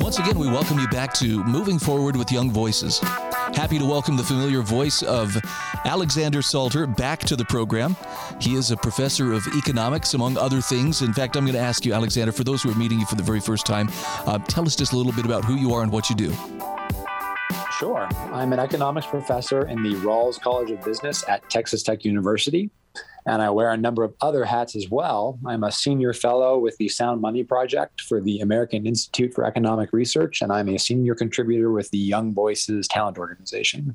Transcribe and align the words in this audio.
Once 0.00 0.18
again, 0.18 0.38
we 0.38 0.46
welcome 0.48 0.78
you 0.78 0.86
back 0.88 1.14
to 1.14 1.42
Moving 1.44 1.78
Forward 1.78 2.14
with 2.16 2.30
Young 2.30 2.50
Voices. 2.50 2.98
Happy 2.98 3.78
to 3.78 3.86
welcome 3.86 4.18
the 4.18 4.22
familiar 4.22 4.60
voice 4.60 5.02
of 5.02 5.34
Alexander 5.86 6.42
Salter 6.42 6.86
back 6.86 7.20
to 7.20 7.36
the 7.36 7.44
program. 7.46 7.96
He 8.38 8.54
is 8.54 8.70
a 8.70 8.76
professor 8.76 9.32
of 9.32 9.46
economics, 9.56 10.12
among 10.12 10.36
other 10.36 10.60
things. 10.60 11.00
In 11.00 11.14
fact, 11.14 11.34
I'm 11.34 11.46
going 11.46 11.54
to 11.54 11.60
ask 11.60 11.86
you, 11.86 11.94
Alexander, 11.94 12.32
for 12.32 12.44
those 12.44 12.62
who 12.62 12.70
are 12.70 12.74
meeting 12.74 13.00
you 13.00 13.06
for 13.06 13.14
the 13.14 13.22
very 13.22 13.40
first 13.40 13.64
time, 13.64 13.88
uh, 14.26 14.36
tell 14.40 14.66
us 14.66 14.76
just 14.76 14.92
a 14.92 14.96
little 14.96 15.12
bit 15.12 15.24
about 15.24 15.42
who 15.42 15.54
you 15.54 15.72
are 15.72 15.82
and 15.82 15.90
what 15.90 16.10
you 16.10 16.16
do. 16.16 16.34
Sure. 17.78 18.06
I'm 18.30 18.52
an 18.52 18.58
economics 18.58 19.06
professor 19.06 19.66
in 19.68 19.82
the 19.82 19.94
Rawls 19.94 20.38
College 20.38 20.70
of 20.70 20.84
Business 20.84 21.26
at 21.28 21.48
Texas 21.48 21.82
Tech 21.82 22.04
University 22.04 22.70
and 23.26 23.40
I 23.40 23.50
wear 23.50 23.70
a 23.70 23.76
number 23.76 24.02
of 24.04 24.14
other 24.20 24.44
hats 24.44 24.74
as 24.74 24.90
well. 24.90 25.38
I'm 25.46 25.64
a 25.64 25.72
senior 25.72 26.12
fellow 26.12 26.58
with 26.58 26.76
the 26.78 26.88
Sound 26.88 27.20
Money 27.20 27.44
Project 27.44 28.00
for 28.02 28.20
the 28.20 28.40
American 28.40 28.86
Institute 28.86 29.32
for 29.32 29.44
Economic 29.44 29.92
Research, 29.92 30.42
and 30.42 30.52
I'm 30.52 30.68
a 30.68 30.78
senior 30.78 31.14
contributor 31.14 31.70
with 31.70 31.90
the 31.90 31.98
Young 31.98 32.32
Voices 32.34 32.88
Talent 32.88 33.18
Organization. 33.18 33.94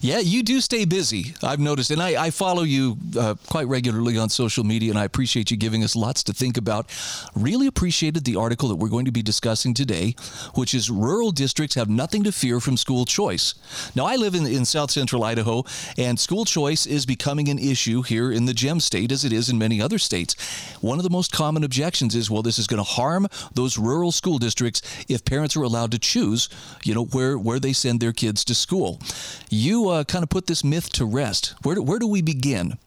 Yeah, 0.00 0.18
you 0.18 0.42
do 0.42 0.60
stay 0.60 0.84
busy. 0.84 1.34
I've 1.42 1.60
noticed, 1.60 1.90
and 1.90 2.02
I, 2.02 2.24
I 2.26 2.30
follow 2.30 2.62
you 2.62 2.96
uh, 3.18 3.34
quite 3.48 3.68
regularly 3.68 4.18
on 4.18 4.28
social 4.28 4.64
media, 4.64 4.90
and 4.90 4.98
I 4.98 5.04
appreciate 5.04 5.50
you 5.50 5.56
giving 5.56 5.84
us 5.84 5.94
lots 5.94 6.22
to 6.24 6.32
think 6.32 6.56
about. 6.56 6.90
Really 7.34 7.66
appreciated 7.66 8.24
the 8.24 8.36
article 8.36 8.68
that 8.68 8.76
we're 8.76 8.88
going 8.88 9.04
to 9.04 9.12
be 9.12 9.22
discussing 9.22 9.74
today, 9.74 10.14
which 10.54 10.74
is 10.74 10.90
Rural 10.90 11.30
Districts 11.30 11.76
Have 11.76 11.88
Nothing 11.88 12.24
to 12.24 12.32
Fear 12.32 12.60
from 12.60 12.76
School 12.76 13.04
Choice. 13.04 13.54
Now, 13.94 14.06
I 14.06 14.16
live 14.16 14.34
in, 14.34 14.46
in 14.46 14.64
south 14.64 14.90
central 14.90 15.24
Idaho, 15.24 15.64
and 15.96 16.18
school 16.18 16.44
choice 16.44 16.86
is 16.86 17.06
becoming 17.06 17.48
an 17.48 17.58
issue 17.58 18.02
here 18.02 18.32
in 18.32 18.46
the 18.46 18.54
Gem 18.54 18.80
State 18.80 19.12
as 19.12 19.24
it 19.24 19.32
is 19.32 19.48
in 19.48 19.58
many 19.58 19.80
other 19.80 19.98
states. 19.98 20.34
One 20.80 20.98
of 20.98 21.04
the 21.04 21.10
most 21.10 21.32
common 21.32 21.64
objections 21.64 22.14
is, 22.14 22.30
well, 22.30 22.42
this 22.42 22.58
is 22.58 22.66
going 22.66 22.78
to 22.78 22.84
harm 22.84 23.28
those 23.54 23.78
rural 23.78 24.12
school 24.12 24.38
districts 24.38 24.82
if 25.08 25.24
parents 25.24 25.56
are 25.56 25.62
allowed 25.62 25.92
to 25.92 25.98
choose, 25.98 26.48
you 26.84 26.94
know, 26.94 27.04
where, 27.06 27.38
where 27.38 27.60
they 27.60 27.72
send 27.72 28.00
their 28.00 28.12
kids 28.12 28.44
to 28.44 28.54
school. 28.54 29.00
You 29.48 29.71
you 29.72 29.88
uh, 29.88 30.04
kind 30.04 30.22
of 30.22 30.28
put 30.28 30.46
this 30.46 30.62
myth 30.62 30.90
to 30.92 31.04
rest? 31.04 31.54
Where 31.62 31.74
do, 31.74 31.82
where 31.82 31.98
do 31.98 32.06
we 32.06 32.20
begin? 32.22 32.78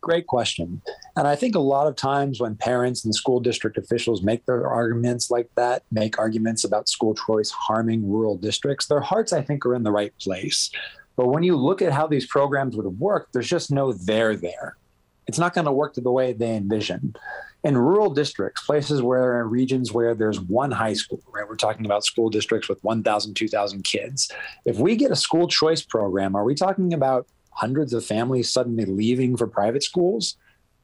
Great 0.00 0.26
question. 0.26 0.82
And 1.16 1.26
I 1.26 1.36
think 1.36 1.54
a 1.54 1.60
lot 1.60 1.86
of 1.86 1.96
times 1.96 2.40
when 2.40 2.56
parents 2.56 3.04
and 3.04 3.14
school 3.14 3.40
district 3.40 3.78
officials 3.78 4.22
make 4.22 4.44
their 4.44 4.68
arguments 4.68 5.30
like 5.30 5.48
that, 5.54 5.82
make 5.90 6.18
arguments 6.18 6.64
about 6.64 6.88
school 6.88 7.14
choice 7.14 7.50
harming 7.50 8.10
rural 8.10 8.36
districts, 8.36 8.86
their 8.86 9.00
hearts, 9.00 9.32
I 9.32 9.40
think, 9.40 9.64
are 9.64 9.74
in 9.74 9.84
the 9.84 9.92
right 9.92 10.12
place. 10.18 10.70
But 11.16 11.28
when 11.28 11.44
you 11.44 11.56
look 11.56 11.80
at 11.80 11.92
how 11.92 12.06
these 12.06 12.26
programs 12.26 12.76
would 12.76 12.84
have 12.84 12.98
worked, 12.98 13.32
there's 13.32 13.48
just 13.48 13.70
no 13.70 13.92
there 13.92 14.36
there. 14.36 14.76
It's 15.26 15.38
not 15.38 15.54
going 15.54 15.64
to 15.64 15.72
work 15.72 15.94
the 15.94 16.10
way 16.10 16.32
they 16.32 16.56
envision 16.56 17.14
in 17.64 17.78
rural 17.78 18.10
districts, 18.10 18.62
places 18.62 19.00
where 19.00 19.40
in 19.40 19.48
regions 19.48 19.90
where 19.90 20.14
there's 20.14 20.38
one 20.38 20.70
high 20.70 20.92
school, 20.92 21.22
right? 21.32 21.48
We're 21.48 21.56
talking 21.56 21.86
about 21.86 22.04
school 22.04 22.28
districts 22.28 22.68
with 22.68 22.82
1,000, 22.84 23.34
2,000 23.34 23.82
kids. 23.82 24.30
If 24.66 24.76
we 24.76 24.96
get 24.96 25.10
a 25.10 25.16
school 25.16 25.48
choice 25.48 25.82
program, 25.82 26.36
are 26.36 26.44
we 26.44 26.54
talking 26.54 26.92
about 26.92 27.26
hundreds 27.50 27.94
of 27.94 28.04
families 28.04 28.52
suddenly 28.52 28.84
leaving 28.84 29.36
for 29.36 29.46
private 29.46 29.82
schools? 29.82 30.36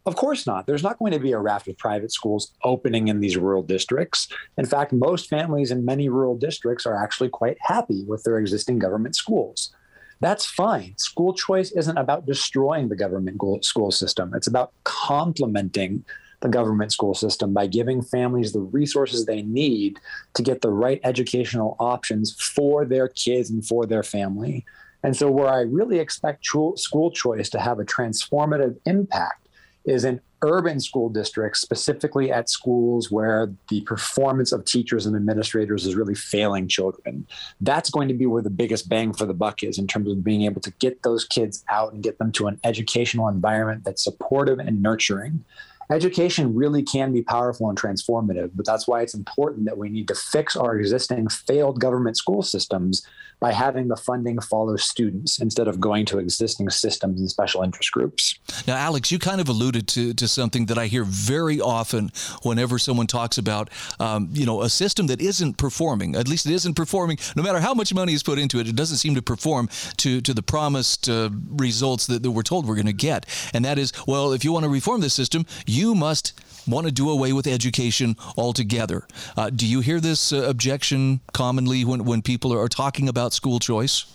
Of 0.06 0.16
course 0.16 0.46
not. 0.46 0.66
There's 0.66 0.82
not 0.82 0.98
going 0.98 1.12
to 1.12 1.18
be 1.18 1.32
a 1.32 1.38
raft 1.38 1.68
of 1.68 1.76
private 1.76 2.10
schools 2.10 2.52
opening 2.64 3.08
in 3.08 3.20
these 3.20 3.36
rural 3.36 3.62
districts. 3.62 4.28
In 4.56 4.64
fact, 4.64 4.94
most 4.94 5.28
families 5.28 5.70
in 5.70 5.84
many 5.84 6.08
rural 6.08 6.38
districts 6.38 6.86
are 6.86 6.96
actually 6.96 7.28
quite 7.28 7.58
happy 7.60 8.04
with 8.06 8.22
their 8.24 8.38
existing 8.38 8.78
government 8.78 9.14
schools. 9.14 9.74
That's 10.20 10.46
fine. 10.46 10.94
School 10.96 11.34
choice 11.34 11.72
isn't 11.72 11.98
about 11.98 12.24
destroying 12.24 12.88
the 12.88 12.96
government 12.96 13.38
school 13.62 13.90
system, 13.90 14.32
it's 14.34 14.46
about 14.46 14.72
complementing 14.84 16.04
the 16.40 16.48
government 16.48 16.92
school 16.92 17.14
system 17.14 17.52
by 17.52 17.66
giving 17.66 18.02
families 18.02 18.52
the 18.52 18.60
resources 18.60 19.26
they 19.26 19.42
need 19.42 19.98
to 20.34 20.42
get 20.42 20.60
the 20.60 20.70
right 20.70 21.00
educational 21.04 21.76
options 21.78 22.34
for 22.40 22.84
their 22.84 23.08
kids 23.08 23.50
and 23.50 23.66
for 23.66 23.86
their 23.86 24.02
family. 24.02 24.64
And 25.02 25.16
so, 25.16 25.30
where 25.30 25.48
I 25.48 25.60
really 25.60 25.98
expect 25.98 26.44
school 26.44 27.10
choice 27.10 27.48
to 27.50 27.58
have 27.58 27.78
a 27.78 27.84
transformative 27.84 28.78
impact 28.84 29.48
is 29.84 30.04
in 30.04 30.20
urban 30.42 30.80
school 30.80 31.08
districts, 31.08 31.60
specifically 31.60 32.32
at 32.32 32.48
schools 32.48 33.10
where 33.10 33.52
the 33.68 33.80
performance 33.82 34.52
of 34.52 34.64
teachers 34.64 35.06
and 35.06 35.16
administrators 35.16 35.86
is 35.86 35.94
really 35.94 36.14
failing 36.14 36.68
children. 36.68 37.26
That's 37.60 37.90
going 37.90 38.08
to 38.08 38.14
be 38.14 38.26
where 38.26 38.42
the 38.42 38.50
biggest 38.50 38.88
bang 38.88 39.12
for 39.12 39.26
the 39.26 39.34
buck 39.34 39.62
is 39.62 39.78
in 39.78 39.86
terms 39.86 40.10
of 40.10 40.24
being 40.24 40.42
able 40.42 40.60
to 40.62 40.70
get 40.78 41.02
those 41.02 41.24
kids 41.24 41.64
out 41.68 41.92
and 41.92 42.02
get 42.02 42.18
them 42.18 42.32
to 42.32 42.46
an 42.46 42.58
educational 42.64 43.28
environment 43.28 43.84
that's 43.84 44.04
supportive 44.04 44.58
and 44.58 44.82
nurturing 44.82 45.44
education 45.90 46.54
really 46.54 46.82
can 46.82 47.12
be 47.12 47.22
powerful 47.22 47.68
and 47.68 47.78
transformative, 47.78 48.50
but 48.54 48.66
that's 48.66 48.86
why 48.86 49.02
it's 49.02 49.14
important 49.14 49.64
that 49.66 49.78
we 49.78 49.88
need 49.88 50.08
to 50.08 50.14
fix 50.14 50.56
our 50.56 50.76
existing 50.76 51.28
failed 51.28 51.80
government 51.80 52.16
school 52.16 52.42
systems 52.42 53.06
by 53.40 53.52
having 53.52 53.88
the 53.88 53.96
funding 53.96 54.38
follow 54.38 54.76
students 54.76 55.40
instead 55.40 55.66
of 55.66 55.80
going 55.80 56.04
to 56.04 56.18
existing 56.18 56.68
systems 56.68 57.18
and 57.18 57.30
special 57.30 57.62
interest 57.62 57.90
groups. 57.90 58.38
Now, 58.66 58.76
Alex, 58.76 59.10
you 59.10 59.18
kind 59.18 59.40
of 59.40 59.48
alluded 59.48 59.88
to, 59.88 60.12
to 60.12 60.28
something 60.28 60.66
that 60.66 60.76
I 60.76 60.86
hear 60.86 61.04
very 61.04 61.58
often 61.58 62.12
whenever 62.42 62.78
someone 62.78 63.06
talks 63.06 63.38
about, 63.38 63.70
um, 63.98 64.28
you 64.32 64.44
know, 64.44 64.60
a 64.60 64.68
system 64.68 65.06
that 65.06 65.22
isn't 65.22 65.56
performing. 65.56 66.14
At 66.16 66.28
least 66.28 66.44
it 66.44 66.52
isn't 66.52 66.74
performing. 66.74 67.16
No 67.34 67.42
matter 67.42 67.60
how 67.60 67.72
much 67.72 67.94
money 67.94 68.12
is 68.12 68.22
put 68.22 68.38
into 68.38 68.60
it, 68.60 68.68
it 68.68 68.76
doesn't 68.76 68.98
seem 68.98 69.14
to 69.14 69.22
perform 69.22 69.70
to 69.96 70.20
to 70.20 70.34
the 70.34 70.42
promised 70.42 71.08
uh, 71.08 71.30
results 71.48 72.06
that, 72.08 72.22
that 72.22 72.30
we're 72.30 72.42
told 72.42 72.66
we're 72.66 72.74
going 72.74 72.86
to 72.86 72.92
get. 72.92 73.24
And 73.54 73.64
that 73.64 73.78
is, 73.78 73.92
well, 74.06 74.32
if 74.32 74.44
you 74.44 74.52
want 74.52 74.64
to 74.64 74.68
reform 74.68 75.00
this 75.00 75.14
system, 75.14 75.46
you 75.66 75.79
must 75.94 76.32
want 76.66 76.86
to 76.86 76.92
do 76.92 77.10
away 77.10 77.32
with 77.32 77.46
education 77.46 78.16
altogether. 78.36 79.06
Uh, 79.36 79.50
do 79.50 79.66
you 79.66 79.80
hear 79.80 80.00
this 80.00 80.32
uh, 80.32 80.42
objection 80.42 81.20
commonly 81.32 81.84
when, 81.84 82.04
when 82.04 82.22
people 82.22 82.52
are, 82.52 82.68
talking 82.70 83.08
about 83.08 83.32
school 83.32 83.58
choice? 83.58 84.06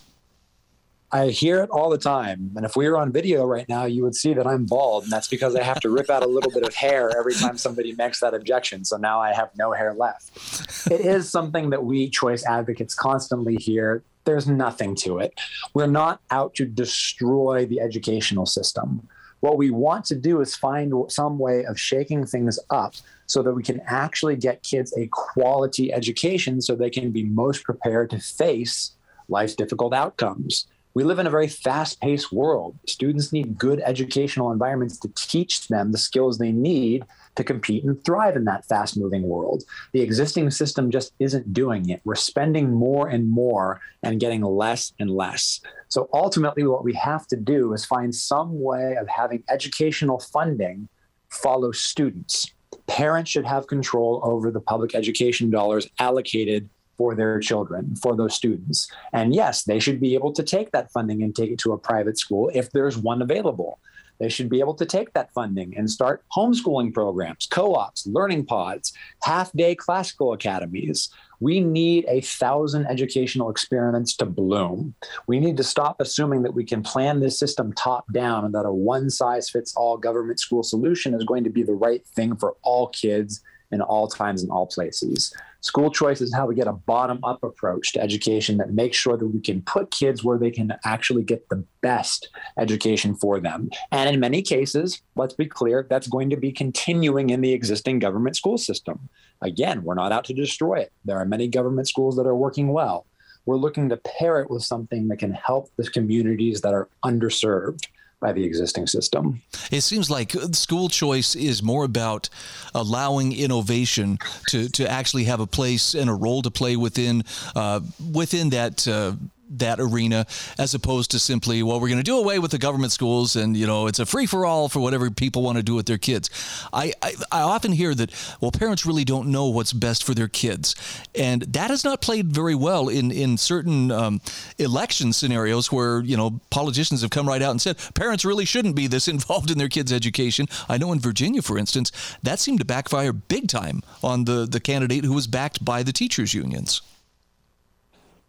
I 1.11 1.27
hear 1.27 1.61
it 1.61 1.69
all 1.69 1.89
the 1.89 1.97
time. 1.97 2.51
And 2.55 2.65
if 2.65 2.75
we 2.75 2.89
were 2.89 2.97
on 2.97 3.11
video 3.11 3.45
right 3.45 3.67
now, 3.67 3.85
you 3.85 4.03
would 4.03 4.15
see 4.15 4.33
that 4.33 4.47
I'm 4.47 4.65
bald. 4.65 5.03
And 5.03 5.11
that's 5.11 5.27
because 5.27 5.55
I 5.55 5.61
have 5.61 5.79
to 5.81 5.89
rip 5.89 6.09
out 6.09 6.23
a 6.23 6.27
little 6.27 6.51
bit 6.51 6.63
of 6.63 6.73
hair 6.73 7.11
every 7.17 7.33
time 7.33 7.57
somebody 7.57 7.93
makes 7.93 8.21
that 8.21 8.33
objection. 8.33 8.85
So 8.85 8.97
now 8.97 9.19
I 9.19 9.33
have 9.33 9.49
no 9.57 9.73
hair 9.73 9.93
left. 9.93 10.89
It 10.89 11.01
is 11.01 11.29
something 11.29 11.69
that 11.71 11.83
we 11.83 12.09
choice 12.09 12.45
advocates 12.45 12.95
constantly 12.95 13.55
hear. 13.55 14.03
There's 14.23 14.47
nothing 14.47 14.95
to 14.97 15.19
it. 15.19 15.33
We're 15.73 15.87
not 15.87 16.21
out 16.31 16.55
to 16.55 16.65
destroy 16.65 17.65
the 17.65 17.81
educational 17.81 18.45
system. 18.45 19.07
What 19.45 19.59
we 19.59 19.69
want 19.69 20.05
to 20.05 20.15
do 20.15 20.41
is 20.41 20.55
find 20.55 20.91
some 21.07 21.37
way 21.37 21.65
of 21.65 21.79
shaking 21.79 22.25
things 22.25 22.57
up 22.71 22.95
so 23.27 23.43
that 23.43 23.53
we 23.53 23.61
can 23.61 23.79
actually 23.85 24.37
get 24.37 24.63
kids 24.63 24.91
a 24.97 25.07
quality 25.11 25.93
education 25.93 26.61
so 26.61 26.73
they 26.73 26.89
can 26.89 27.11
be 27.11 27.25
most 27.25 27.63
prepared 27.63 28.09
to 28.09 28.19
face 28.19 28.93
life's 29.29 29.53
difficult 29.53 29.93
outcomes. 29.93 30.65
We 30.95 31.03
live 31.03 31.19
in 31.19 31.27
a 31.27 31.29
very 31.29 31.47
fast 31.47 32.01
paced 32.01 32.31
world. 32.31 32.75
Students 32.87 33.31
need 33.31 33.59
good 33.59 33.81
educational 33.85 34.51
environments 34.51 34.97
to 35.01 35.09
teach 35.09 35.67
them 35.67 35.91
the 35.91 35.99
skills 35.99 36.39
they 36.39 36.51
need 36.51 37.05
to 37.35 37.43
compete 37.43 37.83
and 37.83 38.03
thrive 38.03 38.35
in 38.35 38.45
that 38.45 38.65
fast 38.65 38.97
moving 38.97 39.23
world. 39.23 39.63
The 39.91 40.01
existing 40.01 40.51
system 40.51 40.91
just 40.91 41.13
isn't 41.19 41.53
doing 41.53 41.89
it. 41.89 42.01
We're 42.03 42.15
spending 42.15 42.71
more 42.71 43.07
and 43.07 43.29
more 43.29 43.81
and 44.03 44.19
getting 44.19 44.41
less 44.41 44.93
and 44.99 45.09
less. 45.09 45.61
So 45.89 46.09
ultimately, 46.13 46.65
what 46.65 46.83
we 46.83 46.93
have 46.93 47.27
to 47.27 47.35
do 47.35 47.73
is 47.73 47.85
find 47.85 48.13
some 48.13 48.61
way 48.61 48.95
of 48.95 49.07
having 49.07 49.43
educational 49.49 50.19
funding 50.19 50.87
follow 51.29 51.71
students. 51.71 52.51
Parents 52.87 53.31
should 53.31 53.45
have 53.45 53.67
control 53.67 54.21
over 54.23 54.51
the 54.51 54.59
public 54.59 54.95
education 54.95 55.49
dollars 55.49 55.87
allocated 55.99 56.69
for 56.97 57.15
their 57.15 57.39
children, 57.39 57.95
for 57.95 58.15
those 58.15 58.33
students. 58.33 58.89
And 59.11 59.35
yes, 59.35 59.63
they 59.63 59.79
should 59.79 59.99
be 59.99 60.13
able 60.13 60.31
to 60.33 60.43
take 60.43 60.71
that 60.71 60.91
funding 60.91 61.23
and 61.23 61.35
take 61.35 61.51
it 61.51 61.59
to 61.59 61.73
a 61.73 61.77
private 61.77 62.17
school 62.17 62.49
if 62.53 62.71
there's 62.71 62.97
one 62.97 63.21
available. 63.21 63.79
They 64.19 64.29
should 64.29 64.49
be 64.49 64.59
able 64.59 64.75
to 64.75 64.85
take 64.85 65.13
that 65.13 65.33
funding 65.33 65.75
and 65.77 65.89
start 65.89 66.23
homeschooling 66.35 66.93
programs, 66.93 67.47
co 67.47 67.75
ops, 67.75 68.07
learning 68.07 68.45
pods, 68.45 68.93
half 69.23 69.51
day 69.53 69.75
classical 69.75 70.33
academies. 70.33 71.09
We 71.39 71.59
need 71.59 72.05
a 72.07 72.21
thousand 72.21 72.85
educational 72.87 73.49
experiments 73.49 74.15
to 74.17 74.25
bloom. 74.25 74.95
We 75.27 75.39
need 75.39 75.57
to 75.57 75.63
stop 75.63 75.99
assuming 75.99 76.43
that 76.43 76.53
we 76.53 76.63
can 76.63 76.81
plan 76.81 77.19
this 77.19 77.37
system 77.37 77.73
top 77.73 78.05
down 78.13 78.45
and 78.45 78.55
that 78.55 78.65
a 78.65 78.71
one 78.71 79.09
size 79.09 79.49
fits 79.49 79.75
all 79.75 79.97
government 79.97 80.39
school 80.39 80.63
solution 80.63 81.13
is 81.13 81.25
going 81.25 81.43
to 81.43 81.49
be 81.49 81.63
the 81.63 81.73
right 81.73 82.05
thing 82.07 82.37
for 82.37 82.55
all 82.63 82.87
kids 82.87 83.41
in 83.71 83.81
all 83.81 84.07
times 84.07 84.41
and 84.43 84.51
all 84.51 84.67
places. 84.67 85.35
School 85.65 85.89
choice 85.89 86.21
is 86.21 86.31
how 86.31 86.45
we 86.45 86.53
get 86.53 86.67
a 86.67 86.73
bottom 86.73 87.19
up 87.23 87.43
approach 87.43 87.91
to 87.93 87.99
education 87.99 88.57
that 88.57 88.73
makes 88.73 88.95
sure 88.97 89.17
that 89.17 89.25
we 89.25 89.41
can 89.41 89.63
put 89.63 89.89
kids 89.89 90.23
where 90.23 90.37
they 90.37 90.51
can 90.51 90.71
actually 90.85 91.23
get 91.23 91.49
the 91.49 91.65
best 91.81 92.29
education 92.59 93.15
for 93.15 93.39
them. 93.39 93.71
And 93.91 94.07
in 94.07 94.19
many 94.19 94.43
cases, 94.43 95.01
let's 95.15 95.33
be 95.33 95.47
clear, 95.47 95.87
that's 95.89 96.07
going 96.07 96.29
to 96.29 96.37
be 96.37 96.51
continuing 96.51 97.31
in 97.31 97.41
the 97.41 97.51
existing 97.51 97.97
government 97.97 98.35
school 98.35 98.59
system. 98.59 99.09
Again, 99.41 99.81
we're 99.81 99.95
not 99.95 100.11
out 100.11 100.25
to 100.25 100.35
destroy 100.35 100.75
it. 100.81 100.93
There 101.03 101.17
are 101.17 101.25
many 101.25 101.47
government 101.47 101.87
schools 101.87 102.15
that 102.17 102.27
are 102.27 102.35
working 102.35 102.67
well. 102.67 103.07
We're 103.47 103.57
looking 103.57 103.89
to 103.89 103.97
pair 103.97 104.39
it 104.41 104.51
with 104.51 104.61
something 104.61 105.07
that 105.07 105.17
can 105.17 105.33
help 105.33 105.71
the 105.77 105.89
communities 105.89 106.61
that 106.61 106.75
are 106.75 106.89
underserved 107.03 107.87
by 108.25 108.33
the 108.33 108.43
existing 108.43 108.87
system. 108.87 109.41
It 109.71 109.81
seems 109.81 110.09
like 110.09 110.31
school 110.53 110.89
choice 110.89 111.35
is 111.35 111.61
more 111.61 111.83
about 111.83 112.27
allowing 112.73 113.37
innovation 113.37 114.17
to, 114.49 114.67
to 114.69 114.89
actually 114.89 115.25
have 115.25 115.39
a 115.39 115.45
place 115.45 115.93
and 115.93 116.09
a 116.09 116.13
role 116.13 116.41
to 116.41 116.49
play 116.49 116.75
within 116.75 117.23
uh, 117.55 117.81
within 118.11 118.49
that 118.49 118.87
uh, 118.87 119.13
that 119.49 119.79
arena 119.79 120.25
as 120.57 120.73
opposed 120.73 121.11
to 121.11 121.19
simply 121.19 121.61
well 121.61 121.79
we're 121.79 121.87
going 121.87 121.97
to 121.99 122.03
do 122.03 122.17
away 122.17 122.39
with 122.39 122.51
the 122.51 122.57
government 122.57 122.91
schools 122.91 123.35
and 123.35 123.55
you 123.55 123.67
know 123.67 123.87
it's 123.87 123.99
a 123.99 124.05
free 124.05 124.25
for 124.25 124.45
all 124.45 124.69
for 124.69 124.79
whatever 124.79 125.09
people 125.11 125.41
want 125.41 125.57
to 125.57 125.63
do 125.63 125.75
with 125.75 125.85
their 125.85 125.97
kids. 125.97 126.29
I, 126.73 126.93
I, 127.01 127.13
I 127.31 127.41
often 127.41 127.71
hear 127.71 127.93
that 127.95 128.11
well 128.41 128.51
parents 128.51 128.85
really 128.85 129.05
don't 129.05 129.29
know 129.29 129.47
what's 129.47 129.73
best 129.73 130.03
for 130.03 130.13
their 130.13 130.27
kids. 130.27 130.75
And 131.13 131.43
that 131.43 131.69
has 131.69 131.83
not 131.83 132.01
played 132.01 132.27
very 132.27 132.55
well 132.55 132.89
in 132.89 133.11
in 133.11 133.37
certain 133.37 133.91
um, 133.91 134.21
election 134.57 135.13
scenarios 135.13 135.71
where 135.71 136.01
you 136.01 136.17
know 136.17 136.39
politicians 136.49 137.01
have 137.01 137.11
come 137.11 137.27
right 137.27 137.41
out 137.41 137.51
and 137.51 137.61
said 137.61 137.77
parents 137.93 138.25
really 138.25 138.45
shouldn't 138.45 138.75
be 138.75 138.87
this 138.87 139.07
involved 139.15 139.51
in 139.51 139.57
their 139.57 139.69
kids 139.69 139.91
education. 139.93 140.47
I 140.69 140.77
know 140.77 140.91
in 140.91 140.99
Virginia 140.99 141.41
for 141.41 141.57
instance 141.57 141.91
that 142.23 142.39
seemed 142.39 142.59
to 142.59 142.65
backfire 142.65 143.13
big 143.13 143.47
time 143.47 143.81
on 144.03 144.25
the 144.25 144.45
the 144.45 144.59
candidate 144.59 145.05
who 145.05 145.13
was 145.13 145.27
backed 145.27 145.63
by 145.63 145.83
the 145.83 145.93
teachers 145.93 146.33
unions 146.33 146.81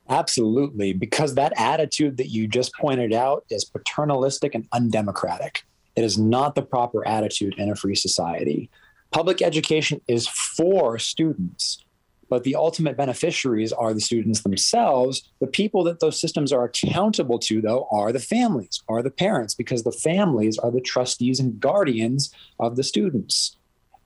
Absolutely, 0.08 0.92
because 0.92 1.34
that 1.34 1.52
attitude 1.56 2.16
that 2.18 2.28
you 2.28 2.46
just 2.46 2.72
pointed 2.74 3.12
out 3.12 3.44
is 3.50 3.64
paternalistic 3.64 4.54
and 4.54 4.68
undemocratic. 4.72 5.64
It 5.96 6.04
is 6.04 6.16
not 6.18 6.54
the 6.54 6.62
proper 6.62 7.06
attitude 7.06 7.54
in 7.58 7.70
a 7.70 7.76
free 7.76 7.96
society. 7.96 8.70
Public 9.10 9.42
education 9.42 10.00
is 10.06 10.28
for 10.28 10.98
students, 10.98 11.84
but 12.28 12.44
the 12.44 12.54
ultimate 12.54 12.96
beneficiaries 12.96 13.72
are 13.72 13.94
the 13.94 14.00
students 14.00 14.42
themselves. 14.42 15.28
The 15.40 15.46
people 15.46 15.82
that 15.84 16.00
those 16.00 16.20
systems 16.20 16.52
are 16.52 16.64
accountable 16.64 17.38
to, 17.40 17.60
though, 17.60 17.88
are 17.90 18.12
the 18.12 18.20
families, 18.20 18.82
are 18.88 19.02
the 19.02 19.10
parents, 19.10 19.54
because 19.54 19.82
the 19.82 19.92
families 19.92 20.58
are 20.58 20.70
the 20.70 20.80
trustees 20.80 21.40
and 21.40 21.58
guardians 21.58 22.32
of 22.60 22.76
the 22.76 22.84
students. 22.84 23.56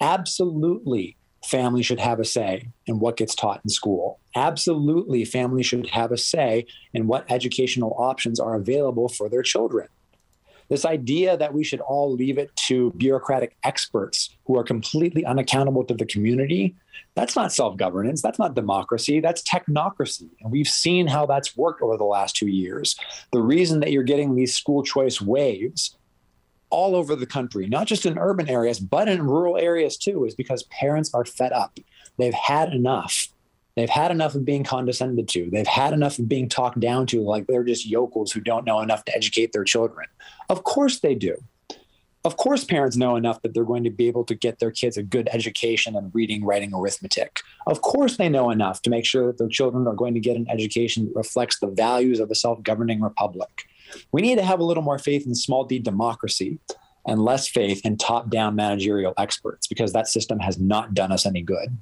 Absolutely, 0.01 1.17
family 1.45 1.83
should 1.83 2.01
have 2.01 2.21
a 2.21 2.25
say 2.25 2.69
in 2.87 2.99
what 2.99 3.17
gets 3.17 3.35
taught 3.35 3.61
in 3.65 3.71
school. 3.71 4.21
Absolutely, 4.35 5.25
family 5.25 5.63
should 5.63 5.89
have 5.91 6.13
a 6.13 6.19
say 6.19 6.67
in 6.93 7.07
what 7.07 7.31
educational 7.31 7.95
options 7.99 8.39
are 8.39 8.55
available 8.55 9.09
for 9.09 9.29
their 9.29 9.43
children. 9.43 9.89
This 10.69 10.85
idea 10.85 11.37
that 11.37 11.53
we 11.53 11.65
should 11.65 11.81
all 11.81 12.13
leave 12.13 12.39
it 12.39 12.55
to 12.69 12.93
bureaucratic 12.93 13.57
experts 13.65 14.37
who 14.45 14.57
are 14.57 14.63
completely 14.63 15.25
unaccountable 15.25 15.83
to 15.85 15.95
the 15.95 16.07
community, 16.07 16.77
that's 17.17 17.35
not 17.35 17.53
self 17.53 17.77
governance. 17.77 18.23
That's 18.23 18.39
not 18.39 18.55
democracy. 18.55 19.19
That's 19.19 19.43
technocracy. 19.43 20.29
And 20.41 20.53
we've 20.53 20.69
seen 20.69 21.09
how 21.09 21.27
that's 21.27 21.57
worked 21.57 21.83
over 21.83 21.97
the 21.97 22.05
last 22.05 22.37
two 22.37 22.47
years. 22.47 22.95
The 23.33 23.43
reason 23.43 23.81
that 23.81 23.91
you're 23.91 24.05
getting 24.05 24.37
these 24.37 24.55
school 24.55 24.85
choice 24.85 25.21
waves 25.21 25.97
all 26.71 26.97
over 26.97 27.15
the 27.17 27.27
country, 27.27 27.67
not 27.67 27.87
just 27.87 28.07
in 28.07 28.19
urban 28.19 28.49
areas, 28.49 28.81
but 28.81 29.09
in 29.09 29.27
rural 29.27 29.57
areas 29.57 29.97
too, 29.97 30.25
is 30.25 30.35
because 30.35 30.63
parents 30.65 31.13
are 31.15 31.25
fed 31.25 31.53
up. 31.53 31.79
They've 32.19 32.35
had 32.35 32.73
enough. 32.73 33.29
They've 33.77 33.89
had 33.89 34.11
enough 34.11 34.35
of 34.35 34.45
being 34.45 34.65
condescended 34.65 35.29
to. 35.29 35.49
They've 35.51 35.67
had 35.67 35.93
enough 35.93 36.19
of 36.19 36.29
being 36.29 36.49
talked 36.49 36.81
down 36.81 37.07
to 37.09 37.23
like 37.23 37.47
they're 37.47 37.65
just 37.65 37.87
yokels 37.87 38.33
who 38.33 38.41
don't 38.41 38.67
know 38.67 38.81
enough 38.81 39.05
to 39.07 39.17
educate 39.17 39.53
their 39.53 39.65
children. 39.65 40.07
Of 40.49 40.65
course 40.65 41.01
they 41.01 41.15
do. 41.15 41.37
Of 42.23 42.37
course, 42.37 42.65
parents 42.65 42.97
know 42.97 43.17
enough 43.17 43.41
that 43.41 43.55
they're 43.55 43.65
going 43.65 43.85
to 43.85 43.91
be 43.91 44.07
able 44.07 44.25
to 44.25 44.35
get 44.35 44.59
their 44.59 44.71
kids 44.71 44.99
a 44.99 45.03
good 45.03 45.31
education 45.33 45.97
in 45.97 46.11
reading, 46.13 46.45
writing, 46.45 46.75
arithmetic. 46.75 47.41
Of 47.67 47.81
course, 47.81 48.19
they 48.19 48.29
know 48.29 48.51
enough 48.51 48.83
to 48.83 48.91
make 48.91 49.07
sure 49.07 49.27
that 49.29 49.39
their 49.39 49.49
children 49.49 49.87
are 49.87 49.95
going 49.95 50.13
to 50.13 50.21
get 50.21 50.37
an 50.37 50.47
education 50.51 51.07
that 51.07 51.17
reflects 51.17 51.61
the 51.61 51.69
values 51.69 52.21
of 52.21 52.31
a 52.31 52.35
self 52.35 52.63
governing 52.63 53.01
republic. 53.01 53.67
We 54.13 54.23
need 54.23 54.37
to 54.37 54.45
have 54.45 54.61
a 54.61 54.65
little 54.65 54.83
more 54.83 54.99
faith 54.99 55.27
in 55.27 55.35
small 55.35 55.65
d 55.65 55.79
democracy 55.79 56.59
and 57.07 57.23
less 57.23 57.49
faith 57.49 57.81
in 57.85 57.97
top 57.97 58.31
down 58.31 58.55
managerial 58.55 59.15
experts 59.19 59.67
because 59.67 59.93
that 59.93 60.09
system 60.09 60.39
has 60.39 60.59
not 60.59 60.95
done 60.95 61.13
us 61.13 61.27
any 61.27 61.43
good. 61.43 61.77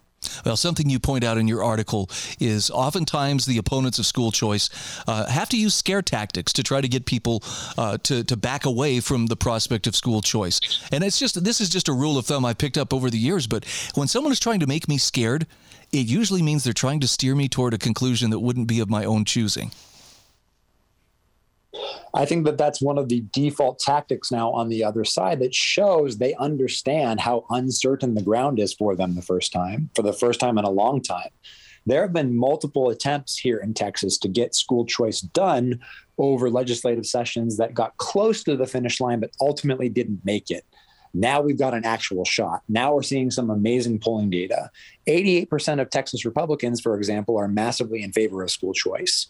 Well, 0.44 0.56
something 0.56 0.90
you 0.90 0.98
point 0.98 1.22
out 1.22 1.38
in 1.38 1.46
your 1.46 1.62
article 1.62 2.10
is 2.40 2.70
oftentimes 2.70 3.46
the 3.46 3.58
opponents 3.58 3.98
of 3.98 4.06
school 4.06 4.32
choice 4.32 4.68
uh, 5.06 5.26
have 5.26 5.48
to 5.50 5.56
use 5.56 5.74
scare 5.74 6.02
tactics 6.02 6.52
to 6.54 6.62
try 6.62 6.80
to 6.80 6.88
get 6.88 7.06
people 7.06 7.42
uh, 7.76 7.98
to, 7.98 8.24
to 8.24 8.36
back 8.36 8.66
away 8.66 9.00
from 9.00 9.26
the 9.26 9.36
prospect 9.36 9.86
of 9.86 9.94
school 9.94 10.20
choice. 10.20 10.60
And 10.92 11.04
it's 11.04 11.18
just, 11.18 11.42
this 11.44 11.60
is 11.60 11.68
just 11.68 11.88
a 11.88 11.92
rule 11.92 12.18
of 12.18 12.26
thumb 12.26 12.44
I 12.44 12.52
picked 12.52 12.76
up 12.76 12.92
over 12.92 13.10
the 13.10 13.18
years, 13.18 13.46
but 13.46 13.64
when 13.94 14.08
someone 14.08 14.32
is 14.32 14.40
trying 14.40 14.60
to 14.60 14.66
make 14.66 14.88
me 14.88 14.98
scared, 14.98 15.46
it 15.92 16.06
usually 16.06 16.42
means 16.42 16.64
they're 16.64 16.72
trying 16.72 17.00
to 17.00 17.08
steer 17.08 17.34
me 17.34 17.48
toward 17.48 17.72
a 17.72 17.78
conclusion 17.78 18.30
that 18.30 18.40
wouldn't 18.40 18.66
be 18.66 18.80
of 18.80 18.90
my 18.90 19.04
own 19.04 19.24
choosing. 19.24 19.70
I 22.14 22.24
think 22.24 22.44
that 22.46 22.58
that's 22.58 22.82
one 22.82 22.98
of 22.98 23.08
the 23.08 23.24
default 23.32 23.78
tactics 23.78 24.32
now 24.32 24.50
on 24.50 24.68
the 24.68 24.84
other 24.84 25.04
side 25.04 25.40
that 25.40 25.54
shows 25.54 26.18
they 26.18 26.34
understand 26.34 27.20
how 27.20 27.44
uncertain 27.50 28.14
the 28.14 28.22
ground 28.22 28.58
is 28.58 28.72
for 28.72 28.96
them 28.96 29.14
the 29.14 29.22
first 29.22 29.52
time, 29.52 29.90
for 29.94 30.02
the 30.02 30.12
first 30.12 30.40
time 30.40 30.58
in 30.58 30.64
a 30.64 30.70
long 30.70 31.02
time. 31.02 31.30
There 31.86 32.02
have 32.02 32.12
been 32.12 32.36
multiple 32.36 32.90
attempts 32.90 33.38
here 33.38 33.58
in 33.58 33.72
Texas 33.72 34.18
to 34.18 34.28
get 34.28 34.54
school 34.54 34.84
choice 34.84 35.20
done 35.20 35.80
over 36.18 36.50
legislative 36.50 37.06
sessions 37.06 37.56
that 37.56 37.74
got 37.74 37.96
close 37.96 38.42
to 38.44 38.56
the 38.56 38.66
finish 38.66 39.00
line, 39.00 39.20
but 39.20 39.30
ultimately 39.40 39.88
didn't 39.88 40.20
make 40.24 40.50
it. 40.50 40.64
Now 41.14 41.40
we've 41.40 41.58
got 41.58 41.74
an 41.74 41.86
actual 41.86 42.24
shot. 42.24 42.62
Now 42.68 42.94
we're 42.94 43.02
seeing 43.02 43.30
some 43.30 43.48
amazing 43.48 44.00
polling 44.00 44.28
data. 44.28 44.70
88% 45.06 45.80
of 45.80 45.88
Texas 45.88 46.24
Republicans, 46.24 46.80
for 46.80 46.96
example, 46.96 47.38
are 47.38 47.48
massively 47.48 48.02
in 48.02 48.12
favor 48.12 48.42
of 48.42 48.50
school 48.50 48.74
choice 48.74 49.26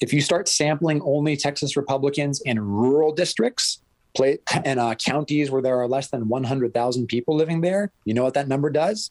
if 0.00 0.12
you 0.12 0.20
start 0.20 0.48
sampling 0.48 1.00
only 1.02 1.36
Texas 1.36 1.76
Republicans 1.76 2.40
in 2.42 2.60
rural 2.60 3.12
districts, 3.12 3.82
and 4.64 4.80
uh, 4.80 4.94
counties 4.96 5.50
where 5.50 5.62
there 5.62 5.78
are 5.80 5.88
less 5.88 6.08
than 6.08 6.28
100,000 6.28 7.06
people 7.06 7.36
living 7.36 7.60
there, 7.60 7.92
you 8.04 8.14
know 8.14 8.24
what 8.24 8.34
that 8.34 8.48
number 8.48 8.70
does? 8.70 9.10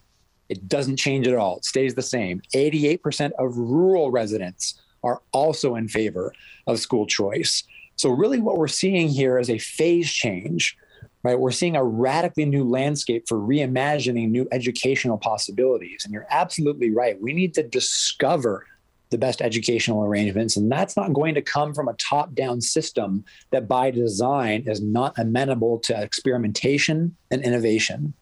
It 0.50 0.68
doesn't 0.68 0.98
change 0.98 1.28
at 1.28 1.36
all. 1.36 1.58
It 1.58 1.66
stays 1.66 1.94
the 1.94 2.02
same. 2.02 2.42
88% 2.56 3.32
of 3.38 3.56
rural 3.56 4.12
residents 4.12 4.82
are 5.04 5.22
also 5.32 5.76
in 5.76 5.88
favor 5.88 6.34
of 6.68 6.80
school 6.80 7.06
choice. 7.06 7.64
So, 7.96 8.10
really, 8.10 8.40
what 8.40 8.58
we're 8.58 8.68
seeing 8.68 9.10
here 9.10 9.38
is 9.38 9.50
a 9.50 9.58
phase 9.58 10.12
change, 10.12 10.76
right? 11.24 11.40
We're 11.40 11.52
seeing 11.52 11.76
a 11.76 11.84
radically 11.84 12.46
new 12.46 12.64
landscape 12.64 13.28
for 13.28 13.38
reimagining 13.38 14.30
new 14.30 14.48
educational 14.52 15.18
possibilities. 15.18 16.02
And 16.04 16.14
you're 16.14 16.28
absolutely 16.30 16.92
right. 16.92 17.22
We 17.22 17.34
need 17.34 17.54
to 17.56 17.64
discover 17.64 18.66
the 19.10 19.18
best 19.18 19.42
educational 19.42 20.04
arrangements. 20.04 20.58
And 20.58 20.72
that's 20.72 20.96
not 20.96 21.14
going 21.14 21.36
to 21.36 21.42
come 21.42 21.74
from 21.74 21.88
a 21.88 21.94
top 21.94 22.34
down 22.36 22.62
system 22.62 23.24
that 23.52 23.68
by 23.68 23.92
design 23.92 24.64
is 24.68 24.82
not 24.82 25.18
amenable 25.18 25.80
to 25.80 26.02
experimentation 26.02 27.16
and 27.32 27.42
innovation. 27.44 28.14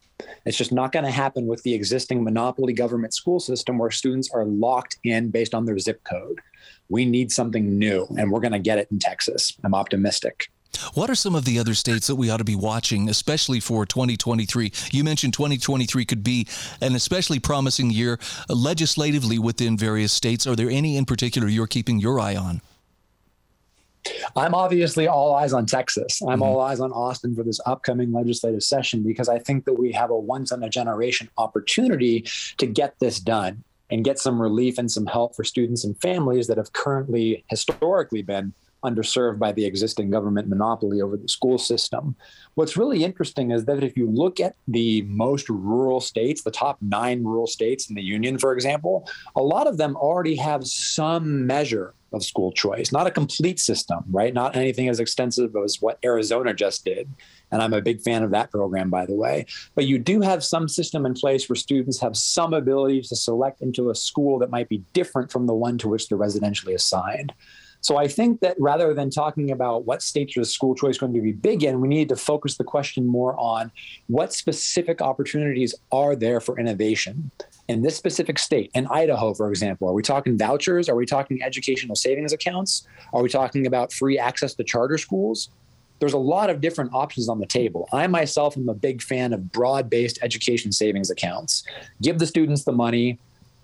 It's 0.44 0.56
just 0.56 0.72
not 0.72 0.92
going 0.92 1.04
to 1.04 1.10
happen 1.10 1.46
with 1.46 1.62
the 1.62 1.74
existing 1.74 2.24
monopoly 2.24 2.72
government 2.72 3.14
school 3.14 3.38
system 3.38 3.78
where 3.78 3.90
students 3.90 4.30
are 4.32 4.44
locked 4.44 4.98
in 5.04 5.30
based 5.30 5.54
on 5.54 5.64
their 5.64 5.78
zip 5.78 6.02
code. 6.04 6.40
We 6.88 7.04
need 7.04 7.30
something 7.30 7.78
new, 7.78 8.06
and 8.18 8.32
we're 8.32 8.40
going 8.40 8.52
to 8.52 8.58
get 8.58 8.78
it 8.78 8.88
in 8.90 8.98
Texas. 8.98 9.56
I'm 9.62 9.74
optimistic. 9.74 10.48
What 10.94 11.10
are 11.10 11.14
some 11.14 11.34
of 11.34 11.44
the 11.44 11.58
other 11.58 11.74
states 11.74 12.06
that 12.06 12.16
we 12.16 12.30
ought 12.30 12.38
to 12.38 12.44
be 12.44 12.54
watching, 12.54 13.08
especially 13.08 13.60
for 13.60 13.84
2023? 13.84 14.72
You 14.92 15.04
mentioned 15.04 15.32
2023 15.32 16.04
could 16.04 16.22
be 16.22 16.46
an 16.80 16.94
especially 16.94 17.40
promising 17.40 17.90
year 17.90 18.18
legislatively 18.48 19.38
within 19.38 19.76
various 19.76 20.12
states. 20.12 20.46
Are 20.46 20.56
there 20.56 20.70
any 20.70 20.96
in 20.96 21.04
particular 21.04 21.48
you're 21.48 21.66
keeping 21.66 21.98
your 21.98 22.20
eye 22.20 22.36
on? 22.36 22.60
I'm 24.36 24.54
obviously 24.54 25.06
all 25.06 25.34
eyes 25.34 25.52
on 25.52 25.66
Texas. 25.66 26.22
I'm 26.22 26.28
mm-hmm. 26.28 26.42
all 26.42 26.60
eyes 26.60 26.80
on 26.80 26.92
Austin 26.92 27.34
for 27.34 27.42
this 27.42 27.60
upcoming 27.66 28.12
legislative 28.12 28.62
session 28.62 29.02
because 29.02 29.28
I 29.28 29.38
think 29.38 29.64
that 29.64 29.74
we 29.74 29.92
have 29.92 30.10
a 30.10 30.18
once 30.18 30.52
in 30.52 30.62
a 30.62 30.68
generation 30.68 31.28
opportunity 31.36 32.24
to 32.58 32.66
get 32.66 32.98
this 33.00 33.20
done 33.20 33.64
and 33.90 34.04
get 34.04 34.18
some 34.18 34.40
relief 34.40 34.78
and 34.78 34.90
some 34.90 35.06
help 35.06 35.34
for 35.34 35.44
students 35.44 35.84
and 35.84 35.98
families 36.00 36.46
that 36.46 36.58
have 36.58 36.72
currently 36.72 37.44
historically 37.48 38.22
been 38.22 38.52
underserved 38.84 39.38
by 39.38 39.52
the 39.52 39.64
existing 39.64 40.10
government 40.10 40.48
monopoly 40.48 41.00
over 41.00 41.16
the 41.16 41.28
school 41.28 41.58
system. 41.58 42.14
What's 42.54 42.76
really 42.76 43.04
interesting 43.04 43.50
is 43.50 43.64
that 43.64 43.82
if 43.82 43.96
you 43.96 44.10
look 44.10 44.40
at 44.40 44.56
the 44.66 45.02
most 45.02 45.48
rural 45.48 46.00
states, 46.00 46.42
the 46.42 46.50
top 46.50 46.78
nine 46.80 47.24
rural 47.24 47.46
states 47.46 47.88
in 47.88 47.94
the 47.94 48.02
union, 48.02 48.38
for 48.38 48.52
example, 48.52 49.08
a 49.36 49.42
lot 49.42 49.66
of 49.66 49.78
them 49.78 49.96
already 49.96 50.36
have 50.36 50.66
some 50.66 51.46
measure 51.46 51.94
of 52.12 52.24
school 52.24 52.52
choice, 52.52 52.90
not 52.90 53.06
a 53.06 53.10
complete 53.10 53.60
system, 53.60 54.02
right? 54.10 54.32
Not 54.32 54.56
anything 54.56 54.88
as 54.88 54.98
extensive 54.98 55.54
as 55.62 55.80
what 55.80 55.98
Arizona 56.04 56.54
just 56.54 56.84
did. 56.84 57.08
And 57.50 57.62
I'm 57.62 57.74
a 57.74 57.82
big 57.82 58.00
fan 58.00 58.22
of 58.22 58.30
that 58.30 58.50
program, 58.50 58.90
by 58.90 59.06
the 59.06 59.14
way. 59.14 59.46
But 59.74 59.86
you 59.86 59.98
do 59.98 60.20
have 60.20 60.44
some 60.44 60.68
system 60.68 61.04
in 61.04 61.14
place 61.14 61.48
where 61.48 61.56
students 61.56 62.00
have 62.00 62.16
some 62.16 62.54
ability 62.54 63.02
to 63.02 63.16
select 63.16 63.60
into 63.60 63.90
a 63.90 63.94
school 63.94 64.38
that 64.38 64.50
might 64.50 64.68
be 64.68 64.82
different 64.92 65.30
from 65.30 65.46
the 65.46 65.54
one 65.54 65.78
to 65.78 65.88
which 65.88 66.08
they're 66.08 66.18
residentially 66.18 66.74
assigned. 66.74 67.32
So 67.80 67.96
I 67.96 68.08
think 68.08 68.40
that 68.40 68.56
rather 68.58 68.92
than 68.92 69.10
talking 69.10 69.50
about 69.50 69.84
what 69.84 70.02
states 70.02 70.36
is 70.36 70.52
school 70.52 70.74
choice 70.74 70.98
going 70.98 71.14
to 71.14 71.20
be 71.20 71.32
big 71.32 71.62
in, 71.62 71.80
we 71.80 71.88
need 71.88 72.08
to 72.08 72.16
focus 72.16 72.56
the 72.56 72.64
question 72.64 73.06
more 73.06 73.38
on 73.38 73.70
what 74.08 74.32
specific 74.32 75.00
opportunities 75.00 75.74
are 75.92 76.16
there 76.16 76.40
for 76.40 76.58
innovation 76.58 77.30
in 77.68 77.82
this 77.82 77.96
specific 77.96 78.38
state. 78.38 78.70
In 78.74 78.86
Idaho, 78.88 79.32
for 79.34 79.48
example, 79.50 79.88
are 79.88 79.94
we 79.94 80.02
talking 80.02 80.36
vouchers? 80.36 80.88
Are 80.88 80.96
we 80.96 81.06
talking 81.06 81.42
educational 81.42 81.94
savings 81.94 82.32
accounts? 82.32 82.86
Are 83.12 83.22
we 83.22 83.28
talking 83.28 83.66
about 83.66 83.92
free 83.92 84.18
access 84.18 84.54
to 84.54 84.64
charter 84.64 84.98
schools? 84.98 85.50
there's 86.00 86.12
a 86.12 86.18
lot 86.18 86.50
of 86.50 86.60
different 86.60 86.92
options 86.94 87.28
on 87.28 87.40
the 87.40 87.46
table. 87.46 87.88
I 87.92 88.06
myself 88.06 88.56
am 88.56 88.68
a 88.68 88.74
big 88.74 89.02
fan 89.02 89.32
of 89.32 89.50
broad 89.52 89.90
based 89.90 90.18
education 90.22 90.72
savings 90.72 91.10
accounts. 91.10 91.64
Give 92.02 92.18
the 92.18 92.26
students 92.26 92.64
the 92.64 92.72
money, 92.72 93.18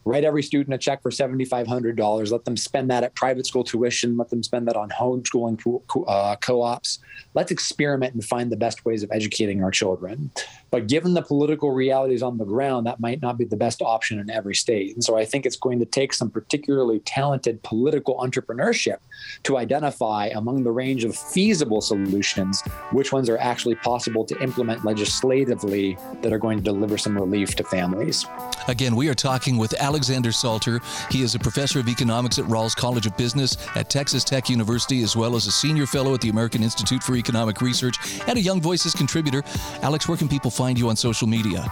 write 0.04 0.24
every 0.24 0.42
student 0.42 0.74
a 0.74 0.78
check 0.78 1.02
for 1.02 1.10
$7,500. 1.10 2.32
Let 2.32 2.44
them 2.44 2.56
spend 2.56 2.90
that 2.90 3.04
at 3.04 3.14
private 3.14 3.46
school 3.46 3.64
tuition. 3.64 4.16
Let 4.16 4.30
them 4.30 4.42
spend 4.42 4.68
that 4.68 4.76
on 4.76 4.90
homeschooling 4.90 5.82
uh, 6.06 6.36
co 6.36 6.62
ops. 6.62 6.98
Let's 7.34 7.50
experiment 7.50 8.14
and 8.14 8.24
find 8.24 8.50
the 8.50 8.56
best 8.56 8.84
ways 8.84 9.02
of 9.02 9.10
educating 9.12 9.62
our 9.62 9.70
children. 9.70 10.30
But 10.70 10.88
given 10.88 11.14
the 11.14 11.22
political 11.22 11.70
realities 11.70 12.22
on 12.22 12.38
the 12.38 12.44
ground, 12.44 12.86
that 12.86 13.00
might 13.00 13.22
not 13.22 13.38
be 13.38 13.44
the 13.44 13.56
best 13.56 13.80
option 13.80 14.18
in 14.18 14.28
every 14.30 14.54
state. 14.54 14.94
And 14.94 15.04
so 15.04 15.16
I 15.16 15.24
think 15.24 15.46
it's 15.46 15.56
going 15.56 15.78
to 15.78 15.84
take 15.84 16.12
some 16.12 16.30
particularly 16.30 16.98
talented 17.00 17.62
political 17.62 18.16
entrepreneurship 18.16 18.96
to 19.44 19.56
identify 19.56 20.26
among 20.34 20.64
the 20.64 20.70
range 20.70 21.04
of 21.04 21.16
feasible 21.16 21.80
solutions 21.80 22.62
which 22.90 23.12
ones 23.12 23.28
are 23.28 23.38
actually 23.38 23.76
possible 23.76 24.24
to 24.24 24.38
implement 24.42 24.84
legislatively 24.84 25.96
that 26.22 26.32
are 26.32 26.38
going 26.38 26.58
to 26.58 26.64
deliver 26.64 26.98
some 26.98 27.16
relief 27.16 27.54
to 27.56 27.64
families. 27.64 28.26
Again, 28.66 28.96
we 28.96 29.08
are 29.08 29.14
talking 29.14 29.56
with 29.56 29.74
Alexander 29.94 30.32
Salter. 30.32 30.80
He 31.08 31.22
is 31.22 31.36
a 31.36 31.38
professor 31.38 31.78
of 31.78 31.88
economics 31.88 32.40
at 32.40 32.46
Rawls 32.46 32.74
College 32.74 33.06
of 33.06 33.16
Business 33.16 33.56
at 33.76 33.88
Texas 33.88 34.24
Tech 34.24 34.50
University, 34.50 35.04
as 35.04 35.14
well 35.14 35.36
as 35.36 35.46
a 35.46 35.52
senior 35.52 35.86
fellow 35.86 36.14
at 36.14 36.20
the 36.20 36.30
American 36.30 36.64
Institute 36.64 37.00
for 37.00 37.14
Economic 37.14 37.60
Research 37.60 38.20
and 38.26 38.36
a 38.36 38.40
Young 38.40 38.60
Voices 38.60 38.92
contributor. 38.92 39.44
Alex, 39.82 40.08
where 40.08 40.18
can 40.18 40.28
people 40.28 40.50
find 40.50 40.76
you 40.76 40.88
on 40.88 40.96
social 40.96 41.28
media? 41.28 41.64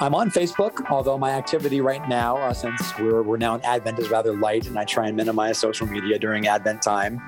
I'm 0.00 0.14
on 0.14 0.30
Facebook, 0.30 0.90
although 0.90 1.18
my 1.18 1.32
activity 1.32 1.82
right 1.82 2.08
now, 2.08 2.38
uh, 2.38 2.54
since 2.54 2.80
we're, 2.98 3.20
we're 3.22 3.36
now 3.36 3.54
in 3.56 3.62
Advent, 3.62 3.98
is 3.98 4.08
rather 4.08 4.34
light, 4.34 4.66
and 4.66 4.78
I 4.78 4.84
try 4.84 5.08
and 5.08 5.16
minimize 5.16 5.58
social 5.58 5.86
media 5.86 6.18
during 6.18 6.46
Advent 6.46 6.80
time. 6.80 7.20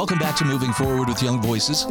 Welcome 0.00 0.18
back 0.18 0.34
to 0.36 0.46
Moving 0.46 0.72
Forward 0.72 1.08
with 1.08 1.22
Young 1.22 1.42
Voices. 1.42 1.86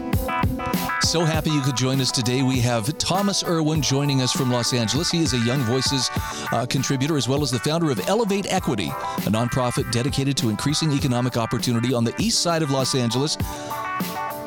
So 1.01 1.25
happy 1.25 1.51
you 1.51 1.61
could 1.61 1.77
join 1.77 2.01
us 2.01 2.09
today. 2.09 2.41
We 2.41 2.59
have 2.61 2.97
Thomas 2.97 3.43
Irwin 3.43 3.83
joining 3.83 4.23
us 4.23 4.31
from 4.31 4.51
Los 4.51 4.73
Angeles. 4.73 5.11
He 5.11 5.19
is 5.19 5.33
a 5.33 5.37
Young 5.37 5.59
Voices 5.59 6.09
uh, 6.51 6.65
contributor 6.67 7.17
as 7.17 7.29
well 7.29 7.43
as 7.43 7.51
the 7.51 7.59
founder 7.59 7.91
of 7.91 7.99
Elevate 8.09 8.51
Equity, 8.51 8.87
a 8.87 9.29
nonprofit 9.29 9.91
dedicated 9.91 10.35
to 10.37 10.49
increasing 10.49 10.91
economic 10.91 11.37
opportunity 11.37 11.93
on 11.93 12.03
the 12.03 12.15
east 12.17 12.41
side 12.41 12.63
of 12.63 12.71
Los 12.71 12.95
Angeles. 12.95 13.37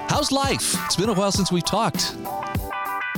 How's 0.08 0.32
life? 0.32 0.74
It's 0.86 0.96
been 0.96 1.10
a 1.10 1.14
while 1.14 1.30
since 1.30 1.52
we've 1.52 1.64
talked. 1.64 2.16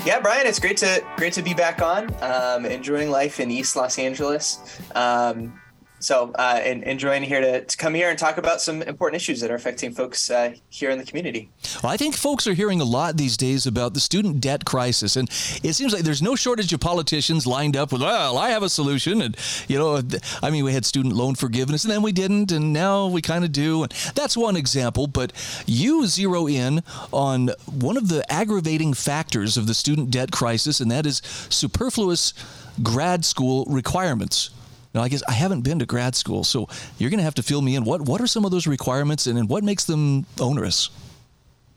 Yeah, 0.04 0.20
Brian, 0.20 0.46
it's 0.46 0.58
great 0.58 0.76
to 0.76 1.02
great 1.16 1.32
to 1.32 1.42
be 1.42 1.54
back 1.54 1.80
on. 1.80 2.14
Um, 2.22 2.66
enjoying 2.66 3.10
life 3.10 3.40
in 3.40 3.50
East 3.50 3.76
Los 3.76 3.98
Angeles. 3.98 4.78
Um, 4.94 5.58
so 6.04 6.32
uh, 6.34 6.60
and 6.62 6.82
enjoying 6.84 7.22
here 7.22 7.40
to, 7.40 7.64
to, 7.64 7.76
come 7.76 7.94
here 7.94 8.10
and 8.10 8.18
talk 8.18 8.36
about 8.36 8.60
some 8.60 8.82
important 8.82 9.16
issues 9.16 9.40
that 9.40 9.50
are 9.50 9.54
affecting 9.54 9.92
folks 9.92 10.30
uh, 10.30 10.54
here 10.68 10.90
in 10.90 10.98
the 10.98 11.04
community. 11.04 11.50
Well, 11.82 11.92
I 11.92 11.96
think 11.96 12.14
folks 12.14 12.46
are 12.46 12.52
hearing 12.52 12.80
a 12.80 12.84
lot 12.84 13.16
these 13.16 13.36
days 13.36 13.66
about 13.66 13.94
the 13.94 14.00
student 14.00 14.40
debt 14.40 14.64
crisis, 14.64 15.16
and 15.16 15.28
it 15.62 15.72
seems 15.74 15.92
like 15.92 16.02
there's 16.02 16.22
no 16.22 16.36
shortage 16.36 16.72
of 16.72 16.80
politicians 16.80 17.46
lined 17.46 17.76
up 17.76 17.92
with, 17.92 18.02
well, 18.02 18.36
I 18.36 18.50
have 18.50 18.62
a 18.62 18.68
solution, 18.68 19.22
and 19.22 19.36
you 19.66 19.78
know, 19.78 20.02
I 20.42 20.50
mean, 20.50 20.64
we 20.64 20.72
had 20.72 20.84
student 20.84 21.14
loan 21.14 21.34
forgiveness, 21.34 21.84
and 21.84 21.92
then 21.92 22.02
we 22.02 22.12
didn't, 22.12 22.52
and 22.52 22.72
now 22.72 23.06
we 23.06 23.22
kind 23.22 23.44
of 23.44 23.52
do, 23.52 23.82
and 23.82 23.92
that's 24.14 24.36
one 24.36 24.56
example. 24.56 25.06
But 25.06 25.32
you 25.66 26.06
zero 26.06 26.46
in 26.46 26.82
on 27.12 27.50
one 27.66 27.96
of 27.96 28.08
the 28.08 28.30
aggravating 28.30 28.92
factors 28.94 29.56
of 29.56 29.66
the 29.66 29.74
student 29.74 30.10
debt 30.10 30.30
crisis, 30.30 30.80
and 30.80 30.90
that 30.90 31.06
is 31.06 31.22
superfluous 31.48 32.34
grad 32.82 33.24
school 33.24 33.64
requirements. 33.68 34.50
Now, 34.94 35.02
I 35.02 35.08
guess 35.08 35.22
I 35.26 35.32
haven't 35.32 35.62
been 35.62 35.80
to 35.80 35.86
grad 35.86 36.14
school, 36.14 36.44
so 36.44 36.68
you're 36.98 37.10
going 37.10 37.18
to 37.18 37.24
have 37.24 37.34
to 37.34 37.42
fill 37.42 37.62
me 37.62 37.74
in. 37.74 37.84
What 37.84 38.02
what 38.02 38.20
are 38.20 38.26
some 38.26 38.44
of 38.44 38.52
those 38.52 38.66
requirements, 38.66 39.26
and, 39.26 39.38
and 39.38 39.48
what 39.48 39.64
makes 39.64 39.84
them 39.84 40.24
onerous? 40.40 40.90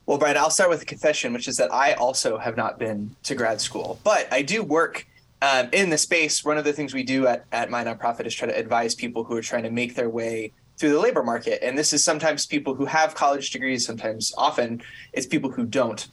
Well, 0.05 0.17
Brian, 0.17 0.37
I'll 0.37 0.51
start 0.51 0.69
with 0.69 0.83
a 0.83 0.85
confession, 0.85 1.33
which 1.33 1.47
is 1.47 1.57
that 1.57 1.73
I 1.73 1.93
also 1.93 2.37
have 2.37 2.55
not 2.55 2.79
been 2.79 3.15
to 3.23 3.35
grad 3.35 3.59
school, 3.59 3.99
but 4.03 4.31
I 4.31 4.41
do 4.41 4.63
work 4.63 5.05
um, 5.41 5.67
in 5.73 5.89
the 5.89 5.97
space. 5.97 6.45
One 6.45 6.57
of 6.57 6.63
the 6.63 6.71
things 6.71 6.93
we 6.93 7.03
do 7.03 7.27
at, 7.27 7.45
at 7.51 7.69
my 7.69 7.83
nonprofit 7.83 8.25
is 8.25 8.33
try 8.33 8.47
to 8.47 8.57
advise 8.57 8.95
people 8.95 9.23
who 9.23 9.35
are 9.35 9.41
trying 9.41 9.63
to 9.63 9.71
make 9.71 9.95
their 9.95 10.09
way 10.09 10.53
through 10.77 10.91
the 10.91 10.99
labor 10.99 11.23
market. 11.23 11.61
And 11.61 11.77
this 11.77 11.91
is 11.91 12.03
sometimes 12.03 12.45
people 12.45 12.73
who 12.73 12.85
have 12.85 13.15
college 13.15 13.49
degrees, 13.49 13.85
sometimes 13.85 14.33
often 14.37 14.81
it's 15.11 15.25
people 15.25 15.51
who 15.51 15.65
don't. 15.65 16.07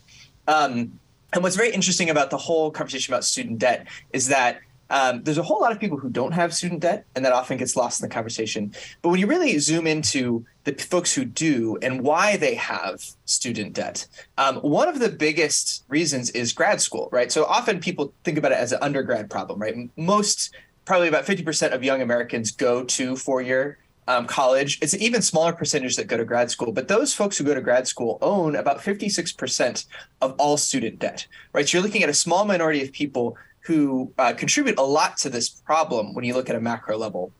Um, 0.47 0.99
and 1.31 1.43
what's 1.43 1.55
very 1.55 1.71
interesting 1.71 2.09
about 2.09 2.31
the 2.31 2.37
whole 2.37 2.71
conversation 2.71 3.13
about 3.13 3.23
student 3.23 3.59
debt 3.59 3.87
is 4.11 4.27
that 4.27 4.59
um, 4.89 5.23
there's 5.23 5.37
a 5.37 5.43
whole 5.43 5.61
lot 5.61 5.71
of 5.71 5.79
people 5.79 5.97
who 5.97 6.09
don't 6.09 6.33
have 6.33 6.53
student 6.53 6.81
debt, 6.81 7.05
and 7.15 7.25
that 7.25 7.33
often 7.33 7.57
gets 7.57 7.75
lost 7.75 8.01
in 8.01 8.07
the 8.07 8.13
conversation. 8.13 8.73
But 9.01 9.09
when 9.09 9.19
you 9.19 9.27
really 9.27 9.57
zoom 9.59 9.87
into 9.87 10.45
the 10.63 10.73
folks 10.73 11.13
who 11.13 11.25
do 11.25 11.77
and 11.81 12.01
why 12.01 12.37
they 12.37 12.55
have 12.55 13.03
student 13.25 13.73
debt, 13.73 14.07
um, 14.37 14.57
one 14.57 14.87
of 14.87 14.99
the 14.99 15.09
biggest 15.09 15.83
reasons 15.87 16.29
is 16.31 16.53
grad 16.53 16.81
school, 16.81 17.09
right? 17.11 17.31
So 17.31 17.45
often 17.45 17.79
people 17.79 18.13
think 18.23 18.37
about 18.37 18.51
it 18.51 18.59
as 18.59 18.71
an 18.71 18.79
undergrad 18.81 19.29
problem, 19.29 19.59
right? 19.59 19.89
Most, 19.97 20.55
probably 20.85 21.07
about 21.07 21.25
50% 21.25 21.71
of 21.73 21.83
young 21.83 22.01
Americans 22.01 22.51
go 22.51 22.83
to 22.83 23.15
four 23.15 23.41
year 23.41 23.79
um, 24.07 24.27
college. 24.27 24.77
It's 24.81 24.93
an 24.93 25.01
even 25.01 25.21
smaller 25.21 25.53
percentage 25.53 25.95
that 25.95 26.05
go 26.07 26.17
to 26.17 26.25
grad 26.25 26.51
school, 26.51 26.71
but 26.71 26.87
those 26.87 27.13
folks 27.13 27.37
who 27.37 27.43
go 27.43 27.55
to 27.55 27.61
grad 27.61 27.87
school 27.87 28.19
own 28.21 28.55
about 28.55 28.79
56% 28.79 29.85
of 30.21 30.35
all 30.37 30.57
student 30.57 30.99
debt, 30.99 31.25
right? 31.53 31.67
So 31.67 31.77
you're 31.77 31.83
looking 31.83 32.03
at 32.03 32.09
a 32.09 32.13
small 32.13 32.45
minority 32.45 32.83
of 32.83 32.91
people 32.91 33.35
who 33.65 34.11
uh, 34.17 34.33
contribute 34.33 34.77
a 34.77 34.83
lot 34.83 35.17
to 35.17 35.29
this 35.29 35.49
problem 35.49 36.13
when 36.13 36.23
you 36.23 36.33
look 36.33 36.49
at 36.49 36.55
a 36.55 36.61
macro 36.61 36.97
level. 36.97 37.31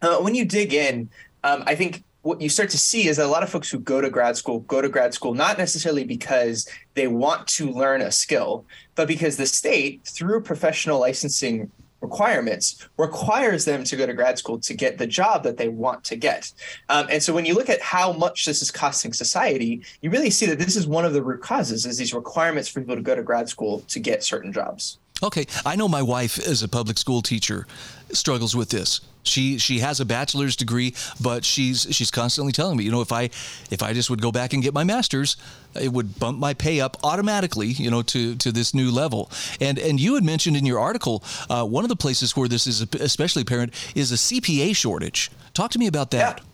Uh, 0.00 0.18
when 0.18 0.34
you 0.34 0.44
dig 0.44 0.72
in, 0.72 1.08
um, 1.42 1.64
I 1.66 1.74
think 1.74 2.04
what 2.22 2.40
you 2.40 2.48
start 2.48 2.70
to 2.70 2.78
see 2.78 3.08
is 3.08 3.16
that 3.16 3.26
a 3.26 3.28
lot 3.28 3.42
of 3.42 3.50
folks 3.50 3.70
who 3.70 3.78
go 3.78 4.00
to 4.00 4.10
grad 4.10 4.36
school 4.36 4.60
go 4.60 4.80
to 4.80 4.88
grad 4.88 5.14
school 5.14 5.34
not 5.34 5.58
necessarily 5.58 6.04
because 6.04 6.68
they 6.94 7.06
want 7.06 7.46
to 7.46 7.70
learn 7.70 8.00
a 8.00 8.10
skill, 8.10 8.64
but 8.94 9.08
because 9.08 9.36
the 9.36 9.46
state, 9.46 10.04
through 10.04 10.40
professional 10.40 11.00
licensing 11.00 11.70
requirements, 12.00 12.88
requires 12.98 13.64
them 13.64 13.82
to 13.84 13.96
go 13.96 14.06
to 14.06 14.12
grad 14.12 14.38
school 14.38 14.58
to 14.58 14.74
get 14.74 14.98
the 14.98 15.06
job 15.06 15.42
that 15.44 15.56
they 15.56 15.68
want 15.68 16.04
to 16.04 16.16
get. 16.16 16.52
Um, 16.88 17.06
and 17.10 17.22
so 17.22 17.32
when 17.32 17.44
you 17.44 17.54
look 17.54 17.70
at 17.70 17.80
how 17.80 18.12
much 18.12 18.44
this 18.44 18.60
is 18.62 18.70
costing 18.70 19.12
society, 19.12 19.82
you 20.00 20.10
really 20.10 20.30
see 20.30 20.46
that 20.46 20.58
this 20.58 20.76
is 20.76 20.86
one 20.86 21.04
of 21.04 21.12
the 21.12 21.22
root 21.22 21.42
causes 21.42 21.86
is 21.86 21.96
these 21.96 22.14
requirements 22.14 22.68
for 22.68 22.80
people 22.80 22.96
to 22.96 23.02
go 23.02 23.14
to 23.14 23.22
grad 23.22 23.48
school 23.48 23.80
to 23.88 23.98
get 23.98 24.22
certain 24.22 24.52
jobs. 24.52 24.98
Okay, 25.22 25.46
I 25.64 25.76
know 25.76 25.88
my 25.88 26.02
wife 26.02 26.38
as 26.38 26.62
a 26.62 26.68
public 26.68 26.98
school 26.98 27.22
teacher 27.22 27.66
struggles 28.12 28.54
with 28.54 28.68
this. 28.68 29.00
She 29.22 29.58
she 29.58 29.80
has 29.80 29.98
a 29.98 30.04
bachelor's 30.04 30.56
degree, 30.56 30.94
but 31.20 31.44
she's 31.44 31.86
she's 31.90 32.10
constantly 32.10 32.52
telling 32.52 32.76
me, 32.76 32.84
you 32.84 32.90
know, 32.90 33.00
if 33.00 33.12
I 33.12 33.24
if 33.70 33.82
I 33.82 33.92
just 33.92 34.08
would 34.10 34.22
go 34.22 34.30
back 34.30 34.52
and 34.52 34.62
get 34.62 34.74
my 34.74 34.84
master's, 34.84 35.36
it 35.74 35.92
would 35.92 36.18
bump 36.18 36.38
my 36.38 36.54
pay 36.54 36.80
up 36.80 36.96
automatically, 37.02 37.68
you 37.68 37.90
know, 37.90 38.02
to 38.02 38.36
to 38.36 38.52
this 38.52 38.74
new 38.74 38.90
level. 38.90 39.30
And 39.60 39.78
and 39.78 39.98
you 39.98 40.14
had 40.14 40.22
mentioned 40.22 40.56
in 40.56 40.66
your 40.66 40.78
article 40.78 41.24
uh, 41.50 41.64
one 41.64 41.84
of 41.84 41.88
the 41.88 41.96
places 41.96 42.36
where 42.36 42.48
this 42.48 42.66
is 42.66 42.82
especially 43.00 43.42
apparent 43.42 43.72
is 43.96 44.12
a 44.12 44.16
CPA 44.16 44.76
shortage. 44.76 45.30
Talk 45.54 45.70
to 45.72 45.78
me 45.78 45.86
about 45.86 46.10
that. 46.12 46.38
Yeah. 46.38 46.44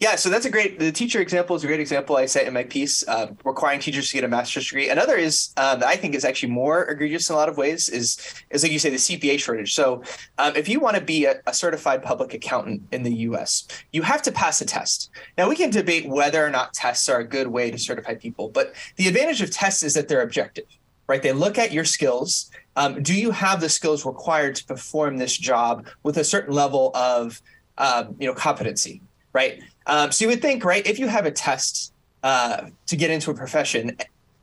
Yeah, 0.00 0.16
so 0.16 0.30
that's 0.30 0.46
a 0.46 0.50
great. 0.50 0.78
The 0.78 0.90
teacher 0.90 1.20
example 1.20 1.54
is 1.56 1.62
a 1.62 1.66
great 1.66 1.78
example 1.78 2.16
I 2.16 2.24
say 2.24 2.46
in 2.46 2.54
my 2.54 2.64
piece, 2.64 3.06
uh, 3.06 3.32
requiring 3.44 3.80
teachers 3.80 4.08
to 4.08 4.14
get 4.14 4.24
a 4.24 4.28
master's 4.28 4.66
degree. 4.66 4.88
Another 4.88 5.14
is 5.14 5.52
um, 5.58 5.80
that 5.80 5.88
I 5.88 5.96
think 5.96 6.14
is 6.14 6.24
actually 6.24 6.52
more 6.52 6.88
egregious 6.88 7.28
in 7.28 7.34
a 7.34 7.36
lot 7.36 7.50
of 7.50 7.58
ways 7.58 7.90
is 7.90 8.16
is 8.48 8.62
like 8.62 8.72
you 8.72 8.78
say 8.78 8.88
the 8.88 8.96
CPA 8.96 9.38
shortage. 9.38 9.74
So 9.74 10.02
um, 10.38 10.56
if 10.56 10.70
you 10.70 10.80
want 10.80 10.96
to 10.96 11.02
be 11.02 11.26
a, 11.26 11.42
a, 11.46 11.52
certified 11.52 12.02
public 12.02 12.32
accountant 12.32 12.82
in 12.92 13.02
the 13.02 13.14
U.S., 13.28 13.68
you 13.92 14.00
have 14.00 14.22
to 14.22 14.32
pass 14.32 14.62
a 14.62 14.64
test. 14.64 15.10
Now 15.36 15.50
we 15.50 15.54
can 15.54 15.68
debate 15.68 16.08
whether 16.08 16.42
or 16.42 16.48
not 16.48 16.72
tests 16.72 17.06
are 17.10 17.18
a 17.18 17.24
good 17.24 17.48
way 17.48 17.70
to 17.70 17.78
certify 17.78 18.14
people, 18.14 18.48
but 18.48 18.72
the 18.96 19.06
advantage 19.06 19.42
of 19.42 19.50
tests 19.50 19.82
is 19.82 19.92
that 19.94 20.08
they're 20.08 20.22
objective, 20.22 20.64
right? 21.08 21.22
They 21.22 21.32
look 21.32 21.58
at 21.58 21.72
your 21.72 21.84
skills. 21.84 22.50
Um, 22.74 23.02
do 23.02 23.12
you 23.12 23.32
have 23.32 23.60
the 23.60 23.68
skills 23.68 24.06
required 24.06 24.54
to 24.54 24.64
perform 24.64 25.18
this 25.18 25.36
job 25.36 25.88
with 26.04 26.16
a 26.16 26.24
certain 26.24 26.54
level 26.54 26.90
of 26.94 27.42
um, 27.76 28.16
you 28.18 28.26
know 28.26 28.34
competency? 28.34 29.02
right? 29.32 29.62
Um, 29.86 30.12
so 30.12 30.24
you 30.24 30.28
would 30.28 30.42
think, 30.42 30.64
right, 30.64 30.86
if 30.86 30.98
you 30.98 31.08
have 31.08 31.26
a 31.26 31.30
test 31.30 31.92
uh, 32.22 32.66
to 32.86 32.96
get 32.96 33.10
into 33.10 33.30
a 33.30 33.34
profession, 33.34 33.96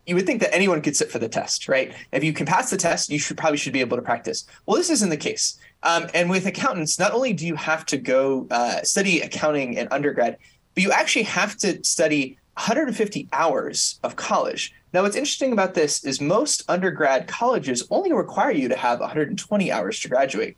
you 0.05 0.15
would 0.15 0.25
think 0.25 0.41
that 0.41 0.53
anyone 0.53 0.81
could 0.81 0.95
sit 0.95 1.11
for 1.11 1.19
the 1.19 1.29
test, 1.29 1.67
right? 1.67 1.93
If 2.11 2.23
you 2.23 2.33
can 2.33 2.45
pass 2.45 2.69
the 2.69 2.77
test, 2.77 3.09
you 3.09 3.19
should 3.19 3.37
probably 3.37 3.57
should 3.57 3.73
be 3.73 3.81
able 3.81 3.97
to 3.97 4.03
practice. 4.03 4.45
Well, 4.65 4.77
this 4.77 4.89
isn't 4.89 5.09
the 5.09 5.17
case. 5.17 5.59
Um, 5.83 6.07
and 6.13 6.29
with 6.29 6.45
accountants, 6.45 6.97
not 6.97 7.11
only 7.11 7.33
do 7.33 7.45
you 7.45 7.55
have 7.55 7.85
to 7.87 7.97
go 7.97 8.47
uh, 8.49 8.81
study 8.83 9.21
accounting 9.21 9.73
in 9.73 9.87
undergrad, 9.91 10.37
but 10.73 10.83
you 10.83 10.91
actually 10.91 11.23
have 11.23 11.57
to 11.57 11.83
study 11.83 12.37
150 12.53 13.27
hours 13.33 13.99
of 14.03 14.15
college. 14.15 14.73
Now, 14.93 15.03
what's 15.03 15.15
interesting 15.15 15.51
about 15.51 15.73
this 15.73 16.03
is 16.05 16.21
most 16.21 16.63
undergrad 16.69 17.27
colleges 17.27 17.85
only 17.91 18.13
require 18.13 18.51
you 18.51 18.69
to 18.69 18.75
have 18.75 18.99
120 18.99 19.71
hours 19.71 19.99
to 19.99 20.07
graduate. 20.07 20.57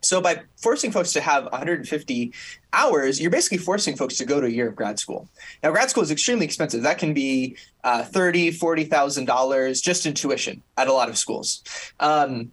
So 0.00 0.20
by 0.20 0.42
forcing 0.56 0.92
folks 0.92 1.12
to 1.14 1.20
have 1.20 1.44
150 1.44 2.32
hours, 2.72 3.20
you're 3.20 3.30
basically 3.30 3.58
forcing 3.58 3.96
folks 3.96 4.16
to 4.18 4.24
go 4.24 4.40
to 4.40 4.46
a 4.46 4.50
year 4.50 4.68
of 4.68 4.76
grad 4.76 4.98
school. 4.98 5.28
Now, 5.62 5.70
grad 5.72 5.90
school 5.90 6.02
is 6.04 6.10
extremely 6.10 6.44
expensive. 6.44 6.82
That 6.82 6.98
can 6.98 7.14
be 7.14 7.56
uh, 7.84 8.04
thirty, 8.04 8.50
forty 8.50 8.84
thousand 8.84 9.24
dollars 9.24 9.80
just 9.80 10.06
in 10.06 10.14
tuition 10.14 10.62
at 10.76 10.88
a 10.88 10.92
lot 10.92 11.08
of 11.08 11.18
schools. 11.18 11.62
Um, 12.00 12.52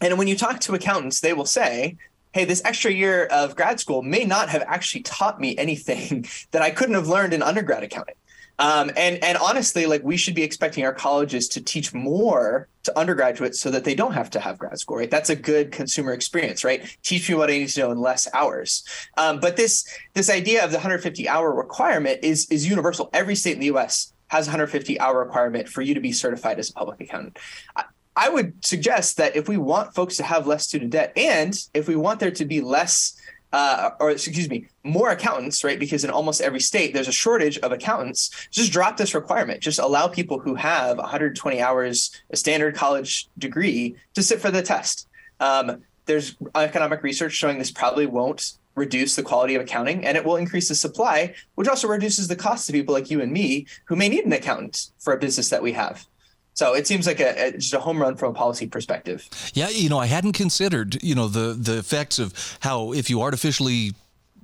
And 0.00 0.18
when 0.18 0.28
you 0.28 0.36
talk 0.36 0.60
to 0.60 0.74
accountants, 0.74 1.20
they 1.20 1.32
will 1.32 1.46
say, 1.46 1.96
hey, 2.32 2.44
this 2.44 2.62
extra 2.64 2.90
year 2.90 3.26
of 3.26 3.54
grad 3.54 3.78
school 3.80 4.02
may 4.02 4.24
not 4.24 4.48
have 4.48 4.62
actually 4.66 5.02
taught 5.02 5.40
me 5.40 5.56
anything 5.56 6.26
that 6.50 6.62
I 6.62 6.70
couldn't 6.70 6.94
have 6.96 7.08
learned 7.08 7.32
in 7.32 7.42
undergrad 7.42 7.82
accounting. 7.84 8.16
Um, 8.58 8.90
and 8.96 9.22
and 9.22 9.36
honestly, 9.38 9.86
like 9.86 10.02
we 10.04 10.16
should 10.16 10.34
be 10.34 10.42
expecting 10.42 10.84
our 10.84 10.94
colleges 10.94 11.48
to 11.50 11.62
teach 11.62 11.92
more 11.92 12.68
to 12.84 12.96
undergraduates 12.98 13.60
so 13.60 13.70
that 13.70 13.84
they 13.84 13.94
don't 13.94 14.12
have 14.12 14.30
to 14.30 14.40
have 14.40 14.58
grad 14.58 14.78
school, 14.78 14.98
right? 14.98 15.10
That's 15.10 15.30
a 15.30 15.36
good 15.36 15.72
consumer 15.72 16.12
experience, 16.12 16.64
right? 16.64 16.96
Teach 17.02 17.28
me 17.28 17.34
what 17.34 17.50
I 17.50 17.58
need 17.58 17.68
to 17.68 17.80
know 17.80 17.90
in 17.90 17.98
less 17.98 18.28
hours. 18.32 18.84
Um, 19.16 19.40
but 19.40 19.56
this 19.56 19.88
this 20.14 20.30
idea 20.30 20.64
of 20.64 20.70
the 20.70 20.76
150 20.76 21.28
hour 21.28 21.52
requirement 21.52 22.20
is 22.22 22.46
is 22.50 22.68
universal. 22.68 23.10
Every 23.12 23.34
state 23.34 23.54
in 23.54 23.60
the 23.60 23.66
U.S. 23.66 24.12
has 24.28 24.46
a 24.46 24.50
150 24.50 25.00
hour 25.00 25.18
requirement 25.18 25.68
for 25.68 25.82
you 25.82 25.94
to 25.94 26.00
be 26.00 26.12
certified 26.12 26.58
as 26.58 26.70
a 26.70 26.74
public 26.74 27.00
accountant. 27.00 27.38
I, 27.74 27.84
I 28.16 28.28
would 28.28 28.64
suggest 28.64 29.16
that 29.16 29.34
if 29.34 29.48
we 29.48 29.56
want 29.56 29.94
folks 29.94 30.16
to 30.18 30.22
have 30.22 30.46
less 30.46 30.64
student 30.64 30.92
debt, 30.92 31.12
and 31.16 31.58
if 31.74 31.88
we 31.88 31.96
want 31.96 32.20
there 32.20 32.30
to 32.30 32.44
be 32.44 32.60
less 32.60 33.20
uh, 33.54 33.90
or 34.00 34.10
excuse 34.10 34.50
me, 34.50 34.66
more 34.82 35.10
accountants, 35.10 35.62
right? 35.62 35.78
Because 35.78 36.02
in 36.02 36.10
almost 36.10 36.40
every 36.40 36.58
state, 36.58 36.92
there's 36.92 37.06
a 37.06 37.12
shortage 37.12 37.56
of 37.58 37.70
accountants. 37.70 38.48
Just 38.50 38.72
drop 38.72 38.96
this 38.96 39.14
requirement. 39.14 39.60
Just 39.60 39.78
allow 39.78 40.08
people 40.08 40.40
who 40.40 40.56
have 40.56 40.98
120 40.98 41.62
hours, 41.62 42.10
a 42.30 42.36
standard 42.36 42.74
college 42.74 43.28
degree, 43.38 43.94
to 44.14 44.24
sit 44.24 44.40
for 44.40 44.50
the 44.50 44.60
test. 44.60 45.06
Um, 45.38 45.82
there's 46.06 46.36
economic 46.56 47.04
research 47.04 47.32
showing 47.32 47.58
this 47.58 47.70
probably 47.70 48.06
won't 48.06 48.54
reduce 48.74 49.14
the 49.14 49.22
quality 49.22 49.54
of 49.54 49.62
accounting 49.62 50.04
and 50.04 50.16
it 50.16 50.24
will 50.24 50.34
increase 50.34 50.68
the 50.68 50.74
supply, 50.74 51.32
which 51.54 51.68
also 51.68 51.86
reduces 51.86 52.26
the 52.26 52.34
cost 52.34 52.66
to 52.66 52.72
people 52.72 52.92
like 52.92 53.08
you 53.08 53.20
and 53.20 53.30
me 53.30 53.68
who 53.84 53.94
may 53.94 54.08
need 54.08 54.24
an 54.24 54.32
accountant 54.32 54.90
for 54.98 55.12
a 55.12 55.18
business 55.18 55.48
that 55.50 55.62
we 55.62 55.70
have. 55.70 56.08
So 56.54 56.74
it 56.74 56.86
seems 56.86 57.06
like 57.06 57.20
a, 57.20 57.48
a, 57.48 57.52
just 57.52 57.74
a 57.74 57.80
home 57.80 58.00
run 58.00 58.16
from 58.16 58.30
a 58.30 58.34
policy 58.34 58.66
perspective. 58.66 59.28
Yeah, 59.54 59.68
you 59.68 59.88
know, 59.88 59.98
I 59.98 60.06
hadn't 60.06 60.32
considered, 60.32 61.02
you 61.02 61.14
know, 61.14 61.28
the 61.28 61.52
the 61.52 61.78
effects 61.78 62.18
of 62.18 62.32
how 62.60 62.92
if 62.92 63.10
you 63.10 63.22
artificially 63.22 63.92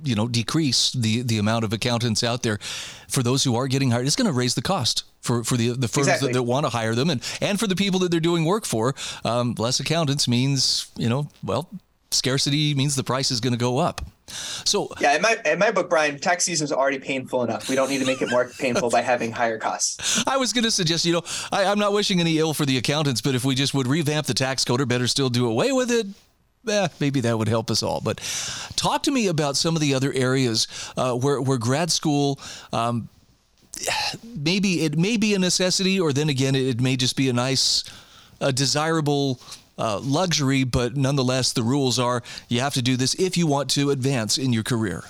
you 0.02 0.14
know 0.14 0.28
decrease 0.28 0.92
the 0.92 1.22
the 1.22 1.38
amount 1.38 1.64
of 1.64 1.72
accountants 1.72 2.24
out 2.24 2.42
there 2.42 2.58
for 3.08 3.22
those 3.22 3.44
who 3.44 3.54
are 3.56 3.68
getting 3.68 3.90
hired 3.90 4.06
it's 4.06 4.16
going 4.16 4.26
to 4.26 4.32
raise 4.32 4.54
the 4.54 4.62
cost 4.62 5.04
for 5.20 5.44
for 5.44 5.56
the 5.56 5.70
the 5.70 5.88
firms 5.88 6.06
exactly. 6.06 6.28
that, 6.28 6.38
that, 6.38 6.42
want 6.42 6.64
to 6.64 6.70
hire 6.70 6.94
them 6.94 7.10
and 7.10 7.22
and 7.40 7.60
for 7.60 7.66
the 7.66 7.76
people 7.76 8.00
that 8.00 8.10
they're 8.10 8.20
doing 8.20 8.44
work 8.44 8.64
for 8.64 8.94
um, 9.24 9.54
less 9.58 9.80
accountants 9.80 10.26
means 10.26 10.90
you 10.96 11.08
know 11.08 11.28
well 11.44 11.68
scarcity 12.10 12.74
means 12.74 12.96
the 12.96 13.04
price 13.04 13.30
is 13.30 13.40
going 13.40 13.52
to 13.52 13.58
go 13.58 13.78
up 13.78 14.00
so 14.30 14.92
yeah, 15.00 15.16
in 15.16 15.22
my 15.22 15.36
in 15.44 15.58
my 15.58 15.70
book, 15.70 15.90
Brian, 15.90 16.18
tax 16.18 16.44
season 16.44 16.64
is 16.64 16.72
already 16.72 16.98
painful 16.98 17.42
enough. 17.42 17.68
We 17.68 17.74
don't 17.74 17.88
need 17.88 17.98
to 17.98 18.06
make 18.06 18.22
it 18.22 18.30
more 18.30 18.48
painful 18.58 18.90
by 18.90 19.02
having 19.02 19.32
higher 19.32 19.58
costs. 19.58 20.24
I 20.26 20.36
was 20.36 20.52
going 20.52 20.64
to 20.64 20.70
suggest, 20.70 21.04
you 21.04 21.12
know, 21.12 21.22
I, 21.52 21.64
I'm 21.64 21.78
not 21.78 21.92
wishing 21.92 22.20
any 22.20 22.38
ill 22.38 22.54
for 22.54 22.66
the 22.66 22.76
accountants, 22.76 23.20
but 23.20 23.34
if 23.34 23.44
we 23.44 23.54
just 23.54 23.74
would 23.74 23.86
revamp 23.86 24.26
the 24.26 24.34
tax 24.34 24.64
code, 24.64 24.80
or 24.80 24.86
better 24.86 25.06
still, 25.06 25.30
do 25.30 25.46
away 25.46 25.72
with 25.72 25.90
it, 25.90 26.06
eh, 26.68 26.88
maybe 27.00 27.20
that 27.20 27.38
would 27.38 27.48
help 27.48 27.70
us 27.70 27.82
all. 27.82 28.00
But 28.00 28.18
talk 28.76 29.02
to 29.04 29.10
me 29.10 29.26
about 29.26 29.56
some 29.56 29.76
of 29.76 29.80
the 29.80 29.94
other 29.94 30.12
areas 30.12 30.66
uh, 30.96 31.14
where 31.14 31.40
where 31.40 31.58
grad 31.58 31.90
school. 31.90 32.38
Um, 32.72 33.08
maybe 34.36 34.84
it 34.84 34.98
may 34.98 35.16
be 35.16 35.34
a 35.34 35.38
necessity, 35.38 35.98
or 35.98 36.12
then 36.12 36.28
again, 36.28 36.54
it 36.54 36.80
may 36.80 36.96
just 36.96 37.16
be 37.16 37.28
a 37.28 37.32
nice, 37.32 37.84
a 38.40 38.52
desirable 38.52 39.40
uh, 39.80 39.98
luxury, 40.02 40.64
but 40.64 40.96
nonetheless, 40.96 41.52
the 41.52 41.62
rules 41.62 41.98
are 41.98 42.22
you 42.48 42.60
have 42.60 42.74
to 42.74 42.82
do 42.82 42.96
this 42.96 43.14
if 43.14 43.36
you 43.36 43.46
want 43.46 43.70
to 43.70 43.90
advance 43.90 44.38
in 44.38 44.52
your 44.52 44.62
career. 44.62 45.04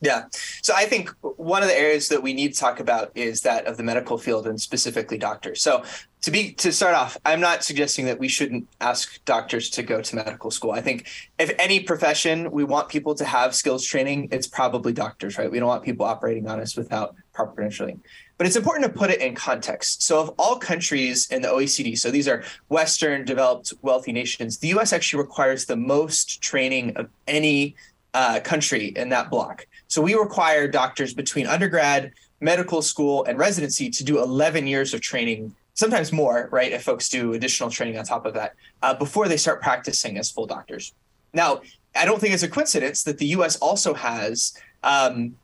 Yeah. 0.00 0.24
So 0.60 0.74
I 0.76 0.84
think 0.84 1.08
one 1.22 1.62
of 1.62 1.68
the 1.68 1.78
areas 1.78 2.08
that 2.08 2.22
we 2.22 2.34
need 2.34 2.52
to 2.52 2.60
talk 2.60 2.78
about 2.78 3.10
is 3.14 3.40
that 3.40 3.64
of 3.64 3.78
the 3.78 3.82
medical 3.82 4.18
field 4.18 4.46
and 4.46 4.60
specifically 4.60 5.16
doctors. 5.16 5.62
So 5.62 5.82
to 6.22 6.30
be 6.30 6.52
to 6.54 6.72
start 6.72 6.94
off, 6.94 7.16
I'm 7.24 7.40
not 7.40 7.64
suggesting 7.64 8.04
that 8.04 8.18
we 8.18 8.28
shouldn't 8.28 8.68
ask 8.82 9.24
doctors 9.24 9.70
to 9.70 9.82
go 9.82 10.02
to 10.02 10.16
medical 10.16 10.50
school. 10.50 10.72
I 10.72 10.82
think 10.82 11.08
if 11.38 11.52
any 11.58 11.80
profession 11.80 12.50
we 12.50 12.64
want 12.64 12.90
people 12.90 13.14
to 13.14 13.24
have 13.24 13.54
skills 13.54 13.84
training, 13.84 14.28
it's 14.30 14.46
probably 14.46 14.92
doctors, 14.92 15.38
right? 15.38 15.50
We 15.50 15.58
don't 15.58 15.68
want 15.68 15.84
people 15.84 16.04
operating 16.04 16.48
on 16.48 16.60
us 16.60 16.76
without 16.76 17.14
proper 17.32 17.62
credentialing. 17.62 18.00
But 18.36 18.46
it's 18.46 18.56
important 18.56 18.84
to 18.84 18.98
put 18.98 19.10
it 19.10 19.20
in 19.20 19.34
context. 19.34 20.02
So, 20.02 20.20
of 20.20 20.34
all 20.38 20.56
countries 20.56 21.28
in 21.30 21.42
the 21.42 21.48
OECD, 21.48 21.96
so 21.96 22.10
these 22.10 22.26
are 22.26 22.42
Western, 22.68 23.24
developed, 23.24 23.72
wealthy 23.82 24.12
nations, 24.12 24.58
the 24.58 24.68
US 24.68 24.92
actually 24.92 25.22
requires 25.22 25.66
the 25.66 25.76
most 25.76 26.42
training 26.42 26.96
of 26.96 27.08
any 27.28 27.76
uh, 28.12 28.40
country 28.40 28.86
in 28.96 29.08
that 29.10 29.30
block. 29.30 29.66
So, 29.86 30.02
we 30.02 30.14
require 30.14 30.66
doctors 30.66 31.14
between 31.14 31.46
undergrad, 31.46 32.12
medical 32.40 32.82
school, 32.82 33.24
and 33.24 33.38
residency 33.38 33.88
to 33.90 34.04
do 34.04 34.20
11 34.20 34.66
years 34.66 34.94
of 34.94 35.00
training, 35.00 35.54
sometimes 35.74 36.12
more, 36.12 36.48
right? 36.50 36.72
If 36.72 36.82
folks 36.82 37.08
do 37.08 37.34
additional 37.34 37.70
training 37.70 37.98
on 37.98 38.04
top 38.04 38.26
of 38.26 38.34
that 38.34 38.54
uh, 38.82 38.94
before 38.94 39.28
they 39.28 39.36
start 39.36 39.62
practicing 39.62 40.18
as 40.18 40.30
full 40.30 40.46
doctors. 40.46 40.92
Now, 41.32 41.62
I 41.94 42.04
don't 42.04 42.20
think 42.20 42.34
it's 42.34 42.42
a 42.42 42.48
coincidence 42.48 43.04
that 43.04 43.18
the 43.18 43.26
US 43.26 43.56
also 43.56 43.94
has 43.94 44.58
um, 44.82 45.36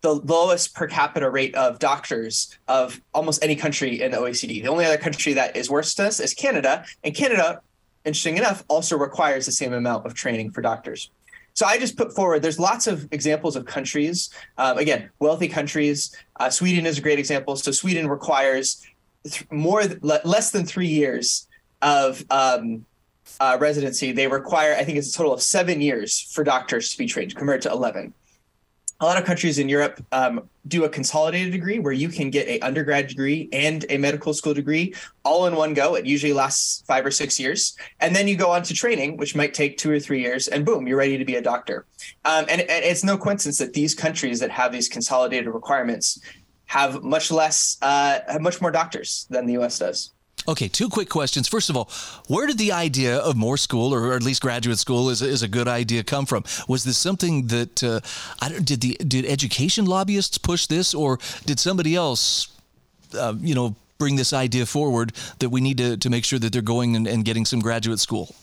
the 0.00 0.14
lowest 0.14 0.74
per 0.74 0.86
capita 0.86 1.28
rate 1.28 1.54
of 1.54 1.78
doctors 1.78 2.56
of 2.68 3.00
almost 3.14 3.42
any 3.42 3.56
country 3.56 4.00
in 4.00 4.12
the 4.12 4.18
OECD. 4.18 4.62
The 4.62 4.68
only 4.68 4.84
other 4.84 4.96
country 4.96 5.32
that 5.34 5.56
is 5.56 5.70
worse 5.70 5.94
than 5.94 6.06
us 6.06 6.20
is 6.20 6.34
Canada, 6.34 6.84
and 7.02 7.14
Canada, 7.14 7.60
interesting 8.04 8.36
enough, 8.36 8.64
also 8.68 8.96
requires 8.96 9.46
the 9.46 9.52
same 9.52 9.72
amount 9.72 10.06
of 10.06 10.14
training 10.14 10.52
for 10.52 10.62
doctors. 10.62 11.10
So 11.54 11.66
I 11.66 11.76
just 11.78 11.96
put 11.96 12.14
forward. 12.14 12.42
There's 12.42 12.60
lots 12.60 12.86
of 12.86 13.08
examples 13.10 13.56
of 13.56 13.66
countries. 13.66 14.30
Um, 14.58 14.78
again, 14.78 15.10
wealthy 15.18 15.48
countries. 15.48 16.14
Uh, 16.36 16.50
Sweden 16.50 16.86
is 16.86 16.98
a 16.98 17.00
great 17.00 17.18
example. 17.18 17.56
So 17.56 17.72
Sweden 17.72 18.08
requires 18.08 18.86
th- 19.24 19.50
more 19.50 19.82
less 20.02 20.52
than 20.52 20.64
three 20.64 20.86
years 20.86 21.48
of 21.82 22.24
um, 22.30 22.86
uh, 23.40 23.56
residency. 23.60 24.12
They 24.12 24.28
require, 24.28 24.76
I 24.76 24.84
think, 24.84 24.98
it's 24.98 25.12
a 25.12 25.18
total 25.18 25.32
of 25.32 25.42
seven 25.42 25.80
years 25.80 26.20
for 26.32 26.44
doctors 26.44 26.92
to 26.92 26.98
be 26.98 27.06
trained, 27.06 27.34
compared 27.34 27.62
to 27.62 27.70
11 27.70 28.14
a 29.00 29.04
lot 29.04 29.16
of 29.16 29.24
countries 29.24 29.58
in 29.58 29.68
Europe 29.68 30.04
um, 30.10 30.48
do 30.66 30.84
a 30.84 30.88
consolidated 30.88 31.52
degree 31.52 31.78
where 31.78 31.92
you 31.92 32.08
can 32.08 32.30
get 32.30 32.48
a 32.48 32.58
undergrad 32.60 33.06
degree 33.06 33.48
and 33.52 33.86
a 33.90 33.96
medical 33.96 34.34
school 34.34 34.54
degree 34.54 34.92
all 35.24 35.46
in 35.46 35.54
one 35.54 35.72
go. 35.72 35.94
It 35.94 36.04
usually 36.04 36.32
lasts 36.32 36.82
five 36.86 37.06
or 37.06 37.12
six 37.12 37.38
years, 37.38 37.76
and 38.00 38.14
then 38.14 38.26
you 38.26 38.36
go 38.36 38.50
on 38.50 38.64
to 38.64 38.74
training, 38.74 39.16
which 39.16 39.36
might 39.36 39.54
take 39.54 39.78
two 39.78 39.90
or 39.90 40.00
three 40.00 40.20
years, 40.20 40.48
and 40.48 40.66
boom, 40.66 40.88
you're 40.88 40.98
ready 40.98 41.16
to 41.16 41.24
be 41.24 41.36
a 41.36 41.42
doctor. 41.42 41.86
Um, 42.24 42.46
and, 42.48 42.62
and, 42.62 42.84
it's 42.84 43.04
no 43.04 43.16
coincidence 43.16 43.58
that 43.58 43.72
these 43.72 43.94
countries 43.94 44.40
that 44.40 44.50
have 44.50 44.72
these 44.72 44.88
consolidated 44.88 45.46
requirements 45.46 46.20
have 46.66 47.02
much 47.02 47.30
less, 47.30 47.78
uh, 47.82 48.18
have 48.26 48.40
much 48.40 48.60
more 48.60 48.70
doctors 48.70 49.26
than 49.30 49.46
the 49.46 49.54
U.S. 49.54 49.78
does. 49.78 50.12
Okay, 50.48 50.66
two 50.66 50.88
quick 50.88 51.10
questions. 51.10 51.46
First 51.46 51.68
of 51.68 51.76
all, 51.76 51.90
where 52.26 52.46
did 52.46 52.56
the 52.56 52.72
idea 52.72 53.18
of 53.18 53.36
more 53.36 53.58
school, 53.58 53.92
or 53.92 54.14
at 54.14 54.22
least 54.22 54.40
graduate 54.40 54.78
school, 54.78 55.10
is, 55.10 55.20
is 55.20 55.42
a 55.42 55.48
good 55.48 55.68
idea 55.68 56.02
come 56.02 56.24
from? 56.24 56.42
Was 56.66 56.84
this 56.84 56.96
something 56.96 57.48
that 57.48 57.84
uh, 57.84 58.00
did 58.64 58.80
the 58.80 58.96
did 59.06 59.26
education 59.26 59.84
lobbyists 59.84 60.38
push 60.38 60.66
this, 60.66 60.94
or 60.94 61.18
did 61.44 61.60
somebody 61.60 61.94
else, 61.94 62.48
uh, 63.12 63.34
you 63.38 63.54
know, 63.54 63.76
bring 63.98 64.16
this 64.16 64.32
idea 64.32 64.64
forward 64.64 65.12
that 65.40 65.50
we 65.50 65.60
need 65.60 65.76
to, 65.76 65.98
to 65.98 66.08
make 66.08 66.24
sure 66.24 66.38
that 66.38 66.50
they're 66.50 66.62
going 66.62 66.96
and, 66.96 67.06
and 67.06 67.26
getting 67.26 67.44
some 67.44 67.60
graduate 67.60 68.00
school? 68.00 68.34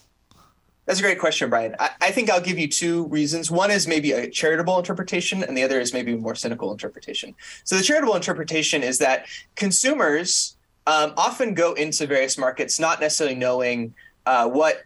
That's 0.85 0.99
a 0.99 1.01
great 1.01 1.19
question, 1.19 1.49
Brian. 1.49 1.75
I, 1.79 1.89
I, 2.01 2.11
think 2.11 2.29
I'll 2.29 2.41
give 2.41 2.59
you 2.59 2.67
two 2.67 3.07
reasons. 3.07 3.49
One 3.49 3.71
is 3.71 3.87
maybe 3.87 4.11
a 4.11 4.29
charitable 4.29 4.77
interpretation, 4.77 5.43
and 5.43 5.57
the 5.57 5.63
other 5.63 5.79
is 5.79 5.91
maybe 5.91 6.13
a 6.13 6.17
more 6.17 6.35
cynical 6.35 6.71
interpretation. 6.71 7.33
So, 7.63 7.75
the 7.75 7.81
charitable 7.81 8.15
interpretation 8.15 8.83
is 8.83 8.99
that 8.99 9.25
consumers 9.55 10.54
um, 10.87 11.13
often 11.17 11.53
go 11.53 11.73
into 11.73 12.05
various 12.07 12.37
markets 12.37 12.79
not 12.79 12.99
necessarily 12.99 13.35
knowing 13.35 13.93
uh, 14.25 14.47
what 14.47 14.83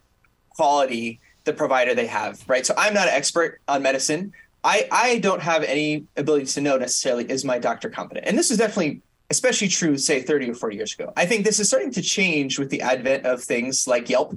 quality 0.50 1.20
the 1.46 1.54
provider 1.54 1.96
they 1.96 2.06
have, 2.08 2.44
right? 2.48 2.66
So 2.66 2.74
I'm 2.78 2.94
not 2.94 3.08
an 3.08 3.14
expert 3.14 3.62
on 3.68 3.82
medicine. 3.82 4.34
I, 4.64 4.88
I 4.92 5.20
don't 5.20 5.42
have 5.42 5.64
any 5.64 6.06
ability 6.18 6.46
to 6.48 6.62
know 6.62 6.78
necessarily 6.78 7.30
is 7.30 7.46
my 7.46 7.60
doctor 7.60 7.90
competent. 7.90 8.28
And 8.28 8.38
this 8.38 8.52
is 8.52 8.58
definitely 8.58 9.02
especially 9.30 9.68
true, 9.68 9.98
say, 9.98 10.22
30 10.22 10.50
or 10.50 10.54
40 10.56 10.76
years 10.76 10.94
ago. 10.94 11.14
I 11.16 11.26
think 11.26 11.46
this 11.46 11.60
is 11.60 11.68
starting 11.68 11.92
to 11.92 12.02
change 12.02 12.58
with 12.58 12.70
the 12.70 12.82
advent 12.82 13.26
of 13.26 13.42
things 13.44 13.88
like 13.88 14.10
Yelp, 14.10 14.32